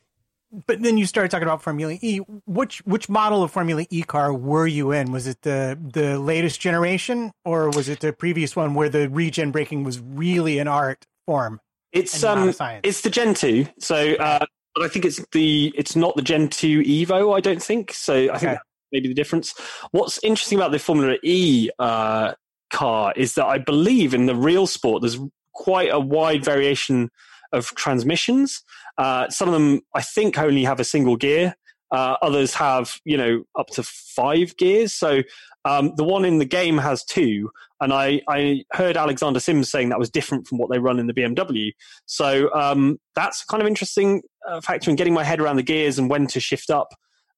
but 0.67 0.83
then 0.83 0.97
you 0.97 1.07
started 1.07 1.31
talking 1.31 1.47
about 1.47 1.63
Formula 1.63 1.97
E. 2.01 2.19
Which 2.47 2.79
which 2.87 3.09
model 3.09 3.43
of 3.43 3.51
Formula 3.51 3.85
E 3.91 4.03
car 4.03 4.33
were 4.33 4.67
you 4.67 4.93
in? 4.93 5.13
Was 5.13 5.27
it 5.27 5.43
the 5.43 5.79
the 5.81 6.19
latest 6.19 6.61
generation, 6.61 7.33
or 7.45 7.71
was 7.71 7.89
it 7.89 8.01
the 8.01 8.13
previous 8.13 8.57
one 8.57 8.75
where 8.75 8.89
the 8.89 9.09
regen 9.09 9.51
braking 9.51 9.85
was 9.85 10.01
really 10.01 10.59
an 10.59 10.69
art 10.69 11.05
form? 11.27 11.61
It's 11.93 12.23
um, 12.25 12.55
it's 12.83 13.03
the 13.03 13.11
Gen 13.11 13.35
two. 13.35 13.67
So, 13.79 14.15
uh, 14.15 14.45
but 14.75 14.85
I 14.85 14.89
think 14.89 15.05
it's 15.05 15.25
the 15.33 15.73
it's 15.77 15.97
not 15.97 16.17
the 16.17 16.23
Gen 16.23 16.49
two 16.49 16.81
Evo. 16.83 17.37
I 17.37 17.41
don't 17.41 17.63
think 17.63 17.93
so. 17.93 18.15
I 18.15 18.17
think 18.17 18.37
Okay. 18.37 18.47
that's 18.47 18.65
maybe 18.93 19.09
the 19.09 19.15
difference. 19.15 19.55
What's 19.91 20.23
interesting 20.23 20.59
about 20.59 20.73
the 20.73 20.79
Formula 20.79 21.17
E 21.23 21.71
uh, 21.79 22.35
car 22.71 23.13
is 23.17 23.35
that 23.35 23.47
I 23.47 23.59
believe 23.59 24.15
in 24.15 24.27
the 24.27 24.35
real 24.35 24.67
sport 24.67 25.03
there's 25.03 25.19
quite 25.53 25.89
a 25.93 25.99
wide 25.99 26.45
variation 26.45 27.11
of 27.53 27.75
transmissions. 27.75 28.63
Uh, 28.99 29.29
some 29.31 29.49
of 29.49 29.55
them 29.55 29.81
I 29.95 30.03
think 30.03 30.39
only 30.39 30.65
have 30.65 30.81
a 30.81 30.85
single 30.85 31.17
gear. 31.17 31.55
Uh, 31.91 32.17
others 32.21 32.53
have 32.53 32.99
you 33.05 33.17
know 33.17 33.45
up 33.59 33.69
to 33.69 33.83
five 33.83 34.57
gears. 34.59 34.93
So 34.93 35.23
um, 35.65 35.93
the 35.97 36.05
one 36.05 36.25
in 36.25 36.39
the 36.39 36.45
game 36.45 36.77
has 36.79 37.05
two, 37.05 37.51
and 37.81 37.93
I, 37.93 38.21
I 38.29 38.65
heard 38.73 38.97
Alexander 38.97 39.41
Sims 39.41 39.71
saying 39.71 39.89
that 39.89 39.99
was 39.99 40.11
different 40.11 40.47
from 40.47 40.59
what 40.59 40.71
they 40.71 40.79
run 40.79 40.99
in 40.99 41.07
the 41.07 41.15
BMW. 41.15 41.73
So 42.07 42.53
um, 42.55 42.99
that's 43.15 43.45
kind 43.45 43.63
of 43.63 43.67
interesting 43.67 44.23
uh, 44.47 44.61
factor 44.61 44.91
in 44.91 44.97
getting 44.97 45.15
my 45.15 45.25
head 45.25 45.41
around 45.41 45.57
the 45.57 45.63
gears 45.63 45.99
and 45.99 46.11
when 46.11 46.27
to 46.29 46.41
shift 46.41 46.71
up 46.71 46.89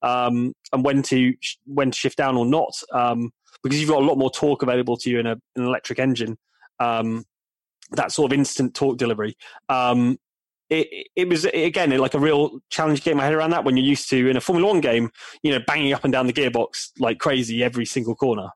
um, 0.02 0.54
and 0.72 0.84
when 0.84 1.02
to 1.04 1.34
sh- 1.40 1.56
when 1.66 1.90
to 1.90 1.96
shift 1.96 2.16
down 2.16 2.36
or 2.36 2.46
not, 2.46 2.72
um, 2.92 3.30
because 3.62 3.80
you've 3.80 3.90
got 3.90 4.02
a 4.02 4.06
lot 4.06 4.16
more 4.16 4.30
torque 4.30 4.62
available 4.62 4.96
to 4.96 5.10
you 5.10 5.18
in 5.20 5.26
a, 5.26 5.36
an 5.56 5.64
electric 5.64 5.98
engine. 5.98 6.38
Um, 6.78 7.24
that 7.92 8.12
sort 8.12 8.32
of 8.32 8.38
instant 8.38 8.74
torque 8.74 8.98
delivery. 8.98 9.36
It, 10.70 11.08
it 11.16 11.28
was 11.28 11.44
again 11.46 11.96
like 11.98 12.14
a 12.14 12.18
real 12.18 12.60
challenge 12.70 13.02
getting 13.02 13.18
my 13.18 13.24
head 13.24 13.34
around 13.34 13.50
that 13.50 13.64
when 13.64 13.76
you're 13.76 13.86
used 13.86 14.08
to 14.10 14.28
in 14.30 14.36
a 14.36 14.40
Formula 14.40 14.68
One 14.72 14.80
game, 14.80 15.10
you 15.42 15.50
know, 15.50 15.58
banging 15.66 15.92
up 15.92 16.04
and 16.04 16.12
down 16.12 16.26
the 16.26 16.32
gearbox 16.32 16.90
like 16.98 17.18
crazy 17.18 17.62
every 17.64 17.84
single 17.84 18.14
corner. 18.14 18.50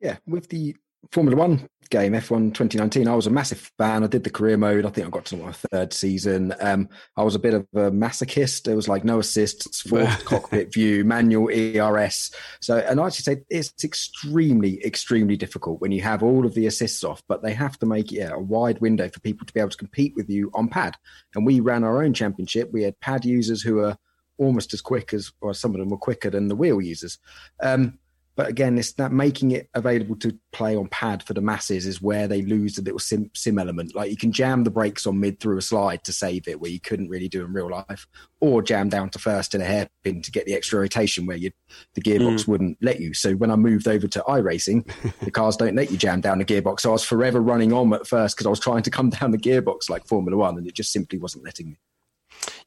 Yeah, 0.00 0.16
with 0.26 0.48
the 0.48 0.74
Formula 1.10 1.36
One 1.36 1.68
game, 1.90 2.12
F1 2.12 2.54
2019, 2.54 3.08
I 3.08 3.14
was 3.14 3.26
a 3.26 3.30
massive 3.30 3.70
fan. 3.76 4.04
I 4.04 4.06
did 4.06 4.22
the 4.22 4.30
career 4.30 4.56
mode. 4.56 4.86
I 4.86 4.90
think 4.90 5.06
I 5.06 5.10
got 5.10 5.24
to 5.26 5.36
my 5.36 5.52
third 5.52 5.92
season. 5.92 6.54
Um, 6.60 6.88
I 7.16 7.24
was 7.24 7.34
a 7.34 7.40
bit 7.40 7.52
of 7.52 7.66
a 7.74 7.90
masochist. 7.90 8.62
There 8.62 8.76
was 8.76 8.88
like 8.88 9.04
no 9.04 9.18
assists, 9.18 9.80
forced 9.88 10.24
cockpit 10.24 10.72
view, 10.72 11.04
manual 11.04 11.50
ERS. 11.50 12.30
So, 12.60 12.78
and 12.78 13.00
I 13.00 13.06
actually 13.06 13.34
say 13.34 13.42
it's 13.50 13.84
extremely, 13.84 14.84
extremely 14.84 15.36
difficult 15.36 15.80
when 15.80 15.90
you 15.90 16.00
have 16.02 16.22
all 16.22 16.46
of 16.46 16.54
the 16.54 16.66
assists 16.66 17.02
off, 17.02 17.22
but 17.28 17.42
they 17.42 17.52
have 17.54 17.76
to 17.80 17.86
make 17.86 18.12
yeah, 18.12 18.30
a 18.32 18.38
wide 18.38 18.80
window 18.80 19.08
for 19.08 19.20
people 19.20 19.46
to 19.46 19.52
be 19.52 19.60
able 19.60 19.70
to 19.70 19.76
compete 19.76 20.14
with 20.16 20.30
you 20.30 20.50
on 20.54 20.68
pad. 20.68 20.96
And 21.34 21.44
we 21.44 21.60
ran 21.60 21.84
our 21.84 22.02
own 22.02 22.14
championship. 22.14 22.70
We 22.72 22.84
had 22.84 22.98
pad 23.00 23.24
users 23.24 23.62
who 23.62 23.80
are 23.80 23.96
almost 24.38 24.72
as 24.72 24.80
quick 24.80 25.12
as, 25.12 25.32
or 25.40 25.54
some 25.54 25.74
of 25.74 25.80
them 25.80 25.90
were 25.90 25.98
quicker 25.98 26.30
than 26.30 26.48
the 26.48 26.56
wheel 26.56 26.80
users. 26.80 27.18
Um, 27.60 27.98
but 28.40 28.48
again, 28.48 28.78
it's 28.78 28.92
that 28.92 29.12
making 29.12 29.50
it 29.50 29.68
available 29.74 30.16
to 30.16 30.34
play 30.50 30.74
on 30.74 30.88
pad 30.88 31.22
for 31.22 31.34
the 31.34 31.42
masses 31.42 31.84
is 31.84 32.00
where 32.00 32.26
they 32.26 32.40
lose 32.40 32.76
the 32.76 32.80
little 32.80 32.98
sim, 32.98 33.30
sim 33.34 33.58
element. 33.58 33.94
Like 33.94 34.10
you 34.10 34.16
can 34.16 34.32
jam 34.32 34.64
the 34.64 34.70
brakes 34.70 35.06
on 35.06 35.20
mid 35.20 35.40
through 35.40 35.58
a 35.58 35.60
slide 35.60 36.04
to 36.04 36.12
save 36.14 36.48
it, 36.48 36.58
where 36.58 36.70
you 36.70 36.80
couldn't 36.80 37.10
really 37.10 37.28
do 37.28 37.44
in 37.44 37.52
real 37.52 37.68
life, 37.68 38.06
or 38.40 38.62
jam 38.62 38.88
down 38.88 39.10
to 39.10 39.18
first 39.18 39.54
in 39.54 39.60
a 39.60 39.66
hairpin 39.66 40.22
to 40.22 40.30
get 40.30 40.46
the 40.46 40.54
extra 40.54 40.80
rotation 40.80 41.26
where 41.26 41.36
you 41.36 41.50
the 41.92 42.00
gearbox 42.00 42.48
wouldn't 42.48 42.78
let 42.80 42.98
you. 42.98 43.12
So 43.12 43.34
when 43.34 43.50
I 43.50 43.56
moved 43.56 43.86
over 43.86 44.08
to 44.08 44.24
iRacing, 44.26 44.90
the 45.22 45.30
cars 45.30 45.58
don't 45.58 45.76
let 45.76 45.90
you 45.90 45.98
jam 45.98 46.22
down 46.22 46.38
the 46.38 46.46
gearbox. 46.46 46.80
So 46.80 46.88
I 46.88 46.92
was 46.92 47.04
forever 47.04 47.42
running 47.42 47.74
on 47.74 47.92
at 47.92 48.06
first 48.06 48.38
because 48.38 48.46
I 48.46 48.50
was 48.50 48.60
trying 48.60 48.84
to 48.84 48.90
come 48.90 49.10
down 49.10 49.32
the 49.32 49.38
gearbox 49.38 49.90
like 49.90 50.06
Formula 50.06 50.34
One, 50.34 50.56
and 50.56 50.66
it 50.66 50.74
just 50.74 50.92
simply 50.92 51.18
wasn't 51.18 51.44
letting 51.44 51.68
me. 51.68 51.78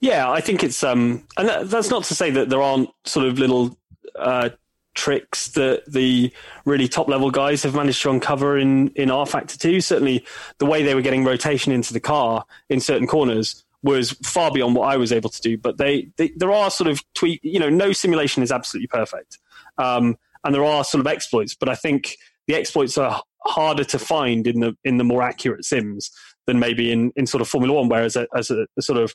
Yeah, 0.01 0.29
I 0.29 0.39
think 0.39 0.63
it's 0.63 0.83
um, 0.83 1.25
and 1.35 1.49
that, 1.49 1.71
that's 1.71 1.89
not 1.89 2.03
to 2.03 2.13
say 2.13 2.29
that 2.29 2.49
there 2.49 2.61
aren't 2.61 2.91
sort 3.05 3.25
of 3.25 3.39
little 3.39 3.75
uh, 4.15 4.49
tricks 4.93 5.49
that 5.49 5.83
the 5.87 6.31
really 6.65 6.87
top 6.87 7.07
level 7.07 7.31
guys 7.31 7.63
have 7.63 7.75
managed 7.75 8.01
to 8.03 8.09
uncover 8.09 8.57
in 8.57 8.89
in 8.89 9.09
rFactor 9.09 9.57
Two. 9.57 9.81
Certainly, 9.81 10.25
the 10.59 10.65
way 10.65 10.83
they 10.83 10.95
were 10.95 11.01
getting 11.01 11.23
rotation 11.23 11.71
into 11.71 11.93
the 11.93 11.99
car 11.99 12.45
in 12.69 12.79
certain 12.79 13.07
corners 13.07 13.63
was 13.81 14.11
far 14.23 14.51
beyond 14.51 14.75
what 14.75 14.87
I 14.87 14.97
was 14.97 15.11
able 15.11 15.29
to 15.29 15.41
do. 15.41 15.57
But 15.57 15.77
they, 15.77 16.09
they 16.17 16.29
there 16.37 16.51
are 16.51 16.71
sort 16.71 16.89
of 16.89 17.01
tweak. 17.13 17.39
You 17.43 17.59
know, 17.59 17.69
no 17.69 17.91
simulation 17.91 18.43
is 18.43 18.51
absolutely 18.51 18.87
perfect, 18.87 19.39
um, 19.77 20.17
and 20.43 20.53
there 20.55 20.65
are 20.65 20.83
sort 20.83 21.01
of 21.01 21.07
exploits. 21.07 21.55
But 21.55 21.69
I 21.69 21.75
think 21.75 22.17
the 22.47 22.55
exploits 22.55 22.97
are 22.97 23.21
harder 23.45 23.83
to 23.83 23.99
find 23.99 24.47
in 24.47 24.59
the 24.59 24.75
in 24.83 24.97
the 24.97 25.03
more 25.03 25.21
accurate 25.21 25.65
sims 25.65 26.11
than 26.45 26.59
maybe 26.59 26.91
in, 26.91 27.11
in 27.15 27.25
sort 27.25 27.41
of 27.41 27.47
Formula 27.47 27.73
One, 27.73 27.89
whereas 27.89 28.17
as 28.35 28.51
a, 28.51 28.67
a 28.77 28.81
sort 28.81 28.99
of 28.99 29.13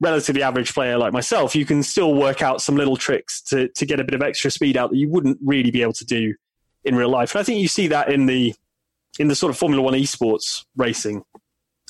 relatively 0.00 0.42
average 0.42 0.72
player 0.74 0.98
like 0.98 1.12
myself, 1.12 1.54
you 1.54 1.64
can 1.64 1.82
still 1.82 2.14
work 2.14 2.42
out 2.42 2.60
some 2.60 2.76
little 2.76 2.96
tricks 2.96 3.40
to, 3.42 3.68
to 3.68 3.86
get 3.86 4.00
a 4.00 4.04
bit 4.04 4.14
of 4.14 4.22
extra 4.22 4.50
speed 4.50 4.76
out 4.76 4.90
that 4.90 4.96
you 4.96 5.08
wouldn't 5.08 5.38
really 5.42 5.70
be 5.70 5.82
able 5.82 5.92
to 5.94 6.04
do 6.04 6.34
in 6.84 6.94
real 6.94 7.08
life. 7.08 7.34
And 7.34 7.40
I 7.40 7.44
think 7.44 7.60
you 7.60 7.68
see 7.68 7.88
that 7.88 8.10
in 8.12 8.26
the 8.26 8.54
in 9.18 9.28
the 9.28 9.36
sort 9.36 9.50
of 9.50 9.56
Formula 9.56 9.82
One 9.82 9.94
esports 9.94 10.64
racing. 10.76 11.22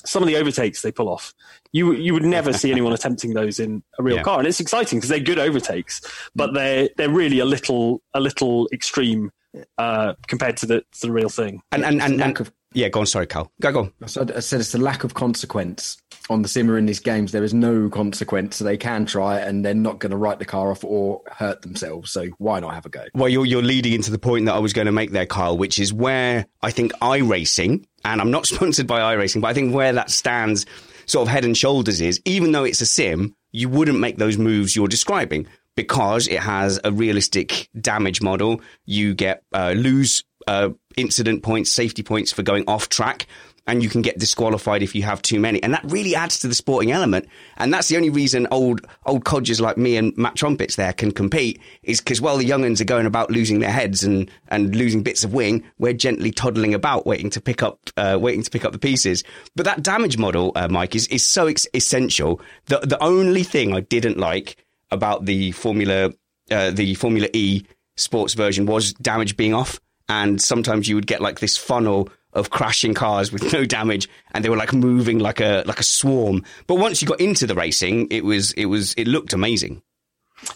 Some 0.05 0.21
of 0.21 0.27
the 0.27 0.35
overtakes 0.35 0.83
they 0.83 0.91
pull 0.91 1.09
off, 1.09 1.33
you 1.71 1.93
you 1.93 2.13
would 2.13 2.23
never 2.23 2.53
see 2.53 2.71
anyone 2.71 2.93
attempting 2.99 3.33
those 3.33 3.59
in 3.59 3.81
a 3.97 4.03
real 4.03 4.17
Yeah. 4.17 4.21
car, 4.23 4.37
and 4.37 4.47
it's 4.47 4.59
exciting 4.59 4.99
because 4.99 5.09
they're 5.09 5.19
good 5.19 5.39
overtakes, 5.39 6.01
but 6.35 6.53
they're 6.53 6.89
they're 6.95 7.09
really 7.09 7.39
a 7.39 7.45
little 7.45 8.03
a 8.13 8.19
little 8.19 8.69
extreme 8.71 9.31
uh, 9.79 10.13
compared 10.27 10.57
to 10.57 10.67
the 10.67 10.81
to 10.81 11.01
the 11.01 11.11
real 11.11 11.29
thing. 11.29 11.63
And 11.71 11.83
and 11.83 11.99
and, 12.03 12.17
lack 12.17 12.39
and 12.39 12.47
of 12.47 12.53
yeah, 12.75 12.89
go 12.89 12.99
on. 12.99 13.05
Sorry, 13.05 13.25
Carl. 13.25 13.51
Go 13.61 13.71
go. 13.71 13.79
on. 13.79 14.07
So 14.07 14.25
I 14.35 14.39
said 14.41 14.59
it's 14.59 14.75
a 14.75 14.77
lack 14.77 15.03
of 15.03 15.13
consequence 15.13 15.97
on 16.29 16.41
the 16.41 16.47
simmer 16.47 16.77
in 16.77 16.85
these 16.85 16.99
games. 16.99 17.31
There 17.31 17.43
is 17.43 17.53
no 17.53 17.89
consequence, 17.89 18.57
so 18.57 18.63
they 18.63 18.77
can 18.77 19.05
try 19.05 19.39
it, 19.39 19.47
and 19.47 19.63
they're 19.63 19.73
not 19.73 19.99
going 19.99 20.11
to 20.11 20.17
write 20.17 20.39
the 20.39 20.45
car 20.45 20.71
off 20.71 20.83
or 20.83 21.21
hurt 21.31 21.61
themselves. 21.61 22.11
So 22.11 22.27
why 22.37 22.59
not 22.59 22.73
have 22.73 22.85
a 22.85 22.89
go? 22.89 23.05
Well, 23.13 23.29
you're, 23.29 23.45
you're 23.45 23.63
leading 23.63 23.93
into 23.93 24.11
the 24.11 24.19
point 24.19 24.45
that 24.45 24.53
I 24.53 24.59
was 24.59 24.73
going 24.73 24.87
to 24.87 24.91
make 24.91 25.11
there, 25.11 25.25
Kyle, 25.25 25.57
which 25.57 25.79
is 25.79 25.93
where 25.93 26.45
I 26.61 26.71
think 26.71 26.91
iRacing, 27.01 27.85
and 28.03 28.21
I'm 28.21 28.31
not 28.31 28.45
sponsored 28.53 28.87
by 28.87 29.15
iRacing, 29.15 29.41
but 29.41 29.47
I 29.47 29.53
think 29.53 29.73
where 29.73 29.93
that 29.93 30.11
stands 30.11 30.65
sort 31.05 31.27
of 31.27 31.31
head 31.31 31.45
and 31.45 31.57
shoulders 31.57 32.01
is, 32.01 32.21
even 32.25 32.51
though 32.51 32.63
it's 32.63 32.81
a 32.81 32.85
sim, 32.85 33.35
you 33.51 33.69
wouldn't 33.69 33.99
make 33.99 34.17
those 34.17 34.37
moves 34.37 34.75
you're 34.75 34.87
describing 34.87 35.47
because 35.75 36.27
it 36.27 36.39
has 36.39 36.79
a 36.83 36.91
realistic 36.91 37.69
damage 37.79 38.21
model. 38.21 38.61
You 38.85 39.13
get 39.13 39.43
uh, 39.53 39.71
lose 39.71 40.23
uh, 40.47 40.69
incident 40.97 41.43
points, 41.43 41.71
safety 41.71 42.03
points 42.03 42.31
for 42.31 42.43
going 42.43 42.63
off 42.67 42.89
track. 42.89 43.27
And 43.67 43.81
you 43.81 43.89
can 43.89 44.03
get 44.03 44.19
disqualified 44.19 44.83
if 44.83 44.93
you 44.93 45.01
have 45.01 45.23
too 45.23 45.39
many, 45.39 45.63
and 45.63 45.73
that 45.73 45.83
really 45.85 46.15
adds 46.15 46.37
to 46.41 46.47
the 46.47 46.53
sporting 46.53 46.91
element. 46.91 47.27
And 47.57 47.73
that's 47.73 47.87
the 47.87 47.97
only 47.97 48.11
reason 48.11 48.45
old 48.51 48.85
old 49.07 49.25
codgers 49.25 49.59
like 49.59 49.75
me 49.75 49.97
and 49.97 50.15
Matt 50.15 50.35
Trumpets 50.35 50.75
there 50.75 50.93
can 50.93 51.11
compete 51.11 51.59
is 51.81 51.99
because 51.99 52.21
while 52.21 52.37
the 52.37 52.47
younguns 52.47 52.79
are 52.79 52.85
going 52.85 53.07
about 53.07 53.31
losing 53.31 53.61
their 53.61 53.71
heads 53.71 54.03
and 54.03 54.29
and 54.49 54.75
losing 54.75 55.01
bits 55.01 55.23
of 55.23 55.33
wing, 55.33 55.63
we're 55.79 55.93
gently 55.93 56.29
toddling 56.29 56.75
about, 56.75 57.07
waiting 57.07 57.31
to 57.31 57.41
pick 57.41 57.63
up 57.63 57.79
uh, 57.97 58.19
waiting 58.21 58.43
to 58.43 58.51
pick 58.51 58.65
up 58.65 58.71
the 58.71 58.77
pieces. 58.77 59.23
But 59.55 59.65
that 59.65 59.81
damage 59.81 60.19
model, 60.19 60.51
uh, 60.55 60.67
Mike, 60.67 60.95
is 60.95 61.07
is 61.07 61.25
so 61.25 61.47
ex- 61.47 61.65
essential. 61.73 62.39
The 62.67 62.81
the 62.81 63.03
only 63.03 63.41
thing 63.41 63.73
I 63.73 63.79
didn't 63.79 64.19
like 64.19 64.63
about 64.91 65.25
the 65.25 65.53
Formula 65.53 66.11
uh, 66.51 66.69
the 66.69 66.93
Formula 66.93 67.27
E 67.33 67.63
sports 67.97 68.35
version 68.35 68.67
was 68.67 68.93
damage 68.93 69.37
being 69.37 69.53
off, 69.53 69.79
and 70.09 70.41
sometimes 70.41 70.87
you 70.87 70.95
would 70.95 71.07
get 71.07 71.21
like 71.21 71.39
this 71.39 71.57
funnel 71.57 72.09
of 72.33 72.49
crashing 72.49 72.93
cars 72.93 73.31
with 73.31 73.53
no 73.53 73.63
damage, 73.65 74.09
and 74.33 74.43
they 74.43 74.49
were 74.49 74.57
like 74.57 74.73
moving 74.73 75.19
like 75.19 75.39
a 75.39 75.63
like 75.65 75.79
a 75.79 75.83
swarm. 75.83 76.43
But 76.67 76.75
once 76.75 77.01
you 77.01 77.07
got 77.07 77.21
into 77.21 77.47
the 77.47 77.55
racing, 77.55 78.07
it 78.11 78.25
was 78.25 78.51
it 78.53 78.65
was 78.65 78.93
it 78.95 79.07
looked 79.07 79.33
amazing. 79.33 79.81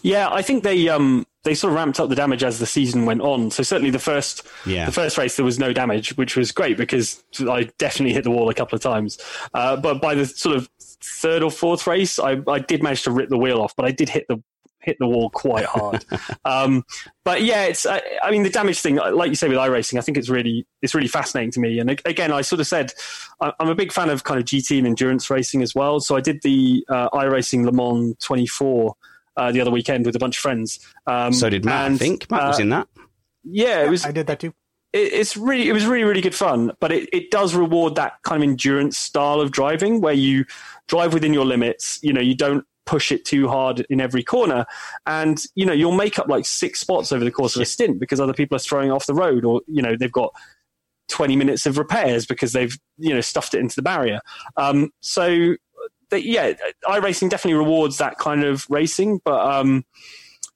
Yeah, 0.02 0.28
I 0.30 0.42
think 0.42 0.62
they 0.62 0.88
um 0.88 1.26
they 1.42 1.54
sort 1.54 1.72
of 1.72 1.76
ramped 1.76 1.98
up 1.98 2.10
the 2.10 2.14
damage 2.14 2.44
as 2.44 2.58
the 2.58 2.66
season 2.66 3.06
went 3.06 3.22
on. 3.22 3.50
So 3.50 3.62
certainly 3.62 3.90
the 3.90 3.98
first 3.98 4.46
Yeah. 4.66 4.84
the 4.86 4.92
first 4.92 5.16
race 5.16 5.36
there 5.36 5.44
was 5.44 5.58
no 5.58 5.72
damage, 5.72 6.16
which 6.18 6.36
was 6.36 6.52
great 6.52 6.76
because 6.76 7.24
I 7.40 7.70
definitely 7.78 8.12
hit 8.12 8.24
the 8.24 8.30
wall 8.30 8.50
a 8.50 8.54
couple 8.54 8.76
of 8.76 8.82
times. 8.82 9.18
Uh, 9.54 9.76
but 9.76 10.02
by 10.02 10.14
the 10.14 10.26
sort 10.26 10.56
of 10.56 10.68
third 11.02 11.42
or 11.42 11.50
fourth 11.50 11.86
race, 11.86 12.18
I 12.18 12.42
I 12.46 12.58
did 12.58 12.82
manage 12.82 13.04
to 13.04 13.10
rip 13.10 13.30
the 13.30 13.38
wheel 13.38 13.60
off, 13.62 13.74
but 13.74 13.86
I 13.86 13.90
did 13.90 14.10
hit 14.10 14.26
the 14.28 14.42
hit 14.82 14.96
the 14.98 15.06
wall 15.06 15.30
quite 15.30 15.64
hard. 15.66 16.04
um, 16.44 16.84
but 17.24 17.42
yeah, 17.42 17.64
it's 17.64 17.86
I, 17.86 18.00
I 18.22 18.30
mean 18.30 18.42
the 18.42 18.50
damage 18.50 18.80
thing, 18.80 18.96
like 18.96 19.28
you 19.28 19.34
say 19.34 19.48
with 19.48 19.58
iRacing, 19.58 19.98
I 19.98 20.00
think 20.00 20.16
it's 20.18 20.28
really 20.28 20.66
it's 20.82 20.94
really 20.94 21.08
fascinating 21.08 21.50
to 21.52 21.60
me. 21.60 21.78
And 21.78 21.90
again, 22.04 22.32
I 22.32 22.40
sort 22.42 22.60
of 22.60 22.66
said 22.66 22.92
I- 23.40 23.52
I'm 23.60 23.68
a 23.68 23.74
big 23.74 23.92
fan 23.92 24.10
of 24.10 24.24
kind 24.24 24.38
of 24.40 24.46
GT 24.46 24.78
and 24.78 24.86
endurance 24.86 25.28
racing 25.30 25.62
as 25.62 25.74
well. 25.74 26.00
So 26.00 26.16
I 26.16 26.20
did 26.20 26.40
the 26.42 26.84
uh, 26.88 27.10
iRacing 27.10 27.64
Le 27.64 27.72
Mans 27.72 28.14
24 28.20 28.94
uh, 29.36 29.52
the 29.52 29.60
other 29.60 29.70
weekend 29.70 30.04
with 30.06 30.16
a 30.16 30.18
bunch 30.18 30.36
of 30.36 30.40
friends. 30.42 30.80
Um, 31.06 31.32
So 31.32 31.48
did 31.48 31.64
Matt. 31.64 31.92
I 31.92 31.96
think 31.96 32.30
Matt 32.30 32.48
was 32.48 32.58
uh, 32.58 32.62
in 32.62 32.68
that. 32.70 32.88
Yeah, 33.44 33.84
it 33.84 33.90
was 33.90 34.04
I 34.04 34.12
did 34.12 34.26
that 34.26 34.40
too. 34.40 34.52
it, 34.92 35.12
it's 35.12 35.36
really 35.36 35.68
it 35.68 35.72
was 35.72 35.86
really 35.86 36.04
really 36.04 36.20
good 36.20 36.34
fun 36.34 36.72
but 36.80 36.90
it, 36.92 37.08
it 37.12 37.30
does 37.30 37.54
reward 37.54 37.94
that 37.94 38.14
kind 38.22 38.42
of 38.42 38.48
endurance 38.48 38.98
style 38.98 39.40
of 39.40 39.50
driving 39.50 40.00
where 40.00 40.12
you 40.12 40.44
drive 40.88 41.14
within 41.14 41.32
your 41.32 41.44
limits 41.46 41.98
you 42.02 42.12
know 42.12 42.20
you 42.20 42.34
don't 42.34 42.66
push 42.90 43.12
it 43.12 43.24
too 43.24 43.46
hard 43.46 43.86
in 43.88 44.00
every 44.00 44.24
corner. 44.24 44.66
And 45.06 45.40
you 45.54 45.64
know 45.64 45.72
you'll 45.72 45.92
make 45.92 46.18
up 46.18 46.26
like 46.26 46.44
six 46.44 46.80
spots 46.80 47.12
over 47.12 47.24
the 47.24 47.30
course 47.30 47.54
of 47.54 47.62
a 47.62 47.64
stint 47.64 48.00
because 48.00 48.18
other 48.18 48.34
people 48.34 48.56
are 48.56 48.60
throwing 48.60 48.90
off 48.90 49.06
the 49.06 49.14
road 49.14 49.44
or 49.44 49.62
you 49.68 49.80
know 49.80 49.94
they've 49.96 50.10
got 50.10 50.34
20 51.08 51.36
minutes 51.36 51.66
of 51.66 51.78
repairs 51.78 52.26
because 52.26 52.52
they've 52.52 52.76
you 52.98 53.14
know 53.14 53.20
stuffed 53.20 53.54
it 53.54 53.60
into 53.60 53.76
the 53.76 53.82
barrier. 53.82 54.20
Um, 54.56 54.90
so 55.00 55.54
that, 56.10 56.24
yeah 56.24 56.54
iRacing 56.84 57.30
definitely 57.30 57.54
rewards 57.54 57.98
that 57.98 58.18
kind 58.18 58.42
of 58.42 58.66
racing 58.68 59.20
but 59.24 59.38
um, 59.46 59.84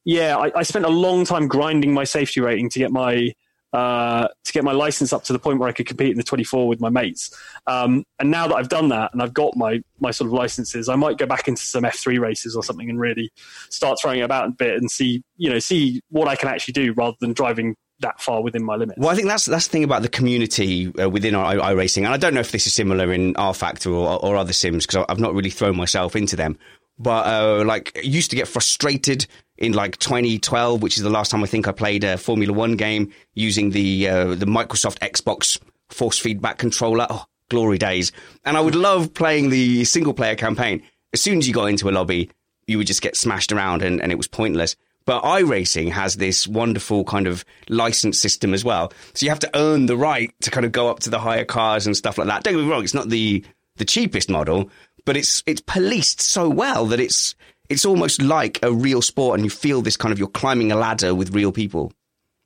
yeah 0.05 0.37
I, 0.37 0.51
I 0.59 0.63
spent 0.65 0.85
a 0.85 0.89
long 0.89 1.25
time 1.25 1.47
grinding 1.47 1.95
my 1.95 2.03
safety 2.03 2.41
rating 2.41 2.69
to 2.71 2.81
get 2.81 2.91
my 2.91 3.33
uh, 3.75 4.29
to 4.45 4.53
get 4.53 4.63
my 4.63 4.71
license 4.71 5.13
up 5.13 5.25
to 5.25 5.33
the 5.33 5.39
point 5.39 5.59
where 5.59 5.69
I 5.69 5.73
could 5.73 5.87
compete 5.87 6.13
in 6.13 6.17
the 6.17 6.23
24 6.23 6.69
with 6.69 6.81
my 6.81 6.91
mates. 6.91 7.37
Um, 7.67 8.05
and 8.21 8.31
now 8.31 8.47
that 8.47 8.55
I've 8.55 8.69
done 8.69 8.89
that 8.91 9.13
and 9.13 9.21
I've 9.21 9.35
got 9.35 9.57
my 9.57 9.83
my 9.99 10.13
sort 10.13 10.29
of 10.29 10.33
licenses, 10.33 10.89
I 10.89 10.95
might 10.95 11.19
go 11.19 11.27
back 11.27 11.49
into 11.49 11.63
some 11.63 11.83
F3 11.83 12.21
races 12.21 12.55
or 12.55 12.63
something 12.63 12.89
and 12.89 13.01
really 13.01 13.33
start 13.71 13.99
throwing 14.01 14.21
it 14.21 14.23
about 14.23 14.47
a 14.47 14.51
bit 14.53 14.77
and 14.77 14.89
see 14.89 15.25
you 15.37 15.51
know 15.51 15.59
see 15.59 16.01
what 16.11 16.29
I 16.29 16.37
can 16.37 16.49
actually 16.49 16.73
do 16.73 16.93
rather 16.93 17.17
than 17.21 17.33
driving 17.33 17.75
that 17.99 18.21
far 18.21 18.43
within 18.43 18.65
my 18.65 18.77
limits. 18.77 18.99
Well, 18.99 19.11
I 19.11 19.17
think 19.17 19.27
that's 19.27 19.47
that's 19.47 19.67
the 19.67 19.73
thing 19.73 19.85
about 19.85 20.03
the 20.03 20.09
community 20.09 20.95
uh, 20.95 21.11
within 21.11 21.35
our 21.35 21.55
iRacing, 21.55 22.05
and 22.05 22.15
I 22.15 22.17
don't 22.17 22.33
know 22.33 22.41
if 22.41 22.53
this 22.53 22.69
is 22.69 22.75
similar 22.75 23.13
in 23.13 23.35
rFactor 23.35 23.91
or, 23.91 24.25
or 24.25 24.37
other 24.37 24.53
sims 24.53 24.87
because 24.87 25.05
I've 25.09 25.19
not 25.19 25.35
really 25.35 25.51
thrown 25.51 25.77
myself 25.77 26.15
into 26.15 26.37
them. 26.37 26.59
But 26.99 27.27
uh, 27.27 27.65
like, 27.65 27.99
used 28.03 28.31
to 28.31 28.37
get 28.37 28.49
frustrated 28.49 29.27
in 29.59 29.73
like 29.73 29.99
2012, 29.99 30.83
which 30.83 30.97
is 30.97 31.03
the 31.03 31.11
last 31.11 31.31
time 31.31 31.43
I 31.43 31.47
think 31.47 31.67
I 31.67 31.73
played 31.73 32.05
a 32.05 32.17
Formula 32.17 32.53
One 32.53 32.77
game 32.77 33.13
using 33.35 33.71
the 33.71 34.09
uh, 34.09 34.35
the 34.35 34.47
Microsoft 34.47 34.99
Xbox 34.99 35.61
force 35.91 36.19
feedback 36.19 36.59
controller. 36.59 37.07
Oh, 37.11 37.25
glory 37.51 37.79
days! 37.79 38.13
And 38.45 38.57
I 38.57 38.61
would 38.61 38.75
love 38.75 39.13
playing 39.15 39.51
the 39.51 39.85
single 39.85 40.15
player 40.15 40.37
campaign. 40.37 40.83
As 41.13 41.21
soon 41.23 41.39
as 41.39 41.49
you 41.49 41.55
got 41.55 41.67
into 41.67 41.89
a 41.89 41.93
lobby, 41.93 42.31
you 42.67 42.79
would 42.79 42.87
just 42.87 43.03
get 43.03 43.17
smashed 43.17 43.53
around, 43.53 43.83
and, 43.83 44.01
and 44.01 44.11
it 44.13 44.17
was 44.17 44.29
pointless. 44.29 44.77
But 45.07 45.23
iRacing 45.23 45.91
has 45.91 46.17
this 46.17 46.49
wonderful 46.49 47.05
kind 47.05 47.27
of 47.27 47.45
license 47.69 48.19
system 48.19 48.55
as 48.55 48.65
well. 48.65 48.91
So 49.13 49.25
you 49.25 49.31
have 49.31 49.41
to 49.41 49.51
earn 49.55 49.85
the 49.87 49.99
right 49.99 50.33
to 50.41 50.51
kind 50.51 50.65
of 50.65 50.73
go 50.73 50.89
up 50.89 51.01
to 51.01 51.11
the 51.11 51.19
higher 51.19 51.45
cars 51.45 51.87
and 51.87 51.95
stuff 51.95 52.17
like 52.17 52.27
that. 52.29 52.43
Don't 52.43 52.55
get 52.55 52.63
me 52.63 52.71
wrong, 52.71 52.85
it's 52.85 52.95
not 52.95 53.09
the 53.09 53.45
the 53.77 53.85
cheapest 53.85 54.31
model, 54.31 54.71
but 55.05 55.17
it's 55.17 55.43
it's 55.47 55.61
policed 55.61 56.21
so 56.21 56.49
well 56.49 56.87
that 56.87 57.01
it's 57.01 57.35
it's 57.69 57.85
almost 57.85 58.21
like 58.21 58.59
a 58.63 58.73
real 58.73 59.03
sport 59.03 59.39
and 59.39 59.45
you 59.45 59.51
feel 59.51 59.83
this 59.83 59.97
kind 59.97 60.13
of 60.13 60.19
you're 60.19 60.29
climbing 60.29 60.71
a 60.71 60.77
ladder 60.77 61.15
with 61.15 61.35
real 61.35 61.53
people. 61.53 61.93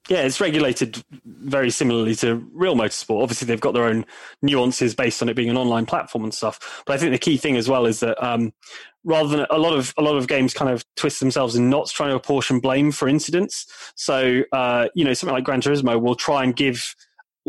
Yeah, 0.08 0.22
it's 0.22 0.40
regulated 0.40 1.02
very 1.26 1.68
similarly 1.68 2.14
to 2.16 2.36
real 2.54 2.74
motorsport. 2.74 3.22
Obviously, 3.22 3.44
they've 3.44 3.60
got 3.60 3.74
their 3.74 3.84
own 3.84 4.06
nuances 4.40 4.94
based 4.94 5.20
on 5.20 5.28
it 5.28 5.34
being 5.34 5.50
an 5.50 5.58
online 5.58 5.84
platform 5.84 6.24
and 6.24 6.32
stuff. 6.32 6.82
But 6.86 6.94
I 6.94 6.96
think 6.96 7.12
the 7.12 7.18
key 7.18 7.36
thing 7.36 7.58
as 7.58 7.68
well 7.68 7.84
is 7.84 8.00
that 8.00 8.22
um, 8.24 8.54
rather 9.04 9.28
than 9.28 9.46
a 9.50 9.58
lot 9.58 9.76
of 9.76 9.92
a 9.98 10.02
lot 10.02 10.16
of 10.16 10.26
games 10.26 10.54
kind 10.54 10.70
of 10.70 10.82
twist 10.96 11.20
themselves 11.20 11.56
in 11.56 11.68
knots 11.68 11.92
trying 11.92 12.08
to 12.08 12.16
apportion 12.16 12.58
blame 12.58 12.90
for 12.90 13.06
incidents. 13.06 13.66
So 13.96 14.44
uh, 14.50 14.88
you 14.94 15.04
know, 15.04 15.12
something 15.12 15.34
like 15.34 15.44
Gran 15.44 15.60
Turismo 15.60 16.00
will 16.00 16.14
try 16.14 16.42
and 16.42 16.56
give 16.56 16.94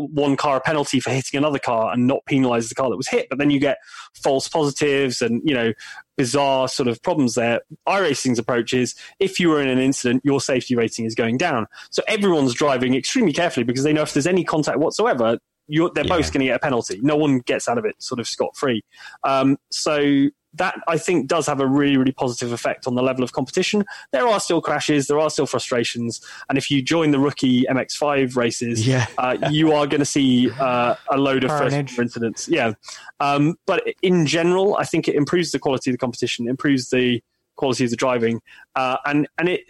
one 0.08 0.36
car 0.36 0.56
a 0.56 0.60
penalty 0.60 1.00
for 1.00 1.10
hitting 1.10 1.38
another 1.38 1.58
car 1.58 1.92
and 1.92 2.06
not 2.06 2.24
penalize 2.26 2.68
the 2.68 2.74
car 2.74 2.90
that 2.90 2.96
was 2.96 3.08
hit. 3.08 3.28
But 3.28 3.38
then 3.38 3.50
you 3.50 3.58
get 3.58 3.78
false 4.22 4.48
positives 4.48 5.22
and, 5.22 5.42
you 5.44 5.54
know, 5.54 5.72
bizarre 6.16 6.68
sort 6.68 6.88
of 6.88 7.02
problems 7.02 7.34
there. 7.34 7.60
iRacing's 7.88 8.38
approach 8.38 8.74
is 8.74 8.94
if 9.18 9.40
you 9.40 9.48
were 9.48 9.60
in 9.60 9.68
an 9.68 9.78
incident, 9.78 10.22
your 10.24 10.40
safety 10.40 10.76
rating 10.76 11.04
is 11.04 11.14
going 11.14 11.36
down. 11.36 11.66
So 11.90 12.02
everyone's 12.08 12.54
driving 12.54 12.94
extremely 12.94 13.32
carefully 13.32 13.64
because 13.64 13.84
they 13.84 13.92
know 13.92 14.02
if 14.02 14.12
there's 14.12 14.26
any 14.26 14.44
contact 14.44 14.78
whatsoever, 14.78 15.38
you're, 15.66 15.90
they're 15.94 16.04
both 16.04 16.32
going 16.32 16.40
to 16.40 16.46
get 16.46 16.56
a 16.56 16.58
penalty. 16.58 16.98
No 17.02 17.16
one 17.16 17.38
gets 17.40 17.68
out 17.68 17.78
of 17.78 17.84
it 17.84 17.94
sort 18.02 18.18
of 18.18 18.26
scot 18.26 18.56
free. 18.56 18.82
Um, 19.24 19.56
so 19.70 20.28
that 20.54 20.74
I 20.88 20.98
think 20.98 21.28
does 21.28 21.46
have 21.46 21.60
a 21.60 21.66
really, 21.66 21.96
really 21.96 22.12
positive 22.12 22.52
effect 22.52 22.86
on 22.86 22.94
the 22.94 23.02
level 23.02 23.22
of 23.22 23.32
competition. 23.32 23.84
There 24.12 24.26
are 24.26 24.40
still 24.40 24.60
crashes, 24.60 25.06
there 25.06 25.18
are 25.20 25.30
still 25.30 25.46
frustrations, 25.46 26.20
and 26.48 26.58
if 26.58 26.70
you 26.70 26.82
join 26.82 27.12
the 27.12 27.20
rookie 27.20 27.64
MX5 27.70 28.36
races, 28.36 28.86
Yeah. 28.86 29.06
uh, 29.18 29.36
you 29.50 29.72
are 29.72 29.86
going 29.86 30.00
to 30.00 30.04
see 30.04 30.50
uh, 30.58 30.96
a 31.10 31.16
load 31.18 31.44
of 31.44 31.50
first 31.50 31.70
Carnage. 31.70 31.98
incidents. 31.98 32.48
Yeah, 32.48 32.72
um, 33.20 33.56
but 33.66 33.82
in 34.02 34.26
general, 34.26 34.76
I 34.76 34.84
think 34.84 35.06
it 35.06 35.14
improves 35.14 35.52
the 35.52 35.58
quality 35.58 35.90
of 35.90 35.94
the 35.94 35.98
competition, 35.98 36.48
improves 36.48 36.90
the 36.90 37.22
quality 37.56 37.84
of 37.84 37.90
the 37.90 37.96
driving, 37.96 38.40
uh, 38.74 38.96
and 39.06 39.28
and 39.38 39.48
it. 39.48 39.60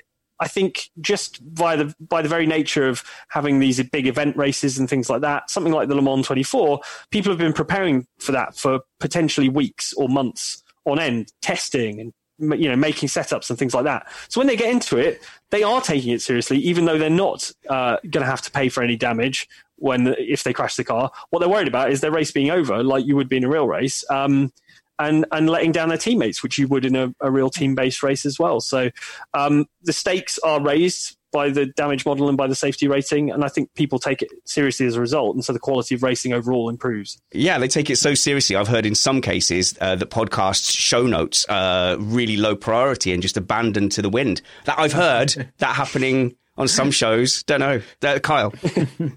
I 0.43 0.49
think 0.49 0.89
just 1.03 1.39
by 1.55 1.77
the 1.77 1.95
by 2.01 2.23
the 2.23 2.29
very 2.31 2.47
nature 2.47 2.89
of 2.89 3.05
having 3.29 3.59
these 3.59 3.83
big 3.91 4.07
event 4.07 4.39
races 4.39 4.79
and 4.79 4.89
things 4.89 5.11
like 5.11 5.21
that, 5.21 5.51
something 5.51 5.71
like 5.75 5.89
the 5.89 5.95
Le 5.95 6.01
Mans 6.01 6.25
24, 6.27 6.81
people 7.11 7.31
have 7.31 7.39
been 7.39 7.53
preparing 7.53 8.07
for 8.19 8.33
that 8.33 8.57
for 8.57 8.81
potentially 9.01 9.51
weeks 9.51 9.93
or 9.93 10.09
months 10.09 10.63
on 10.91 10.99
end, 10.99 11.33
testing 11.41 12.01
and 12.01 12.13
you 12.61 12.69
know 12.69 12.77
making 12.77 13.09
setups 13.09 13.51
and 13.51 13.59
things 13.59 13.75
like 13.75 13.85
that. 13.85 14.07
So 14.29 14.41
when 14.41 14.47
they 14.47 14.57
get 14.57 14.71
into 14.71 14.97
it, 14.97 15.23
they 15.51 15.63
are 15.63 15.81
taking 15.81 16.13
it 16.13 16.23
seriously, 16.23 16.59
even 16.59 16.87
though 16.87 16.99
they're 16.99 17.11
not 17.11 17.51
uh, 17.69 17.97
going 18.03 18.25
to 18.25 18.31
have 18.31 18.43
to 18.43 18.51
pay 18.51 18.69
for 18.69 18.83
any 18.83 18.97
damage. 18.97 19.49
when 19.77 20.15
if 20.19 20.45
they 20.45 20.53
crash 20.53 20.77
the 20.77 20.85
car. 20.85 21.11
What 21.31 21.41
they're 21.41 21.49
worried 21.49 21.69
about 21.69 21.91
is 21.91 22.01
their 22.01 22.13
race 22.13 22.31
being 22.31 22.51
over, 22.51 22.85
like 22.85 23.05
you 23.07 23.17
would 23.17 23.29
be 23.29 23.39
in 23.39 23.45
a 23.45 23.49
real 23.49 23.67
race. 23.67 24.05
Um, 24.11 24.53
and, 24.99 25.25
and 25.33 25.49
letting 25.49 25.73
down 25.73 25.89
their 25.89 25.97
teammates, 25.97 26.43
which 26.43 26.59
you 26.59 26.69
would 26.69 26.85
in 26.85 26.95
a, 26.95 27.15
a 27.21 27.31
real 27.31 27.49
team 27.49 27.75
based 27.75 28.03
race 28.03 28.27
as 28.27 28.39
well. 28.39 28.61
So 28.61 28.91
um, 29.33 29.67
the 29.83 29.95
stakes 29.95 30.39
are 30.41 30.61
raised 30.61 31.17
by 31.33 31.51
the 31.51 31.67
damage 31.67 32.05
model 32.07 32.29
and 32.29 32.37
by 32.37 32.47
the 32.47 32.55
safety 32.55 32.89
rating. 32.89 33.31
And 33.31 33.45
I 33.45 33.49
think 33.49 33.73
people 33.75 33.99
take 33.99 34.23
it 34.23 34.31
seriously 34.45 34.87
as 34.87 34.97
a 34.97 35.01
result. 35.01 35.35
And 35.35 35.45
so 35.45 35.53
the 35.53 35.59
quality 35.59 35.95
of 35.95 36.03
racing 36.03 36.33
overall 36.33 36.69
improves. 36.69 37.21
Yeah, 37.33 37.59
they 37.59 37.69
take 37.69 37.91
it 37.91 37.97
so 37.97 38.15
seriously. 38.15 38.57
I've 38.57 38.69
heard 38.69 38.87
in 38.87 38.95
some 38.95 39.21
cases 39.21 39.77
uh, 39.81 39.97
that 39.97 40.11
podcasts 40.11 40.71
show 40.71 41.07
notes 41.07 41.45
are 41.49 41.97
really 41.99 42.37
low 42.37 42.57
priority 42.57 43.13
and 43.13 43.23
just 43.23 43.37
abandoned 43.37 43.93
to 43.93 44.03
the 44.03 44.11
wind. 44.11 44.43
That 44.65 44.79
I've 44.79 44.93
heard 44.93 45.51
that 45.59 45.77
happening 45.77 46.37
on 46.61 46.69
some 46.69 46.91
shows. 46.91 47.43
Don't 47.45 47.61
know. 47.61 47.81
Uh, 48.03 48.19
Kyle. 48.19 48.53
As 48.63 49.11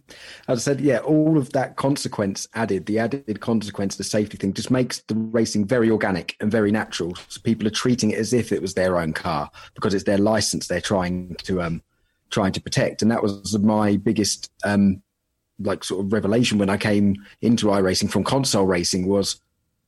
I 0.47 0.55
said, 0.55 0.81
yeah, 0.81 0.99
all 0.99 1.37
of 1.37 1.51
that 1.51 1.75
consequence 1.75 2.47
added, 2.53 2.85
the 2.85 2.99
added 2.99 3.41
consequence, 3.41 3.97
the 3.97 4.03
safety 4.03 4.37
thing, 4.37 4.53
just 4.53 4.71
makes 4.71 5.03
the 5.07 5.15
racing 5.15 5.65
very 5.65 5.89
organic 5.91 6.37
and 6.39 6.49
very 6.49 6.71
natural. 6.71 7.15
So 7.27 7.41
people 7.41 7.67
are 7.67 7.71
treating 7.71 8.11
it 8.11 8.19
as 8.19 8.33
if 8.33 8.51
it 8.51 8.61
was 8.61 8.75
their 8.75 8.97
own 8.97 9.13
car 9.13 9.51
because 9.75 9.93
it's 9.93 10.05
their 10.05 10.17
license 10.17 10.67
they're 10.67 10.81
trying 10.81 11.35
to 11.43 11.61
um, 11.61 11.81
trying 12.33 12.51
to 12.51 12.61
protect. 12.61 13.01
And 13.01 13.11
that 13.11 13.21
was 13.21 13.57
my 13.59 13.95
biggest 13.97 14.51
um, 14.65 15.01
like 15.59 15.83
sort 15.83 16.05
of 16.05 16.11
revelation 16.11 16.57
when 16.57 16.69
I 16.69 16.77
came 16.77 17.15
into 17.41 17.67
iRacing 17.67 18.09
from 18.09 18.23
console 18.23 18.65
racing 18.65 19.07
was 19.07 19.39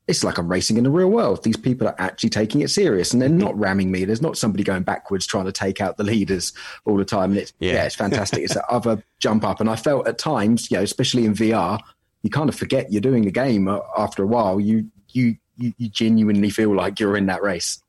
it's 0.08 0.24
like 0.24 0.38
I'm 0.38 0.48
racing 0.48 0.78
in 0.78 0.84
the 0.84 0.92
real 0.92 1.10
world. 1.10 1.44
These 1.44 1.58
people 1.58 1.88
are 1.88 1.96
actually 1.98 2.30
taking 2.30 2.62
it 2.62 2.70
serious 2.70 3.12
and 3.12 3.20
they're 3.20 3.28
not 3.28 3.58
ramming 3.58 3.92
me. 3.92 4.06
There's 4.06 4.22
not 4.22 4.38
somebody 4.38 4.64
going 4.64 4.84
backwards 4.84 5.26
trying 5.26 5.46
to 5.46 5.52
take 5.52 5.82
out 5.82 5.98
the 5.98 6.04
leaders 6.04 6.54
all 6.86 6.96
the 6.96 7.06
time. 7.06 7.32
And 7.32 7.40
it's, 7.40 7.54
yeah. 7.60 7.74
yeah 7.74 7.86
it's 7.86 7.96
fantastic. 7.96 8.44
it's 8.44 8.54
that 8.54 8.66
other 8.70 9.04
jump 9.18 9.44
up. 9.44 9.60
And 9.60 9.70
I 9.70 9.76
felt 9.76 10.08
at 10.08 10.20
times, 10.20 10.70
you 10.70 10.78
know, 10.78 10.84
especially 10.84 11.26
in 11.26 11.34
VR, 11.34 11.80
you 12.22 12.30
kind 12.30 12.50
of 12.50 12.56
forget 12.56 12.92
you're 12.92 13.02
doing 13.02 13.24
the 13.26 13.32
game 13.32 13.68
after 13.98 14.22
a 14.22 14.28
while. 14.28 14.60
You, 14.60 14.92
you, 15.12 15.38
you, 15.58 15.74
you 15.78 15.90
genuinely 15.90 16.52
feel 16.52 16.76
like 16.76 17.00
you're 17.00 17.18
in 17.18 17.26
that 17.26 17.42
race. 17.42 17.82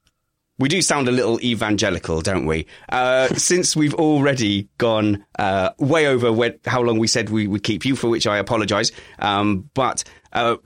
We 0.58 0.68
do 0.68 0.80
sound 0.80 1.08
a 1.08 1.12
little 1.12 1.40
evangelical, 1.42 2.22
don't 2.22 2.46
we? 2.46 2.66
Uh, 2.88 3.28
since 3.36 3.76
we've 3.76 3.94
already 3.94 4.68
gone 4.78 5.24
uh, 5.38 5.70
way 5.78 6.06
over 6.06 6.32
where, 6.32 6.54
how 6.64 6.80
long 6.82 6.98
we 6.98 7.06
said 7.06 7.30
we 7.30 7.46
would 7.46 7.62
keep 7.62 7.84
you, 7.84 7.96
for 7.96 8.08
which 8.08 8.26
I 8.26 8.38
apologise. 8.38 8.90
Um, 9.18 9.70
but 9.74 10.04
uh, 10.32 10.56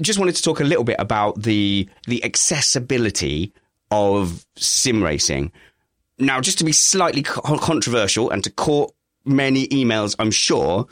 just 0.00 0.18
wanted 0.18 0.36
to 0.36 0.42
talk 0.42 0.60
a 0.60 0.64
little 0.64 0.84
bit 0.84 0.96
about 0.98 1.42
the 1.42 1.88
the 2.06 2.22
accessibility 2.24 3.52
of 3.90 4.46
sim 4.56 5.02
racing. 5.02 5.52
Now, 6.18 6.40
just 6.40 6.58
to 6.58 6.64
be 6.64 6.72
slightly 6.72 7.22
controversial 7.22 8.30
and 8.30 8.44
to 8.44 8.50
court 8.50 8.92
many 9.24 9.66
emails, 9.68 10.14
I'm 10.18 10.30
sure, 10.30 10.86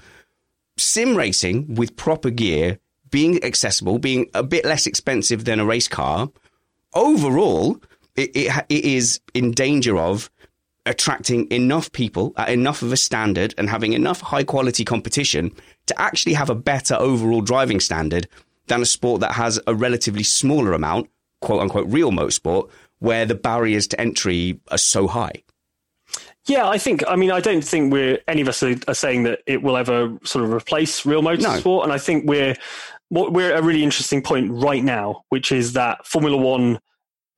sim 0.76 1.16
racing 1.16 1.74
with 1.74 1.96
proper 1.96 2.30
gear 2.30 2.78
being 3.10 3.42
accessible, 3.44 3.98
being 3.98 4.26
a 4.34 4.42
bit 4.42 4.64
less 4.64 4.86
expensive 4.86 5.44
than 5.44 5.60
a 5.60 5.64
race 5.64 5.88
car, 5.88 6.30
overall 6.94 7.80
it, 8.18 8.30
it, 8.34 8.64
it 8.68 8.84
is 8.84 9.20
in 9.32 9.52
danger 9.52 9.96
of 9.96 10.30
attracting 10.86 11.50
enough 11.50 11.92
people 11.92 12.32
at 12.36 12.48
enough 12.48 12.82
of 12.82 12.92
a 12.92 12.96
standard 12.96 13.54
and 13.58 13.68
having 13.68 13.92
enough 13.92 14.20
high 14.20 14.42
quality 14.42 14.84
competition 14.84 15.52
to 15.86 16.00
actually 16.00 16.32
have 16.32 16.50
a 16.50 16.54
better 16.54 16.94
overall 16.94 17.42
driving 17.42 17.78
standard 17.78 18.26
than 18.66 18.82
a 18.82 18.86
sport 18.86 19.20
that 19.20 19.32
has 19.32 19.60
a 19.66 19.74
relatively 19.74 20.22
smaller 20.22 20.72
amount, 20.72 21.08
quote 21.40 21.60
unquote, 21.60 21.86
real 21.88 22.10
motorsport, 22.10 22.68
where 22.98 23.24
the 23.24 23.34
barriers 23.34 23.86
to 23.86 24.00
entry 24.00 24.58
are 24.70 24.78
so 24.78 25.06
high. 25.06 25.42
Yeah, 26.46 26.66
I 26.66 26.78
think. 26.78 27.04
I 27.06 27.16
mean, 27.16 27.30
I 27.30 27.40
don't 27.40 27.62
think 27.62 27.92
we're 27.92 28.18
any 28.26 28.40
of 28.40 28.48
us 28.48 28.62
are, 28.62 28.74
are 28.88 28.94
saying 28.94 29.24
that 29.24 29.40
it 29.46 29.62
will 29.62 29.76
ever 29.76 30.18
sort 30.24 30.44
of 30.44 30.52
replace 30.52 31.04
real 31.04 31.22
motorsport, 31.22 31.64
no. 31.64 31.82
and 31.82 31.92
I 31.92 31.98
think 31.98 32.26
we're 32.26 32.56
we're 33.10 33.52
at 33.52 33.58
a 33.58 33.62
really 33.62 33.84
interesting 33.84 34.22
point 34.22 34.50
right 34.50 34.82
now, 34.82 35.24
which 35.28 35.52
is 35.52 35.74
that 35.74 36.06
Formula 36.06 36.36
One 36.36 36.80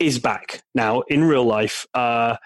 is 0.00 0.18
back 0.18 0.62
now 0.74 1.02
in 1.02 1.24
real 1.24 1.44
life. 1.44 1.86
Uh, 1.94 2.36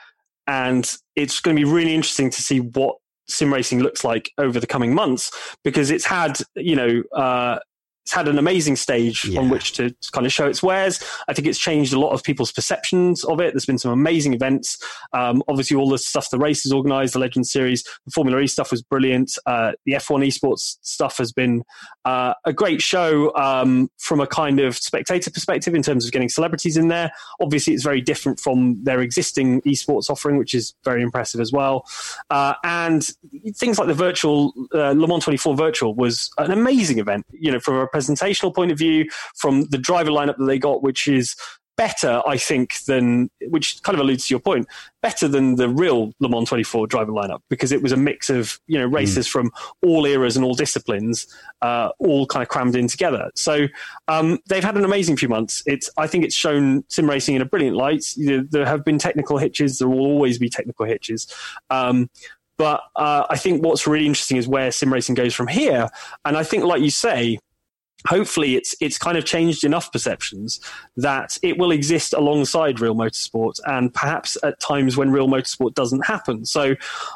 and 0.47 0.93
it's 1.17 1.41
going 1.41 1.57
to 1.57 1.65
be 1.65 1.71
really 1.71 1.95
interesting 1.95 2.29
to 2.31 2.43
see 2.43 2.61
what 2.61 2.97
sim 3.29 3.53
racing 3.53 3.81
looks 3.81 4.05
like 4.05 4.31
over 4.37 4.61
the 4.61 4.67
coming 4.67 4.95
months 4.95 5.31
because 5.63 5.91
it's 5.91 6.05
had, 6.05 6.39
you 6.57 6.77
know, 6.77 7.03
uh, 7.17 7.59
it's 8.05 8.13
had 8.13 8.29
an 8.29 8.39
amazing 8.39 8.77
stage 8.77 9.25
yeah. 9.25 9.41
on 9.41 9.49
which 9.49 9.73
to 9.73 9.95
kind 10.13 10.27
of 10.27 10.33
show 10.33 10.47
its 10.47 10.63
wares. 10.63 11.03
I 11.27 11.33
think 11.33 11.49
it's 11.49 11.59
changed 11.59 11.95
a 11.95 11.99
lot 11.99 12.11
of 12.11 12.23
people's 12.23 12.53
perceptions 12.53 13.25
of 13.25 13.41
it. 13.41 13.55
There's 13.55 13.65
been 13.65 13.79
some 13.79 13.93
amazing 13.93 14.35
events. 14.35 14.77
Um, 15.15 15.43
obviously, 15.49 15.75
all 15.79 15.89
the 15.89 15.97
stuff 15.97 16.29
the 16.29 16.39
races 16.39 16.71
organised, 16.71 17.15
the 17.15 17.19
Legend 17.19 17.47
Series, 17.47 17.83
the 18.05 18.11
Formula 18.11 18.39
E 18.41 18.47
stuff 18.47 18.71
was 18.71 18.83
brilliant. 18.83 19.39
Uh, 19.47 19.73
the 19.87 19.93
F1 19.93 20.27
esports 20.27 20.77
stuff 20.83 21.17
has 21.17 21.33
been 21.33 21.63
uh, 22.05 22.35
a 22.45 22.53
great 22.53 22.83
show 22.83 23.35
um, 23.37 23.89
from 23.97 24.21
a 24.21 24.27
kind 24.27 24.61
of 24.61 24.77
spectator 24.77 25.31
perspective 25.31 25.75
in 25.75 25.83
terms 25.83 26.05
of 26.05 26.13
getting 26.13 26.29
celebrities 26.29 26.77
in 26.77 26.89
there. 26.89 27.11
Obviously, 27.41 27.73
it's 27.73 27.85
very 27.85 28.03
different 28.03 28.39
from 28.39 28.85
their 28.85 29.01
existing 29.01 29.63
esports 29.63 30.11
offering, 30.11 30.37
which 30.37 30.53
is 30.53 30.75
very 30.85 31.01
impressive 31.01 31.41
as 31.41 31.53
well. 31.53 31.87
Uh, 32.29 32.53
and 32.65 33.09
things 33.57 33.79
like 33.79 33.89
the 33.89 33.95
virtual 33.95 34.53
uh, 34.75 34.91
Le 34.91 35.09
Mans 35.09 35.25
24 35.25 35.57
virtual 35.57 35.95
was 35.95 36.31
an 36.37 36.51
amazing 36.51 36.99
event. 36.99 37.25
You 37.33 37.51
know, 37.51 37.61
from 37.61 37.77
a 37.77 37.94
presentational 37.95 38.55
point 38.55 38.73
of 38.73 38.79
view, 38.79 39.09
from 39.37 39.65
the 39.67 39.79
driver 39.79 40.11
lineup 40.11 40.37
that 40.39 40.47
they 40.47 40.59
got, 40.59 40.83
which 40.83 41.07
is 41.07 41.37
better, 41.77 42.23
I 42.27 42.37
think, 42.37 42.83
than 42.87 43.31
which 43.49 43.83
kind 43.83 43.95
of 43.95 44.01
alludes 44.01 44.27
to 44.27 44.35
your 44.35 44.41
point, 44.41 44.67
better 45.03 45.27
than 45.29 45.57
the 45.57 45.69
real 45.69 46.13
Le 46.21 46.29
Mans 46.29 46.49
24 46.49 46.87
driver 46.87 47.13
lineup 47.13 47.41
because 47.51 47.73
it 47.73 47.83
was 47.83 47.93
a 47.93 47.97
mix 47.97 48.31
of 48.31 48.59
you 48.67 48.79
know 48.79 48.87
racers 48.87 49.27
mm. 49.27 49.31
from 49.31 49.53
all 49.83 50.07
eras 50.07 50.37
and 50.37 50.45
all 50.45 50.55
disciplines, 50.55 51.27
uh, 51.63 51.91
all 51.99 52.27
kind 52.27 52.43
of 52.43 52.49
crammed 52.49 52.77
in 52.77 52.89
together. 52.89 53.31
So 53.35 53.67
um, 54.09 54.39
they've 54.49 54.65
had 54.65 54.77
an 54.77 54.85
amazing 54.85 55.17
few 55.17 55.29
months. 55.29 55.63
It's 55.67 55.91
I 55.97 56.07
think 56.07 56.25
it's 56.25 56.37
shown 56.37 56.85
sim 56.89 57.09
racing 57.09 57.35
in 57.35 57.43
a 57.43 57.47
brilliant 57.47 57.77
light. 57.77 58.05
You 58.17 58.39
know, 58.39 58.47
there 58.51 58.67
have 58.67 58.85
been 58.85 58.99
technical 58.99 59.39
hitches. 59.39 59.79
There 59.79 59.89
will 59.89 60.01
always 60.01 60.39
be 60.39 60.49
technical 60.49 60.87
hitches. 60.87 61.27
Um, 61.71 62.11
but 62.57 62.83
uh, 62.95 63.27
I 63.29 63.37
think 63.37 63.65
what's 63.65 63.85
really 63.87 64.07
interesting 64.07 64.37
is 64.37 64.47
where 64.47 64.71
sim 64.71 64.93
racing 64.93 65.17
goes 65.17 65.35
from 65.35 65.49
here. 65.49 65.89
And 66.25 66.37
I 66.37 66.45
think, 66.45 66.65
like 66.65 66.83
you 66.83 66.91
say, 66.91 67.41
hopefully 68.07 68.57
it's 68.57 68.75
it's 68.81 68.99
kind 68.99 69.17
of 69.17 69.25
changed 69.25 69.65
enough 69.65 69.91
perceptions 69.93 70.61
that 70.97 71.39
it 71.43 71.59
will 71.59 71.71
exist 71.71 72.13
alongside 72.13 72.81
real 72.81 72.95
motorsport 72.95 73.59
and 73.67 73.93
perhaps 73.95 74.37
at 74.43 74.61
times 74.61 74.97
when 74.97 75.11
real 75.11 75.29
motorsport 75.29 75.75
doesn't 75.75 76.05
happen 76.05 76.45
so 76.45 76.75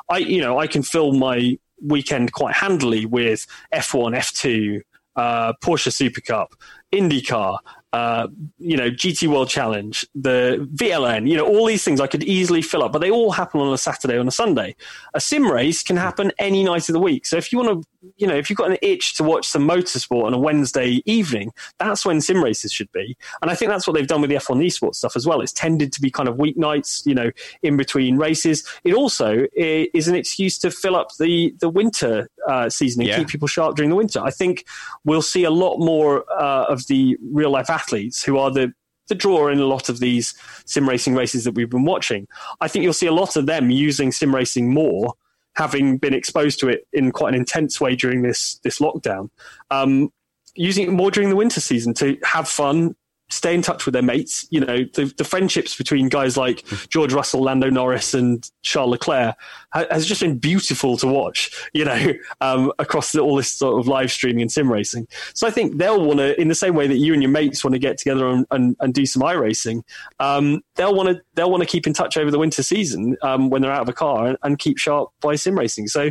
i 0.09 0.19
you 0.19 0.41
know 0.41 0.59
i 0.59 0.67
can 0.67 0.83
fill 0.83 1.13
my 1.13 1.57
weekend 1.83 2.33
quite 2.33 2.55
handily 2.55 3.07
with 3.07 3.47
f1 3.73 4.17
f2 4.17 4.83
uh, 5.19 5.53
Porsche 5.61 5.93
Super 5.93 6.21
Cup, 6.21 6.55
IndyCar, 6.93 7.59
uh, 7.93 8.29
you 8.59 8.77
know, 8.77 8.89
GT 8.91 9.29
World 9.29 9.49
Challenge, 9.49 10.07
the 10.15 10.69
VLN, 10.75 11.29
you 11.29 11.37
know, 11.37 11.45
all 11.45 11.67
these 11.67 11.83
things 11.83 12.01
I 12.01 12.07
could 12.07 12.23
easily 12.23 12.63
fill 12.63 12.85
up, 12.85 12.93
but 12.93 13.01
they 13.01 13.11
all 13.11 13.33
happen 13.33 13.61
on 13.61 13.73
a 13.73 13.79
Saturday 13.79 14.17
on 14.17 14.29
a 14.29 14.31
Sunday. 14.31 14.77
A 15.15 15.21
sim 15.21 15.51
race 15.51 15.83
can 15.83 15.97
happen 15.97 16.31
any 16.39 16.63
night 16.63 16.89
of 16.89 16.93
the 16.93 17.01
week. 17.01 17.27
So 17.27 17.37
if 17.37 17.51
you 17.51 17.59
want 17.59 17.83
to, 17.83 17.89
you 18.17 18.27
know, 18.27 18.35
if 18.35 18.49
you've 18.49 18.57
got 18.57 18.71
an 18.71 18.79
itch 18.83 19.17
to 19.17 19.25
watch 19.25 19.47
some 19.47 19.67
motorsport 19.67 20.25
on 20.25 20.35
a 20.35 20.39
Wednesday 20.39 21.03
evening, 21.05 21.53
that's 21.79 22.05
when 22.05 22.21
sim 22.21 22.43
races 22.43 22.73
should 22.73 22.91
be. 22.93 23.17
And 23.43 23.51
I 23.51 23.55
think 23.55 23.71
that's 23.71 23.87
what 23.87 23.95
they've 23.95 24.07
done 24.07 24.21
with 24.21 24.31
the 24.31 24.37
F1 24.37 24.65
esports 24.65 24.97
stuff 24.97 25.17
as 25.17 25.27
well. 25.27 25.41
It's 25.41 25.53
tended 25.53 25.93
to 25.95 26.01
be 26.01 26.11
kind 26.11 26.29
of 26.29 26.37
weeknights, 26.37 27.05
you 27.07 27.15
know, 27.15 27.31
in 27.63 27.77
between 27.77 28.17
races. 28.17 28.67
It 28.85 28.95
also 28.95 29.47
is 29.55 30.09
an 30.09 30.15
excuse 30.15 30.59
to 30.59 30.71
fill 30.71 30.97
up 30.97 31.17
the, 31.17 31.55
the 31.61 31.69
winter 31.69 32.29
uh, 32.47 32.71
season 32.71 33.03
and 33.03 33.09
yeah. 33.09 33.19
keep 33.19 33.29
people 33.29 33.49
sharp 33.49 33.77
during 33.77 33.91
the 33.91 33.97
winter. 33.97 34.21
I 34.23 34.31
think 34.31 34.65
we'll 35.05 35.23
see 35.23 35.45
a 35.45 35.51
lot 35.51 35.79
more 35.79 36.25
uh, 36.33 36.67
of 36.69 36.87
the 36.87 37.17
real 37.33 37.51
life 37.51 37.71
athletes 37.71 38.23
who 38.23 38.39
are 38.39 38.51
the 38.51 38.73
the 39.09 39.15
draw 39.15 39.49
in 39.49 39.59
a 39.59 39.65
lot 39.65 39.89
of 39.89 40.01
these 40.01 40.35
sim 40.67 40.87
racing 40.87 41.15
races 41.15 41.45
that 41.45 41.53
we've 41.53 41.71
been 41.71 41.85
watching. 41.85 42.29
I 42.61 42.69
think 42.69 42.83
you'll 42.83 42.93
see 42.93 43.07
a 43.07 43.13
lot 43.13 43.37
of 43.37 43.47
them 43.47 43.71
using 43.71 44.13
sim 44.13 44.35
racing 44.35 44.73
more, 44.73 45.15
having 45.59 45.99
been 45.99 46.15
exposed 46.15 46.61
to 46.61 46.69
it 46.69 46.87
in 46.93 47.11
quite 47.11 47.35
an 47.35 47.35
intense 47.35 47.81
way 47.81 47.97
during 47.97 48.23
this 48.23 48.61
this 48.63 48.79
lockdown. 48.79 49.29
Um, 49.73 50.13
using 50.55 50.87
it 50.87 50.91
more 50.93 51.11
during 51.11 51.31
the 51.31 51.37
winter 51.37 51.61
season 51.61 51.95
to 51.95 52.17
have 52.23 52.49
fun, 52.49 52.95
stay 53.31 53.55
in 53.55 53.63
touch 53.63 53.85
with 53.85 53.93
their 53.93 54.03
mates. 54.03 54.47
You 54.51 54.61
know, 54.61 54.79
the, 54.95 55.13
the, 55.17 55.25
friendships 55.25 55.77
between 55.77 56.09
guys 56.09 56.37
like 56.37 56.65
George 56.89 57.13
Russell, 57.13 57.43
Lando 57.43 57.69
Norris, 57.69 58.15
and 58.15 58.49
Charles 58.63 58.91
Leclerc 58.91 59.37
has 59.73 60.07
just 60.07 60.23
been 60.23 60.39
beautiful 60.39 60.97
to 60.97 61.07
watch. 61.07 61.51
You 61.75 61.85
know, 61.85 62.13
um, 62.41 62.73
across 62.79 63.13
the, 63.13 63.21
all 63.21 63.37
this 63.37 63.53
sort 63.53 63.79
of 63.79 63.87
live 63.87 64.11
streaming 64.11 64.43
and 64.43 64.53
sim 64.53 64.73
racing. 64.73 65.07
So 65.35 65.47
I 65.47 65.51
think 65.51 65.77
they'll 65.77 66.05
want 66.05 66.19
to, 66.21 66.41
in 66.41 66.49
the 66.49 66.55
same 66.55 66.75
way 66.75 66.87
that 66.87 66.97
you 66.97 67.13
and 67.13 67.23
your 67.23 67.31
mates 67.31 67.63
want 67.63 67.75
to 67.75 67.79
get 67.79 67.99
together 67.99 68.29
and, 68.29 68.47
and, 68.51 68.77
and 68.81 68.95
do 68.95 69.05
some 69.05 69.23
iRacing, 69.23 69.83
um, 70.21 70.63
they'll 70.77 70.95
want 70.95 71.11
to 71.11 71.21
they'll 71.35 71.51
want 71.51 71.63
to 71.63 71.69
keep 71.69 71.87
in 71.87 71.93
touch 71.93 72.17
over 72.17 72.31
the 72.31 72.39
winter 72.39 72.63
season 72.63 73.17
um, 73.23 73.51
when 73.51 73.63
they're 73.63 73.73
out 73.73 73.83
of 73.83 73.89
a 73.89 73.93
car 73.93 74.27
and, 74.27 74.39
and, 74.43 74.59
keep 74.59 74.77
sharp 74.79 75.11
by 75.21 75.37
sim 75.37 75.57
racing. 75.57 75.87
So 75.87 76.11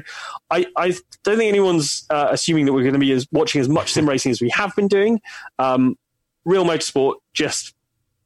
I, 0.49 0.65
I 0.78 0.95
don't 1.24 1.38
think 1.38 1.49
anyone's 1.49 2.05
uh, 2.09 2.30
assuming 2.32 2.65
that 2.65 2.74
we're 2.74 2.84
going 2.84 2.93
to 2.93 2.99
be 2.99 3.11
as, 3.11 3.28
watching 3.32 3.59
as 3.59 3.68
much 3.68 3.91
sim 3.91 4.07
racing 4.07 4.32
as 4.32 4.41
we 4.41 4.49
have 4.51 4.74
been 4.76 4.88
doing. 4.88 5.20
Um, 5.59 5.97
real 6.47 6.65
motorsport 6.65 7.15
just 7.33 7.75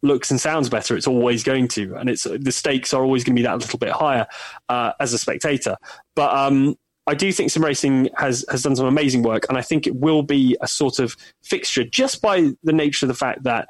looks 0.04 0.32
and 0.32 0.40
sounds 0.40 0.70
better. 0.70 0.96
It's 0.96 1.08
always 1.08 1.44
going 1.44 1.68
to, 1.70 1.96
and 1.96 2.10
it's 2.10 2.24
the 2.24 2.52
stakes 2.52 2.94
are 2.94 3.04
always 3.04 3.24
going 3.24 3.36
to 3.36 3.40
be 3.40 3.46
that 3.46 3.60
little 3.60 3.80
bit 3.80 3.92
higher 3.92 4.28
uh, 4.70 4.94
as 5.00 5.14
a 5.14 5.18
spectator. 5.18 5.76
But 6.16 6.34
um, 6.34 6.78
I 7.08 7.16
do 7.16 7.32
think 7.32 7.52
sim 7.52 7.64
racing 7.64 8.10
has 8.16 8.46
has 8.50 8.64
done 8.64 8.76
some 8.76 8.86
amazing 8.86 9.24
work, 9.24 9.46
and 9.50 9.58
I 9.58 9.62
think 9.62 9.88
it 9.88 9.96
will 9.96 10.24
be 10.24 10.56
a 10.62 10.68
sort 10.68 11.00
of 11.00 11.18
fixture 11.42 11.84
just 11.84 12.22
by 12.22 12.52
the 12.64 12.74
nature 12.74 13.06
of 13.06 13.10
the 13.10 13.16
fact 13.16 13.44
that 13.44 13.68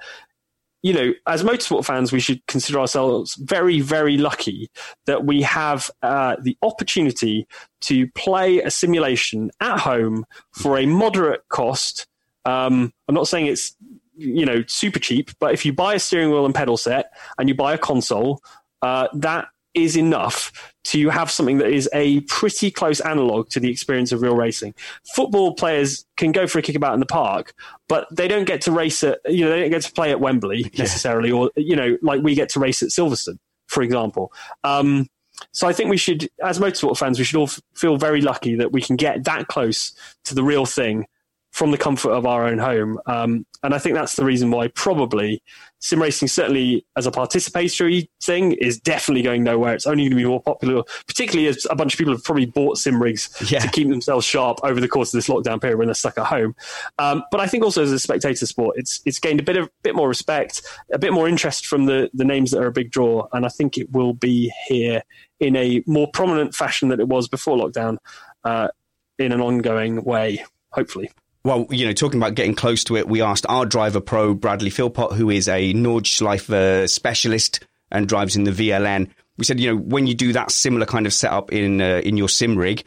you 0.83 0.93
know, 0.93 1.13
as 1.27 1.43
motorsport 1.43 1.85
fans, 1.85 2.11
we 2.11 2.19
should 2.19 2.45
consider 2.47 2.79
ourselves 2.79 3.35
very, 3.35 3.81
very 3.81 4.17
lucky 4.17 4.67
that 5.05 5.25
we 5.25 5.43
have 5.43 5.91
uh, 6.01 6.37
the 6.41 6.57
opportunity 6.63 7.47
to 7.81 8.07
play 8.11 8.59
a 8.61 8.71
simulation 8.71 9.51
at 9.59 9.79
home 9.79 10.25
for 10.53 10.79
a 10.79 10.87
moderate 10.87 11.47
cost. 11.49 12.07
Um, 12.45 12.91
I'm 13.07 13.13
not 13.13 13.27
saying 13.27 13.45
it's 13.45 13.75
you 14.15 14.45
know 14.45 14.63
super 14.67 14.99
cheap, 14.99 15.31
but 15.39 15.53
if 15.53 15.65
you 15.65 15.73
buy 15.73 15.95
a 15.95 15.99
steering 15.99 16.29
wheel 16.29 16.45
and 16.45 16.55
pedal 16.55 16.77
set 16.77 17.11
and 17.37 17.49
you 17.49 17.55
buy 17.55 17.73
a 17.73 17.77
console, 17.77 18.41
uh, 18.81 19.07
that 19.13 19.47
is 19.73 19.95
enough 19.95 20.73
to 20.83 21.09
have 21.09 21.31
something 21.31 21.59
that 21.59 21.69
is 21.69 21.89
a 21.93 22.19
pretty 22.21 22.71
close 22.71 22.99
analog 22.99 23.49
to 23.49 23.59
the 23.59 23.69
experience 23.69 24.11
of 24.11 24.21
real 24.21 24.35
racing. 24.35 24.73
Football 25.15 25.53
players 25.53 26.05
can 26.17 26.31
go 26.31 26.47
for 26.47 26.59
a 26.59 26.61
kickabout 26.61 26.93
in 26.93 26.99
the 26.99 27.05
park, 27.05 27.53
but 27.87 28.07
they 28.11 28.27
don't 28.27 28.45
get 28.45 28.61
to 28.61 28.71
race 28.71 29.03
at, 29.03 29.19
you 29.25 29.45
know, 29.45 29.51
they 29.51 29.61
don't 29.61 29.69
get 29.69 29.83
to 29.83 29.91
play 29.93 30.11
at 30.11 30.19
Wembley 30.19 30.69
necessarily, 30.77 31.29
yeah. 31.29 31.35
or, 31.35 31.51
you 31.55 31.75
know, 31.75 31.97
like 32.01 32.21
we 32.21 32.35
get 32.35 32.49
to 32.49 32.59
race 32.59 32.83
at 32.83 32.89
Silverstone, 32.89 33.39
for 33.67 33.81
example. 33.81 34.33
Um, 34.63 35.07
so 35.53 35.67
I 35.67 35.73
think 35.73 35.89
we 35.89 35.97
should, 35.97 36.29
as 36.43 36.59
motorsport 36.59 36.97
fans, 36.97 37.17
we 37.17 37.25
should 37.25 37.37
all 37.37 37.47
f- 37.47 37.61
feel 37.73 37.97
very 37.97 38.21
lucky 38.21 38.55
that 38.55 38.71
we 38.71 38.81
can 38.81 38.95
get 38.95 39.23
that 39.23 39.47
close 39.47 39.93
to 40.25 40.35
the 40.35 40.43
real 40.43 40.65
thing 40.65 41.07
from 41.51 41.71
the 41.71 41.77
comfort 41.77 42.11
of 42.11 42.25
our 42.25 42.47
own 42.47 42.57
home. 42.57 42.99
Um, 43.05 43.45
and 43.63 43.73
I 43.75 43.77
think 43.77 43.95
that's 43.95 44.15
the 44.15 44.25
reason 44.25 44.49
why 44.51 44.69
probably 44.69 45.43
sim 45.79 46.01
racing, 46.01 46.29
certainly 46.29 46.85
as 46.95 47.05
a 47.05 47.11
participatory 47.11 48.07
thing, 48.23 48.53
is 48.53 48.79
definitely 48.79 49.21
going 49.21 49.43
nowhere. 49.43 49.73
It's 49.73 49.85
only 49.85 50.03
going 50.03 50.11
to 50.11 50.15
be 50.15 50.25
more 50.25 50.41
popular, 50.41 50.83
particularly 51.05 51.47
as 51.47 51.67
a 51.69 51.75
bunch 51.75 51.93
of 51.93 51.97
people 51.97 52.13
have 52.13 52.23
probably 52.23 52.45
bought 52.45 52.77
sim 52.77 53.01
rigs 53.01 53.29
yeah. 53.51 53.59
to 53.59 53.67
keep 53.69 53.89
themselves 53.89 54.25
sharp 54.25 54.59
over 54.63 54.79
the 54.79 54.87
course 54.87 55.13
of 55.13 55.17
this 55.17 55.27
lockdown 55.27 55.61
period 55.61 55.77
when 55.77 55.87
they're 55.87 55.93
stuck 55.93 56.17
at 56.17 56.25
home. 56.25 56.55
Um, 56.97 57.23
but 57.31 57.39
I 57.39 57.47
think 57.47 57.63
also 57.63 57.83
as 57.83 57.91
a 57.91 57.99
spectator 57.99 58.45
sport, 58.45 58.77
it's 58.77 59.01
it's 59.05 59.19
gained 59.19 59.39
a 59.39 59.43
bit 59.43 59.57
of 59.57 59.69
bit 59.83 59.93
more 59.95 60.07
respect, 60.07 60.61
a 60.93 60.97
bit 60.97 61.13
more 61.13 61.27
interest 61.27 61.67
from 61.67 61.85
the 61.85 62.09
the 62.13 62.25
names 62.25 62.51
that 62.51 62.61
are 62.61 62.67
a 62.67 62.71
big 62.71 62.91
draw, 62.91 63.27
and 63.33 63.45
I 63.45 63.49
think 63.49 63.77
it 63.77 63.91
will 63.91 64.13
be 64.13 64.51
here 64.67 65.03
in 65.39 65.55
a 65.55 65.83
more 65.85 66.09
prominent 66.11 66.55
fashion 66.55 66.89
than 66.89 66.99
it 66.99 67.07
was 67.07 67.27
before 67.27 67.57
lockdown, 67.57 67.97
uh, 68.45 68.69
in 69.19 69.31
an 69.31 69.41
ongoing 69.41 70.03
way, 70.03 70.43
hopefully. 70.71 71.11
Well, 71.43 71.65
you 71.71 71.85
know, 71.85 71.93
talking 71.93 72.19
about 72.19 72.35
getting 72.35 72.53
close 72.53 72.83
to 72.85 72.97
it, 72.97 73.07
we 73.07 73.21
asked 73.21 73.45
our 73.49 73.65
driver 73.65 73.99
pro, 73.99 74.33
Bradley 74.35 74.69
Philpott, 74.69 75.13
who 75.13 75.29
is 75.29 75.47
a 75.47 75.73
Nordschleife 75.73 76.87
specialist 76.89 77.65
and 77.89 78.07
drives 78.07 78.35
in 78.35 78.43
the 78.43 78.51
VLN. 78.51 79.09
We 79.37 79.45
said, 79.45 79.59
you 79.59 79.71
know, 79.71 79.77
when 79.77 80.05
you 80.05 80.13
do 80.13 80.33
that 80.33 80.51
similar 80.51 80.85
kind 80.85 81.07
of 81.07 81.13
setup 81.13 81.51
in 81.51 81.81
uh, 81.81 82.01
in 82.03 82.15
your 82.15 82.29
sim 82.29 82.55
rig, 82.55 82.83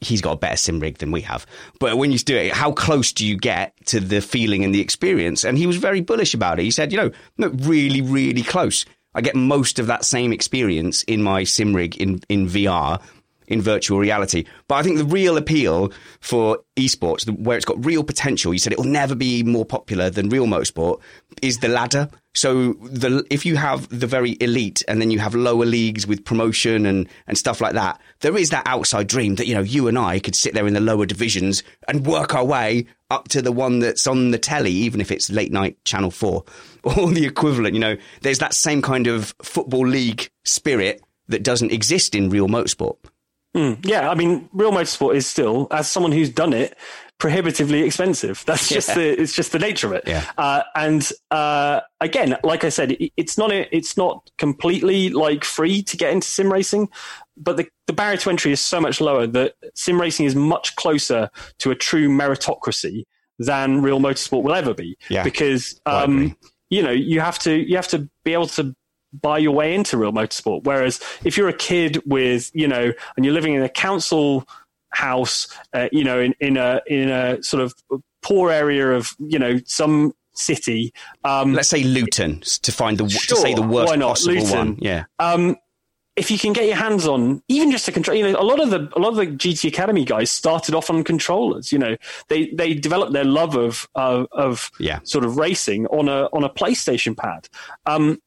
he's 0.00 0.20
got 0.20 0.32
a 0.32 0.36
better 0.36 0.56
sim 0.56 0.80
rig 0.80 0.98
than 0.98 1.12
we 1.12 1.20
have. 1.22 1.46
But 1.78 1.96
when 1.96 2.10
you 2.10 2.18
do 2.18 2.36
it, 2.36 2.52
how 2.52 2.72
close 2.72 3.12
do 3.12 3.24
you 3.24 3.36
get 3.36 3.74
to 3.86 4.00
the 4.00 4.20
feeling 4.20 4.64
and 4.64 4.74
the 4.74 4.80
experience? 4.80 5.44
And 5.44 5.56
he 5.56 5.66
was 5.66 5.76
very 5.76 6.00
bullish 6.00 6.34
about 6.34 6.58
it. 6.58 6.64
He 6.64 6.72
said, 6.72 6.90
you 6.90 6.98
know, 6.98 7.10
no, 7.38 7.48
really, 7.48 8.02
really 8.02 8.42
close. 8.42 8.84
I 9.14 9.20
get 9.20 9.36
most 9.36 9.78
of 9.78 9.86
that 9.86 10.04
same 10.04 10.32
experience 10.32 11.02
in 11.04 11.22
my 11.22 11.44
sim 11.44 11.74
rig 11.74 11.96
in, 11.96 12.20
in 12.28 12.48
VR 12.48 13.00
in 13.48 13.60
virtual 13.60 13.98
reality. 13.98 14.44
But 14.68 14.76
I 14.76 14.82
think 14.82 14.98
the 14.98 15.04
real 15.04 15.36
appeal 15.36 15.92
for 16.20 16.58
esports, 16.76 17.28
where 17.38 17.56
it's 17.56 17.64
got 17.64 17.84
real 17.84 18.04
potential, 18.04 18.52
you 18.52 18.58
said 18.58 18.72
it 18.72 18.78
will 18.78 18.84
never 18.84 19.14
be 19.14 19.42
more 19.42 19.64
popular 19.64 20.10
than 20.10 20.28
real 20.28 20.46
motorsport, 20.46 21.00
is 21.42 21.58
the 21.58 21.68
ladder. 21.68 22.08
So 22.34 22.74
the, 22.74 23.26
if 23.30 23.46
you 23.46 23.56
have 23.56 23.88
the 23.88 24.06
very 24.06 24.36
elite 24.40 24.82
and 24.88 25.00
then 25.00 25.10
you 25.10 25.18
have 25.18 25.34
lower 25.34 25.64
leagues 25.64 26.06
with 26.06 26.24
promotion 26.24 26.84
and, 26.84 27.08
and 27.26 27.38
stuff 27.38 27.62
like 27.62 27.72
that, 27.72 27.98
there 28.20 28.36
is 28.36 28.50
that 28.50 28.66
outside 28.66 29.06
dream 29.06 29.36
that, 29.36 29.46
you 29.46 29.54
know, 29.54 29.62
you 29.62 29.88
and 29.88 29.98
I 29.98 30.18
could 30.18 30.36
sit 30.36 30.52
there 30.52 30.66
in 30.66 30.74
the 30.74 30.80
lower 30.80 31.06
divisions 31.06 31.62
and 31.88 32.06
work 32.06 32.34
our 32.34 32.44
way 32.44 32.86
up 33.10 33.28
to 33.28 33.40
the 33.40 33.52
one 33.52 33.78
that's 33.78 34.06
on 34.06 34.32
the 34.32 34.38
telly, 34.38 34.72
even 34.72 35.00
if 35.00 35.10
it's 35.10 35.30
late 35.30 35.52
night 35.52 35.82
channel 35.84 36.10
four 36.10 36.44
or 36.82 37.10
the 37.10 37.24
equivalent. 37.24 37.74
You 37.74 37.80
know, 37.80 37.96
there's 38.20 38.40
that 38.40 38.52
same 38.52 38.82
kind 38.82 39.06
of 39.06 39.34
football 39.42 39.86
league 39.86 40.28
spirit 40.44 41.02
that 41.28 41.42
doesn't 41.42 41.72
exist 41.72 42.14
in 42.14 42.30
real 42.30 42.48
motorsport. 42.48 42.96
Mm, 43.56 43.86
yeah, 43.86 44.10
I 44.10 44.14
mean, 44.14 44.48
real 44.52 44.70
motorsport 44.70 45.14
is 45.16 45.26
still, 45.26 45.66
as 45.70 45.90
someone 45.90 46.12
who's 46.12 46.28
done 46.28 46.52
it, 46.52 46.76
prohibitively 47.18 47.82
expensive. 47.82 48.44
That's 48.46 48.68
just 48.68 48.88
yeah. 48.90 48.94
the 48.94 49.22
it's 49.22 49.32
just 49.32 49.52
the 49.52 49.58
nature 49.58 49.86
of 49.86 49.94
it. 49.94 50.04
Yeah. 50.06 50.24
Uh, 50.36 50.62
and 50.74 51.10
uh, 51.30 51.80
again, 52.00 52.36
like 52.44 52.64
I 52.64 52.68
said, 52.68 52.92
it, 52.92 53.12
it's 53.16 53.38
not 53.38 53.50
a, 53.50 53.74
it's 53.74 53.96
not 53.96 54.30
completely 54.36 55.08
like 55.08 55.44
free 55.44 55.82
to 55.84 55.96
get 55.96 56.12
into 56.12 56.28
sim 56.28 56.52
racing, 56.52 56.90
but 57.36 57.56
the, 57.56 57.66
the 57.86 57.92
barrier 57.92 58.18
to 58.18 58.30
entry 58.30 58.52
is 58.52 58.60
so 58.60 58.80
much 58.80 59.00
lower 59.00 59.26
that 59.26 59.54
sim 59.74 59.98
racing 60.00 60.26
is 60.26 60.34
much 60.34 60.76
closer 60.76 61.30
to 61.58 61.70
a 61.70 61.74
true 61.74 62.08
meritocracy 62.08 63.04
than 63.38 63.82
real 63.82 64.00
motorsport 64.00 64.42
will 64.42 64.54
ever 64.54 64.74
be. 64.74 64.98
Yeah. 65.08 65.22
Because 65.22 65.80
um, 65.86 66.36
you 66.68 66.82
know 66.82 66.90
you 66.90 67.20
have 67.20 67.38
to 67.40 67.54
you 67.54 67.76
have 67.76 67.88
to 67.88 68.08
be 68.24 68.34
able 68.34 68.48
to 68.48 68.74
buy 69.12 69.38
your 69.38 69.52
way 69.52 69.74
into 69.74 69.96
real 69.96 70.12
motorsport. 70.12 70.64
Whereas 70.64 71.00
if 71.24 71.36
you're 71.36 71.48
a 71.48 71.52
kid 71.52 72.02
with, 72.06 72.50
you 72.54 72.68
know, 72.68 72.92
and 73.16 73.24
you're 73.24 73.34
living 73.34 73.54
in 73.54 73.62
a 73.62 73.68
council 73.68 74.46
house, 74.90 75.48
uh, 75.72 75.88
you 75.92 76.04
know, 76.04 76.20
in, 76.20 76.34
in 76.40 76.56
a 76.56 76.80
in 76.86 77.08
a 77.08 77.42
sort 77.42 77.62
of 77.62 77.74
poor 78.22 78.50
area 78.50 78.92
of, 78.92 79.14
you 79.18 79.38
know, 79.38 79.60
some 79.64 80.12
city. 80.34 80.92
Um, 81.24 81.54
Let's 81.54 81.68
say 81.68 81.82
Luton 81.82 82.40
to 82.62 82.72
find 82.72 82.98
the 82.98 83.08
sure, 83.08 83.36
to 83.36 83.42
say 83.42 83.54
the 83.54 83.62
worst 83.62 83.94
possible 83.94 84.34
Luton. 84.34 84.56
one. 84.56 84.78
Yeah. 84.80 85.04
Um, 85.18 85.56
if 86.16 86.30
you 86.30 86.38
can 86.38 86.54
get 86.54 86.64
your 86.64 86.76
hands 86.76 87.06
on 87.06 87.42
even 87.48 87.70
just 87.70 87.86
a 87.88 87.92
control, 87.92 88.16
you 88.16 88.24
know, 88.24 88.40
a 88.40 88.42
lot 88.42 88.58
of 88.58 88.70
the 88.70 88.90
a 88.96 88.98
lot 88.98 89.10
of 89.10 89.16
the 89.16 89.26
GT 89.26 89.68
Academy 89.68 90.04
guys 90.04 90.30
started 90.30 90.74
off 90.74 90.88
on 90.88 91.04
controllers. 91.04 91.70
You 91.70 91.78
know, 91.78 91.96
they 92.28 92.48
they 92.54 92.72
developed 92.72 93.12
their 93.12 93.24
love 93.24 93.54
of 93.54 93.86
of, 93.94 94.26
of 94.32 94.70
yeah. 94.80 95.00
sort 95.04 95.24
of 95.24 95.36
racing 95.36 95.86
on 95.88 96.08
a 96.08 96.28
on 96.32 96.42
a 96.42 96.48
PlayStation 96.48 97.16
pad. 97.16 97.48
Um, 97.84 98.18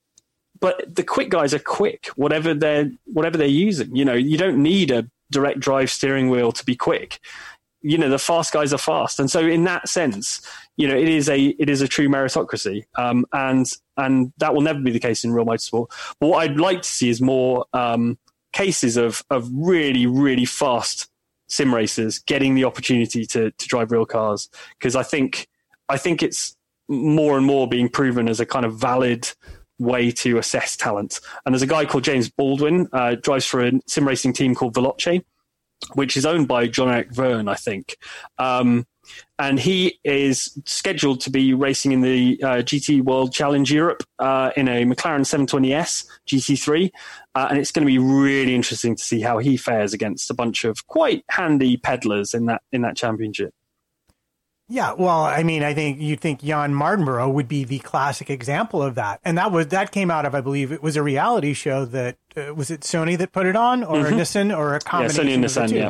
but 0.59 0.95
the 0.95 1.03
quick 1.03 1.29
guys 1.29 1.53
are 1.53 1.59
quick, 1.59 2.07
whatever 2.15 2.53
they're 2.53 2.91
whatever 3.05 3.37
they're 3.37 3.47
using. 3.47 3.95
You 3.95 4.05
know, 4.05 4.13
you 4.13 4.37
don't 4.37 4.61
need 4.61 4.91
a 4.91 5.09
direct 5.31 5.59
drive 5.59 5.91
steering 5.91 6.29
wheel 6.29 6.51
to 6.51 6.65
be 6.65 6.75
quick. 6.75 7.19
You 7.81 7.97
know, 7.97 8.09
the 8.09 8.19
fast 8.19 8.51
guys 8.51 8.73
are 8.73 8.77
fast, 8.77 9.19
and 9.19 9.31
so 9.31 9.39
in 9.39 9.63
that 9.63 9.87
sense, 9.87 10.41
you 10.75 10.87
know, 10.87 10.97
it 10.97 11.07
is 11.07 11.29
a 11.29 11.47
it 11.59 11.69
is 11.69 11.81
a 11.81 11.87
true 11.87 12.09
meritocracy, 12.09 12.85
um, 12.95 13.25
and 13.31 13.65
and 13.95 14.33
that 14.37 14.53
will 14.53 14.61
never 14.61 14.79
be 14.79 14.91
the 14.91 14.99
case 14.99 15.23
in 15.23 15.31
real 15.31 15.45
motorsport. 15.45 15.87
But 16.19 16.27
what 16.27 16.39
I'd 16.39 16.59
like 16.59 16.81
to 16.81 16.89
see 16.89 17.09
is 17.09 17.21
more 17.21 17.65
um, 17.73 18.17
cases 18.51 18.97
of 18.97 19.23
of 19.29 19.49
really 19.53 20.05
really 20.07 20.45
fast 20.45 21.07
sim 21.47 21.73
racers 21.73 22.19
getting 22.19 22.55
the 22.55 22.65
opportunity 22.65 23.25
to 23.25 23.51
to 23.51 23.67
drive 23.67 23.91
real 23.91 24.05
cars 24.05 24.49
because 24.77 24.95
I 24.95 25.03
think 25.03 25.47
I 25.87 25.97
think 25.97 26.21
it's 26.21 26.55
more 26.89 27.37
and 27.37 27.45
more 27.45 27.67
being 27.67 27.87
proven 27.87 28.27
as 28.27 28.39
a 28.39 28.45
kind 28.45 28.65
of 28.65 28.75
valid 28.75 29.29
way 29.79 30.11
to 30.11 30.37
assess 30.37 30.77
talent. 30.77 31.19
And 31.45 31.53
there's 31.53 31.61
a 31.61 31.67
guy 31.67 31.85
called 31.85 32.03
James 32.03 32.29
Baldwin, 32.29 32.87
uh, 32.93 33.15
drives 33.15 33.45
for 33.45 33.65
a 33.65 33.71
sim 33.87 34.07
racing 34.07 34.33
team 34.33 34.55
called 34.55 34.75
Veloce, 34.75 35.23
which 35.93 36.17
is 36.17 36.25
owned 36.25 36.47
by 36.47 36.67
Jean-Eric 36.67 37.11
Vergne, 37.11 37.47
I 37.47 37.55
think. 37.55 37.97
Um, 38.37 38.85
and 39.37 39.59
he 39.59 39.99
is 40.03 40.59
scheduled 40.65 41.21
to 41.21 41.31
be 41.31 41.53
racing 41.53 41.93
in 41.93 42.01
the 42.01 42.39
uh, 42.43 42.47
GT 42.57 43.01
World 43.01 43.33
Challenge 43.33 43.71
Europe 43.71 44.03
uh, 44.19 44.51
in 44.55 44.67
a 44.67 44.83
McLaren 44.83 45.21
720S 45.21 46.05
GT3. 46.27 46.91
Uh, 47.33 47.47
and 47.49 47.57
it's 47.57 47.71
going 47.71 47.85
to 47.85 47.91
be 47.91 47.97
really 47.97 48.53
interesting 48.53 48.95
to 48.95 49.03
see 49.03 49.21
how 49.21 49.37
he 49.37 49.57
fares 49.57 49.93
against 49.93 50.29
a 50.29 50.33
bunch 50.33 50.65
of 50.65 50.85
quite 50.87 51.23
handy 51.29 51.77
peddlers 51.77 52.33
in 52.33 52.45
that 52.47 52.61
in 52.71 52.81
that 52.81 52.97
championship. 52.97 53.53
Yeah, 54.71 54.93
well, 54.93 55.23
I 55.23 55.41
mean, 55.41 55.63
I 55.63 55.73
think 55.73 55.99
you'd 55.99 56.19
think 56.19 56.41
Jan 56.43 56.75
Mardenborough 56.75 57.33
would 57.33 57.47
be 57.47 57.63
the 57.63 57.79
classic 57.79 58.29
example 58.29 58.83
of 58.83 58.93
that, 58.95 59.19
and 59.25 59.35
that 59.39 59.51
was 59.51 59.67
that 59.69 59.91
came 59.91 60.11
out 60.11 60.27
of, 60.27 60.35
I 60.35 60.41
believe, 60.41 60.71
it 60.71 60.83
was 60.83 60.95
a 60.95 61.01
reality 61.01 61.55
show 61.55 61.85
that 61.85 62.17
uh, 62.37 62.53
was 62.53 62.69
it 62.69 62.81
Sony 62.81 63.17
that 63.17 63.31
put 63.31 63.47
it 63.47 63.55
on, 63.55 63.83
or 63.83 63.95
mm-hmm. 63.95 64.17
Nissan, 64.17 64.55
or 64.55 64.75
a 64.75 64.79
combination. 64.79 65.27
Yeah, 65.27 65.31
Sony 65.31 65.33
and 65.33 65.45
Nissan. 65.45 65.75
Yeah, 65.75 65.89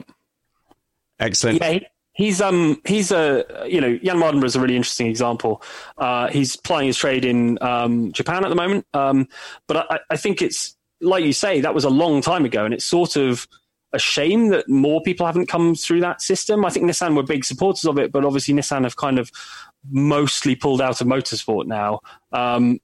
excellent. 1.19 1.61
Yeah, 1.61 1.79
he's 2.13 2.39
um 2.39 2.81
he's 2.85 3.11
a 3.11 3.45
you 3.67 3.81
know 3.81 3.97
Jan 3.97 4.17
Mardenborough 4.17 4.45
is 4.45 4.55
a 4.55 4.61
really 4.61 4.77
interesting 4.77 5.07
example. 5.07 5.61
Uh, 5.97 6.29
he's 6.29 6.55
plying 6.55 6.87
his 6.87 6.97
trade 6.97 7.25
in 7.25 7.61
um, 7.61 8.13
Japan 8.13 8.45
at 8.45 8.49
the 8.49 8.55
moment, 8.55 8.85
um, 8.93 9.27
but 9.67 9.91
I, 9.91 9.99
I 10.11 10.15
think 10.15 10.41
it's 10.41 10.77
like 11.01 11.25
you 11.25 11.33
say 11.33 11.59
that 11.59 11.73
was 11.73 11.83
a 11.83 11.89
long 11.89 12.21
time 12.21 12.45
ago, 12.45 12.63
and 12.63 12.73
it's 12.73 12.85
sort 12.85 13.17
of 13.17 13.45
a 13.93 13.99
shame 13.99 14.49
that 14.49 14.69
more 14.69 15.01
people 15.01 15.25
haven't 15.25 15.47
come 15.47 15.75
through 15.75 16.01
that 16.01 16.21
system. 16.21 16.65
I 16.65 16.69
think 16.69 16.85
Nissan 16.85 17.15
were 17.15 17.23
big 17.23 17.45
supporters 17.45 17.85
of 17.85 17.97
it, 17.97 18.11
but 18.11 18.25
obviously 18.25 18.53
Nissan 18.53 18.83
have 18.83 18.95
kind 18.95 19.19
of 19.19 19.31
mostly 19.89 20.55
pulled 20.55 20.81
out 20.81 21.01
of 21.01 21.07
motorsport 21.07 21.65
now. 21.65 21.99
Um, 22.31 22.79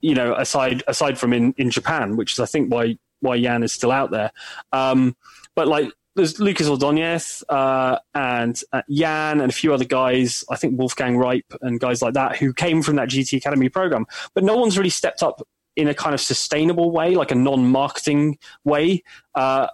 you 0.00 0.14
know, 0.14 0.34
aside 0.34 0.82
aside 0.86 1.18
from 1.18 1.32
in, 1.32 1.54
in 1.58 1.70
Japan, 1.70 2.16
which 2.16 2.32
is 2.32 2.40
I 2.40 2.46
think 2.46 2.72
why 2.72 2.98
why 3.20 3.40
Jan 3.40 3.62
is 3.62 3.72
still 3.72 3.90
out 3.90 4.10
there. 4.10 4.30
Um, 4.72 5.16
but 5.54 5.68
like 5.68 5.92
there's 6.14 6.40
Lucas 6.40 6.68
Ordonez 6.68 7.44
uh, 7.48 7.98
and 8.14 8.60
uh, 8.72 8.82
and 8.88 9.40
a 9.40 9.52
few 9.52 9.72
other 9.72 9.84
guys. 9.84 10.44
I 10.50 10.56
think 10.56 10.78
Wolfgang 10.78 11.16
Reip 11.16 11.56
and 11.62 11.80
guys 11.80 12.02
like 12.02 12.14
that 12.14 12.36
who 12.36 12.52
came 12.52 12.82
from 12.82 12.96
that 12.96 13.08
GT 13.08 13.38
Academy 13.38 13.68
program, 13.68 14.06
but 14.34 14.44
no 14.44 14.56
one's 14.56 14.76
really 14.76 14.90
stepped 14.90 15.22
up 15.22 15.46
in 15.76 15.86
a 15.86 15.94
kind 15.94 16.14
of 16.14 16.20
sustainable 16.20 16.90
way, 16.90 17.14
like 17.14 17.30
a 17.30 17.36
non-marketing 17.36 18.36
way. 18.64 19.04
Uh, 19.36 19.68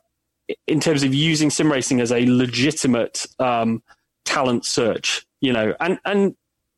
in 0.66 0.80
terms 0.80 1.02
of 1.02 1.14
using 1.14 1.50
sim 1.50 1.70
racing 1.70 2.00
as 2.00 2.12
a 2.12 2.26
legitimate 2.26 3.26
um, 3.38 3.82
talent 4.24 4.64
search. 4.64 5.26
You 5.40 5.52
know, 5.52 5.74
and 5.80 5.98
and 6.04 6.34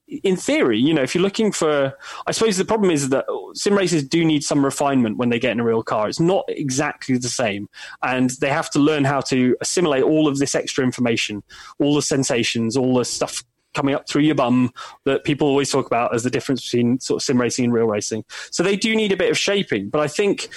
in 0.09 0.37
theory, 0.37 0.79
you 0.79 0.95
know, 0.95 1.03
if 1.03 1.14
you're 1.14 1.23
looking 1.23 1.51
for, 1.51 1.93
I 2.27 2.33
suppose 2.33 2.57
the 2.57 2.64
problem 2.64 2.91
is 2.91 3.09
that 3.09 3.25
sim 3.55 3.77
racers 3.77 4.05
do 4.05 4.25
need 4.25 4.45
some 4.45 4.64
refinement 4.64 5.17
when 5.17 5.31
they 5.31 5.39
get 5.39 5.53
in 5.53 5.61
a 5.61 5.64
real 5.64 5.83
car. 5.83 6.09
It's 6.09 6.21
not 6.21 6.45
exactly 6.49 7.19
the 7.19 7.29
same. 7.29 7.69
And 8.03 8.31
they 8.41 8.49
have 8.49 8.71
to 8.71 8.79
learn 8.79 9.05
how 9.05 9.21
to 9.23 9.57
assimilate 9.61 10.05
all 10.05 10.29
of 10.29 10.39
this 10.39 10.55
extra 10.55 10.85
information, 10.85 11.43
all 11.81 11.95
the 11.95 12.03
sensations, 12.03 12.77
all 12.77 12.95
the 12.95 13.05
stuff 13.05 13.43
coming 13.75 13.95
up 13.95 14.09
through 14.09 14.23
your 14.23 14.35
bum 14.35 14.73
that 15.05 15.25
people 15.25 15.47
always 15.47 15.71
talk 15.71 15.87
about 15.87 16.14
as 16.14 16.23
the 16.23 16.31
difference 16.31 16.62
between 16.62 16.99
sort 16.99 17.21
of 17.21 17.25
sim 17.25 17.41
racing 17.41 17.67
and 17.67 17.75
real 17.75 17.87
racing. 17.87 18.25
So 18.51 18.62
they 18.62 18.77
do 18.77 18.97
need 18.97 19.12
a 19.12 19.17
bit 19.17 19.31
of 19.31 19.37
shaping. 19.37 19.91
But 19.91 20.01
I 20.01 20.09
think, 20.09 20.49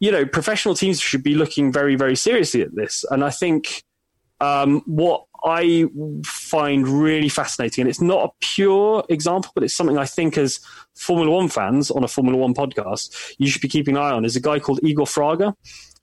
you 0.00 0.10
know, 0.10 0.26
professional 0.26 0.74
teams 0.74 1.00
should 1.00 1.22
be 1.22 1.34
looking 1.34 1.72
very, 1.72 1.96
very 1.96 2.16
seriously 2.16 2.62
at 2.62 2.74
this. 2.74 3.04
And 3.10 3.24
I 3.24 3.30
think 3.30 3.82
um, 4.40 4.82
what 4.86 5.24
I 5.44 5.86
find 6.24 6.86
really 6.86 7.28
fascinating, 7.28 7.82
and 7.82 7.88
it's 7.88 8.00
not 8.00 8.28
a 8.28 8.32
pure 8.40 9.04
example, 9.08 9.50
but 9.54 9.64
it's 9.64 9.74
something 9.74 9.98
I 9.98 10.04
think 10.04 10.36
as 10.36 10.60
Formula 10.94 11.30
One 11.30 11.48
fans 11.48 11.90
on 11.90 12.04
a 12.04 12.08
Formula 12.08 12.36
One 12.36 12.54
podcast, 12.54 13.34
you 13.38 13.48
should 13.48 13.62
be 13.62 13.68
keeping 13.68 13.96
an 13.96 14.02
eye 14.02 14.10
on, 14.10 14.24
is 14.24 14.36
a 14.36 14.40
guy 14.40 14.58
called 14.58 14.80
Igor 14.82 15.06
Fraga, 15.06 15.54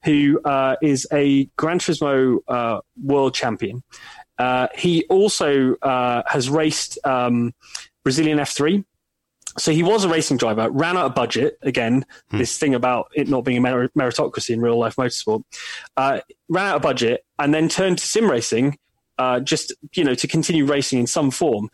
who 0.03 0.39
uh, 0.43 0.75
is 0.81 1.07
a 1.11 1.45
Gran 1.57 1.79
Turismo 1.79 2.37
uh, 2.47 2.79
world 3.01 3.33
champion. 3.33 3.83
Uh, 4.39 4.67
he 4.75 5.05
also 5.09 5.75
uh, 5.75 6.23
has 6.25 6.49
raced 6.49 6.97
um, 7.05 7.53
Brazilian 8.03 8.39
F3 8.39 8.83
so 9.57 9.71
he 9.71 9.83
was 9.83 10.03
a 10.03 10.09
racing 10.09 10.37
driver, 10.37 10.69
ran 10.69 10.97
out 10.97 11.05
of 11.05 11.15
budget. 11.15 11.57
Again, 11.61 12.05
hmm. 12.29 12.37
this 12.37 12.57
thing 12.57 12.73
about 12.73 13.11
it 13.15 13.27
not 13.27 13.43
being 13.43 13.57
a 13.57 13.61
meritocracy 13.61 14.51
in 14.51 14.61
real 14.61 14.77
life 14.77 14.95
motorsport, 14.95 15.43
uh, 15.97 16.21
ran 16.49 16.67
out 16.67 16.75
of 16.77 16.81
budget 16.81 17.25
and 17.39 17.53
then 17.53 17.69
turned 17.69 17.97
to 17.99 18.05
sim 18.05 18.29
racing, 18.29 18.77
uh, 19.17 19.39
just 19.39 19.73
you 19.93 20.03
know 20.03 20.15
to 20.15 20.27
continue 20.27 20.65
racing 20.65 20.99
in 20.99 21.07
some 21.07 21.31
form. 21.31 21.69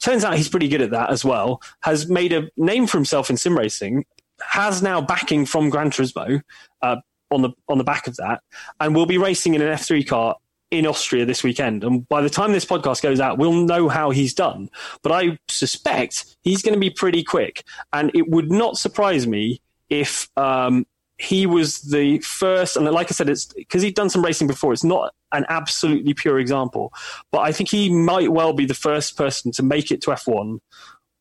Turns 0.00 0.24
out 0.24 0.36
he's 0.36 0.48
pretty 0.48 0.68
good 0.68 0.82
at 0.82 0.90
that 0.90 1.10
as 1.10 1.24
well. 1.24 1.62
Has 1.80 2.08
made 2.08 2.32
a 2.32 2.50
name 2.56 2.86
for 2.86 2.98
himself 2.98 3.30
in 3.30 3.36
sim 3.36 3.56
racing. 3.56 4.04
Has 4.40 4.82
now 4.82 5.00
backing 5.00 5.46
from 5.46 5.70
Gran 5.70 5.90
Turismo 5.90 6.42
uh, 6.82 6.96
on 7.30 7.42
the 7.42 7.50
on 7.68 7.78
the 7.78 7.84
back 7.84 8.06
of 8.06 8.16
that, 8.16 8.42
and 8.80 8.94
will 8.94 9.06
be 9.06 9.18
racing 9.18 9.54
in 9.54 9.62
an 9.62 9.68
F3 9.68 10.06
car 10.06 10.36
in 10.78 10.86
Austria 10.86 11.24
this 11.24 11.42
weekend. 11.42 11.84
And 11.84 12.08
by 12.08 12.20
the 12.20 12.30
time 12.30 12.52
this 12.52 12.64
podcast 12.64 13.02
goes 13.02 13.20
out, 13.20 13.38
we'll 13.38 13.52
know 13.52 13.88
how 13.88 14.10
he's 14.10 14.34
done. 14.34 14.70
But 15.02 15.12
I 15.12 15.38
suspect 15.48 16.36
he's 16.42 16.62
going 16.62 16.74
to 16.74 16.80
be 16.80 16.90
pretty 16.90 17.22
quick. 17.22 17.64
And 17.92 18.10
it 18.14 18.28
would 18.28 18.50
not 18.50 18.76
surprise 18.76 19.26
me 19.26 19.60
if 19.88 20.28
um, 20.36 20.86
he 21.18 21.46
was 21.46 21.80
the 21.82 22.18
first. 22.20 22.76
And 22.76 22.86
like 22.90 23.10
I 23.10 23.14
said, 23.14 23.28
it's 23.28 23.46
because 23.46 23.82
he'd 23.82 23.94
done 23.94 24.10
some 24.10 24.24
racing 24.24 24.46
before. 24.46 24.72
It's 24.72 24.84
not 24.84 25.14
an 25.32 25.46
absolutely 25.48 26.14
pure 26.14 26.38
example. 26.38 26.92
But 27.30 27.40
I 27.40 27.52
think 27.52 27.70
he 27.70 27.90
might 27.90 28.32
well 28.32 28.52
be 28.52 28.66
the 28.66 28.74
first 28.74 29.16
person 29.16 29.52
to 29.52 29.62
make 29.62 29.90
it 29.90 30.00
to 30.02 30.10
F1 30.10 30.60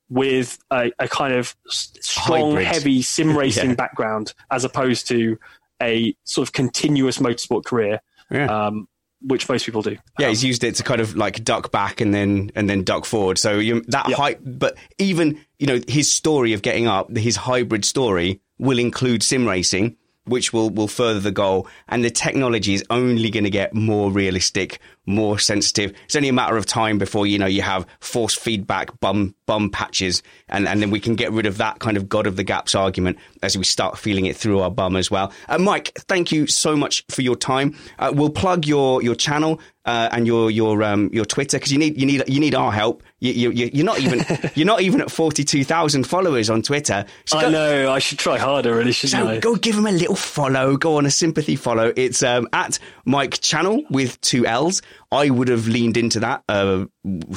with 0.10 0.60
a, 0.72 0.92
a 1.00 1.08
kind 1.08 1.34
of 1.34 1.56
strong, 1.68 2.52
Hybrid. 2.52 2.68
heavy 2.68 3.02
sim 3.02 3.38
racing 3.38 3.72
yeah. 3.72 3.76
background 3.76 4.34
as 4.52 4.64
opposed 4.64 5.08
to 5.08 5.38
a 5.82 6.16
sort 6.24 6.48
of 6.48 6.54
continuous 6.54 7.18
motorsport 7.18 7.66
career. 7.66 8.00
Yeah. 8.30 8.46
Um, 8.46 8.88
which 9.24 9.48
most 9.50 9.66
people 9.66 9.82
do. 9.82 9.98
Yeah, 10.20 10.28
um, 10.28 10.30
he's 10.32 10.44
used 10.44 10.64
it 10.64 10.76
to 10.76 10.84
kind 10.84 11.02
of 11.02 11.16
like 11.16 11.44
duck 11.44 11.72
back 11.72 12.02
and 12.02 12.14
then 12.14 12.52
and 12.56 12.70
then 12.70 12.84
duck 12.84 13.06
forward. 13.06 13.38
So 13.38 13.60
you, 13.60 13.82
that 13.88 14.10
yep. 14.10 14.18
height, 14.18 14.40
but 14.44 14.78
even 14.98 15.40
you 15.60 15.68
know 15.68 15.80
his 15.88 16.12
story 16.12 16.54
of 16.54 16.62
getting 16.62 16.88
up, 16.88 17.16
his 17.16 17.36
hybrid 17.36 17.86
story 17.86 18.42
will 18.58 18.80
include 18.80 19.24
sim 19.24 19.48
racing 19.48 19.98
which 20.26 20.54
will, 20.54 20.70
will 20.70 20.88
further 20.88 21.20
the 21.20 21.32
goal. 21.32 21.68
And 21.90 22.04
the 22.04 22.10
technology 22.10 22.74
is 22.74 22.84
only 22.90 23.30
going 23.30 23.44
to 23.44 23.50
get 23.50 23.74
more 23.74 24.12
realistic, 24.12 24.80
more 25.06 25.38
sensitive. 25.40 25.94
It's 26.06 26.16
only 26.16 26.30
a 26.30 26.34
matter 26.34 26.58
of 26.58 26.66
time 26.66 26.98
before, 26.98 27.28
you 27.28 27.38
know, 27.38 27.46
you 27.46 27.62
have 27.62 27.86
force 28.00 28.34
feedback 28.34 29.00
bum, 29.00 29.36
bum 29.46 29.70
patches. 29.70 30.24
And, 30.50 30.68
and 30.68 30.82
then 30.82 30.90
we 30.92 31.00
can 31.00 31.16
get 31.16 31.32
rid 31.32 31.46
of 31.46 31.58
that 31.58 31.80
kind 31.80 31.98
of 31.98 32.10
God 32.10 32.28
of 32.28 32.36
the 32.36 32.44
gaps 32.44 32.76
argument 32.76 33.18
as 33.42 33.58
we 33.58 33.64
start 33.64 33.98
feeling 33.98 34.26
it 34.26 34.36
through 34.36 34.60
our 34.60 34.72
bum 34.72 34.96
as 34.96 35.10
well. 35.10 35.32
Uh, 35.48 35.58
Mike, 35.58 35.94
thank 36.08 36.32
you 36.32 36.48
so 36.48 36.76
much 36.76 37.06
for 37.10 37.22
your 37.22 37.36
time. 37.36 37.76
Uh, 38.00 38.12
we'll 38.14 38.30
plug 38.30 38.66
your, 38.66 39.02
your 39.02 39.16
channel 39.16 39.60
uh, 39.86 40.10
and 40.12 40.26
your 40.26 40.50
your 40.50 40.82
um, 40.84 41.10
your 41.12 41.26
Twitter 41.26 41.58
because 41.58 41.72
you 41.72 41.78
need 41.78 42.00
you 42.00 42.06
need 42.06 42.24
you 42.28 42.40
need 42.40 42.56
our 42.56 42.72
help. 42.72 43.04
You, 43.20 43.52
you, 43.52 43.70
you're 43.74 43.86
not 43.86 44.00
even 44.00 44.26
you're 44.56 44.66
not 44.66 44.82
even 44.82 45.02
at 45.02 45.12
forty 45.12 45.44
two 45.44 45.64
thousand 45.64 46.06
followers 46.06 46.50
on 46.50 46.62
Twitter. 46.62 47.06
So 47.26 47.38
I 47.38 47.50
know 47.50 47.92
I 47.92 48.00
should 48.00 48.20
try 48.20 48.38
harder, 48.38 48.76
really, 48.76 48.92
shouldn't 48.92 49.24
so 49.24 49.30
I? 49.30 49.40
Go 49.40 49.56
give 49.56 49.76
him 49.76 49.86
a 49.86 49.92
little 49.92 50.16
follow. 50.16 50.78
Go 50.78 50.98
on 50.98 51.06
a 51.06 51.12
sympathy 51.12 51.56
follow. 51.56 51.92
It's 51.96 52.24
um, 52.24 52.48
at 52.54 52.80
Mike 53.06 53.40
Channell 53.40 53.84
with 53.90 54.20
two 54.22 54.46
L's. 54.46 54.82
I 55.14 55.30
would 55.30 55.48
have 55.48 55.68
leaned 55.68 55.98
into 55.98 56.20
that. 56.22 56.44
Uh, 56.50 56.86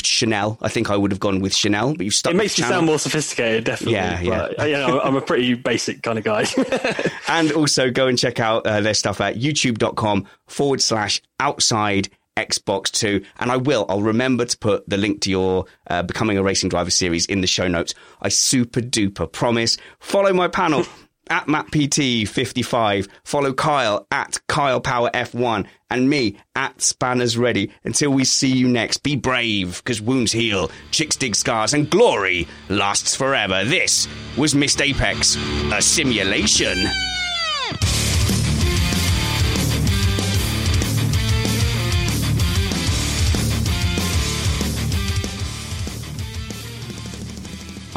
Chanel. 0.03 0.59
I 0.63 0.69
think 0.69 0.91
I 0.91 0.97
would 0.97 1.11
have 1.13 1.21
gone 1.21 1.41
with 1.41 1.55
Chanel, 1.55 1.95
but 1.95 2.05
you've 2.05 2.15
stuck. 2.15 2.33
It 2.33 2.37
makes 2.37 2.59
you 2.59 2.65
sound 2.65 2.87
more 2.87 2.99
sophisticated, 2.99 3.65
definitely. 3.65 3.95
Yeah, 3.95 4.21
yeah. 4.21 4.49
But, 4.57 4.69
you 4.69 4.77
know, 4.77 5.01
I'm 5.01 5.17
a 5.17 5.21
pretty 5.21 5.55
basic 5.71 6.03
kind 6.03 6.19
of 6.19 6.25
guy. 6.25 6.47
and 7.29 7.53
also 7.53 7.91
go 7.91 8.07
and 8.07 8.19
check 8.19 8.41
out 8.41 8.67
uh, 8.67 8.81
their 8.81 8.95
stuff 8.95 9.21
at 9.21 9.37
youtube.com 9.37 10.27
forward 10.47 10.81
slash 10.81 11.21
outside 11.39 12.09
Xbox 12.37 12.91
2. 12.93 13.25
And 13.39 13.51
I 13.51 13.57
will, 13.57 13.87
I'll 13.89 14.03
remember 14.03 14.45
to 14.45 14.59
put 14.59 14.89
the 14.89 14.97
link 14.97 15.23
to 15.23 15.31
your 15.31 15.67
uh, 15.89 16.03
Becoming 16.03 16.39
a 16.39 16.43
Racing 16.43 16.69
Driver 16.69 16.91
series 16.91 17.27
in 17.27 17.41
the 17.41 17.47
show 17.47 17.69
notes. 17.69 17.95
I 18.21 18.29
super 18.29 18.81
duper 18.81 19.31
promise. 19.31 19.79
Follow 20.01 20.33
my 20.33 20.49
panel 20.49 20.85
at 21.29 21.47
MattPT55. 21.47 23.09
Follow 23.25 23.53
Kyle 23.53 24.07
at 24.11 24.39
Kyle 24.49 24.81
Power 24.81 25.11
F1 25.11 25.67
and 25.91 26.11
me 26.11 26.37
at 26.55 26.81
Spanners 26.81 27.39
Ready. 27.39 27.71
Until 27.85 28.11
we 28.11 28.25
see 28.25 28.53
you 28.53 28.69
next, 28.69 28.99
be 28.99 29.17
brave 29.17 29.83
because 29.83 30.01
wounds 30.01 30.33
heal, 30.33 30.71
chicks 30.91 31.17
dig 31.17 31.35
scars, 31.35 31.75
and 31.75 31.91
glory 31.91 32.47
lasts 32.69 33.15
forever. 33.15 33.65
This 33.65 34.09
was 34.37 34.55
Missed 34.55 34.83
Apex, 34.83 35.37
a 35.73 35.81
simulation. 35.81 36.77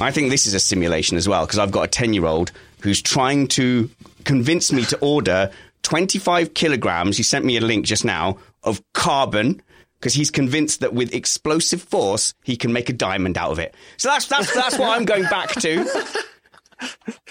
I 0.01 0.11
think 0.11 0.29
this 0.29 0.47
is 0.47 0.53
a 0.53 0.61
simulation 0.61 1.17
as 1.17 1.27
well 1.27 1.45
because 1.45 1.59
I've 1.59 1.71
got 1.71 1.83
a 1.83 1.87
10 1.87 2.13
year 2.13 2.25
old 2.25 2.53
who's 2.81 3.01
trying 3.01 3.47
to 3.49 3.89
convince 4.23 4.71
me 4.71 4.85
to 4.85 4.97
order 4.99 5.51
25 5.83 6.53
kilograms. 6.53 7.17
He 7.17 7.23
sent 7.23 7.45
me 7.45 7.57
a 7.57 7.61
link 7.61 7.85
just 7.85 8.05
now 8.05 8.37
of 8.63 8.81
carbon 8.93 9.61
because 9.99 10.13
he's 10.13 10.31
convinced 10.31 10.79
that 10.79 10.93
with 10.93 11.13
explosive 11.13 11.81
force 11.81 12.33
he 12.43 12.55
can 12.55 12.71
make 12.73 12.89
a 12.89 12.93
diamond 12.93 13.37
out 13.37 13.51
of 13.51 13.59
it. 13.59 13.75
So 13.97 14.09
that's 14.09 14.27
that's 14.27 14.53
that's 14.53 14.77
what 14.77 14.89
I'm 14.89 15.05
going 15.05 15.23
back 15.23 15.51
to. 15.61 15.85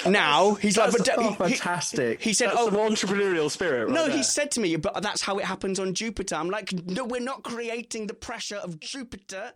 Now 0.07 0.55
he's 0.55 0.75
that's 0.75 0.99
like, 0.99 1.17
but 1.17 1.25
oh, 1.25 1.33
fantastic. 1.33 2.21
He, 2.21 2.31
he 2.31 2.35
said, 2.35 2.49
that's 2.49 2.59
"Oh, 2.59 2.71
entrepreneurial 2.71 3.51
spirit." 3.51 3.87
Right 3.87 3.95
no, 3.95 4.07
there. 4.07 4.17
he 4.17 4.23
said 4.23 4.51
to 4.53 4.61
me, 4.61 4.77
but 4.77 5.03
that's 5.03 5.23
how 5.23 5.39
it 5.39 5.45
happens 5.45 5.81
on 5.81 5.95
Jupiter. 5.95 6.35
I'm 6.35 6.51
like, 6.51 6.73
no, 6.87 7.05
we're 7.05 7.21
not 7.21 7.43
creating 7.43 8.07
the 8.07 8.15
pressure 8.15 8.57
of 8.57 8.79
Jupiter 8.79 9.53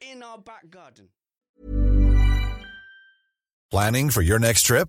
in 0.00 0.22
our 0.22 0.38
back 0.38 0.70
garden. 0.70 1.08
Planning 3.70 4.10
for 4.10 4.22
your 4.22 4.38
next 4.38 4.62
trip? 4.62 4.88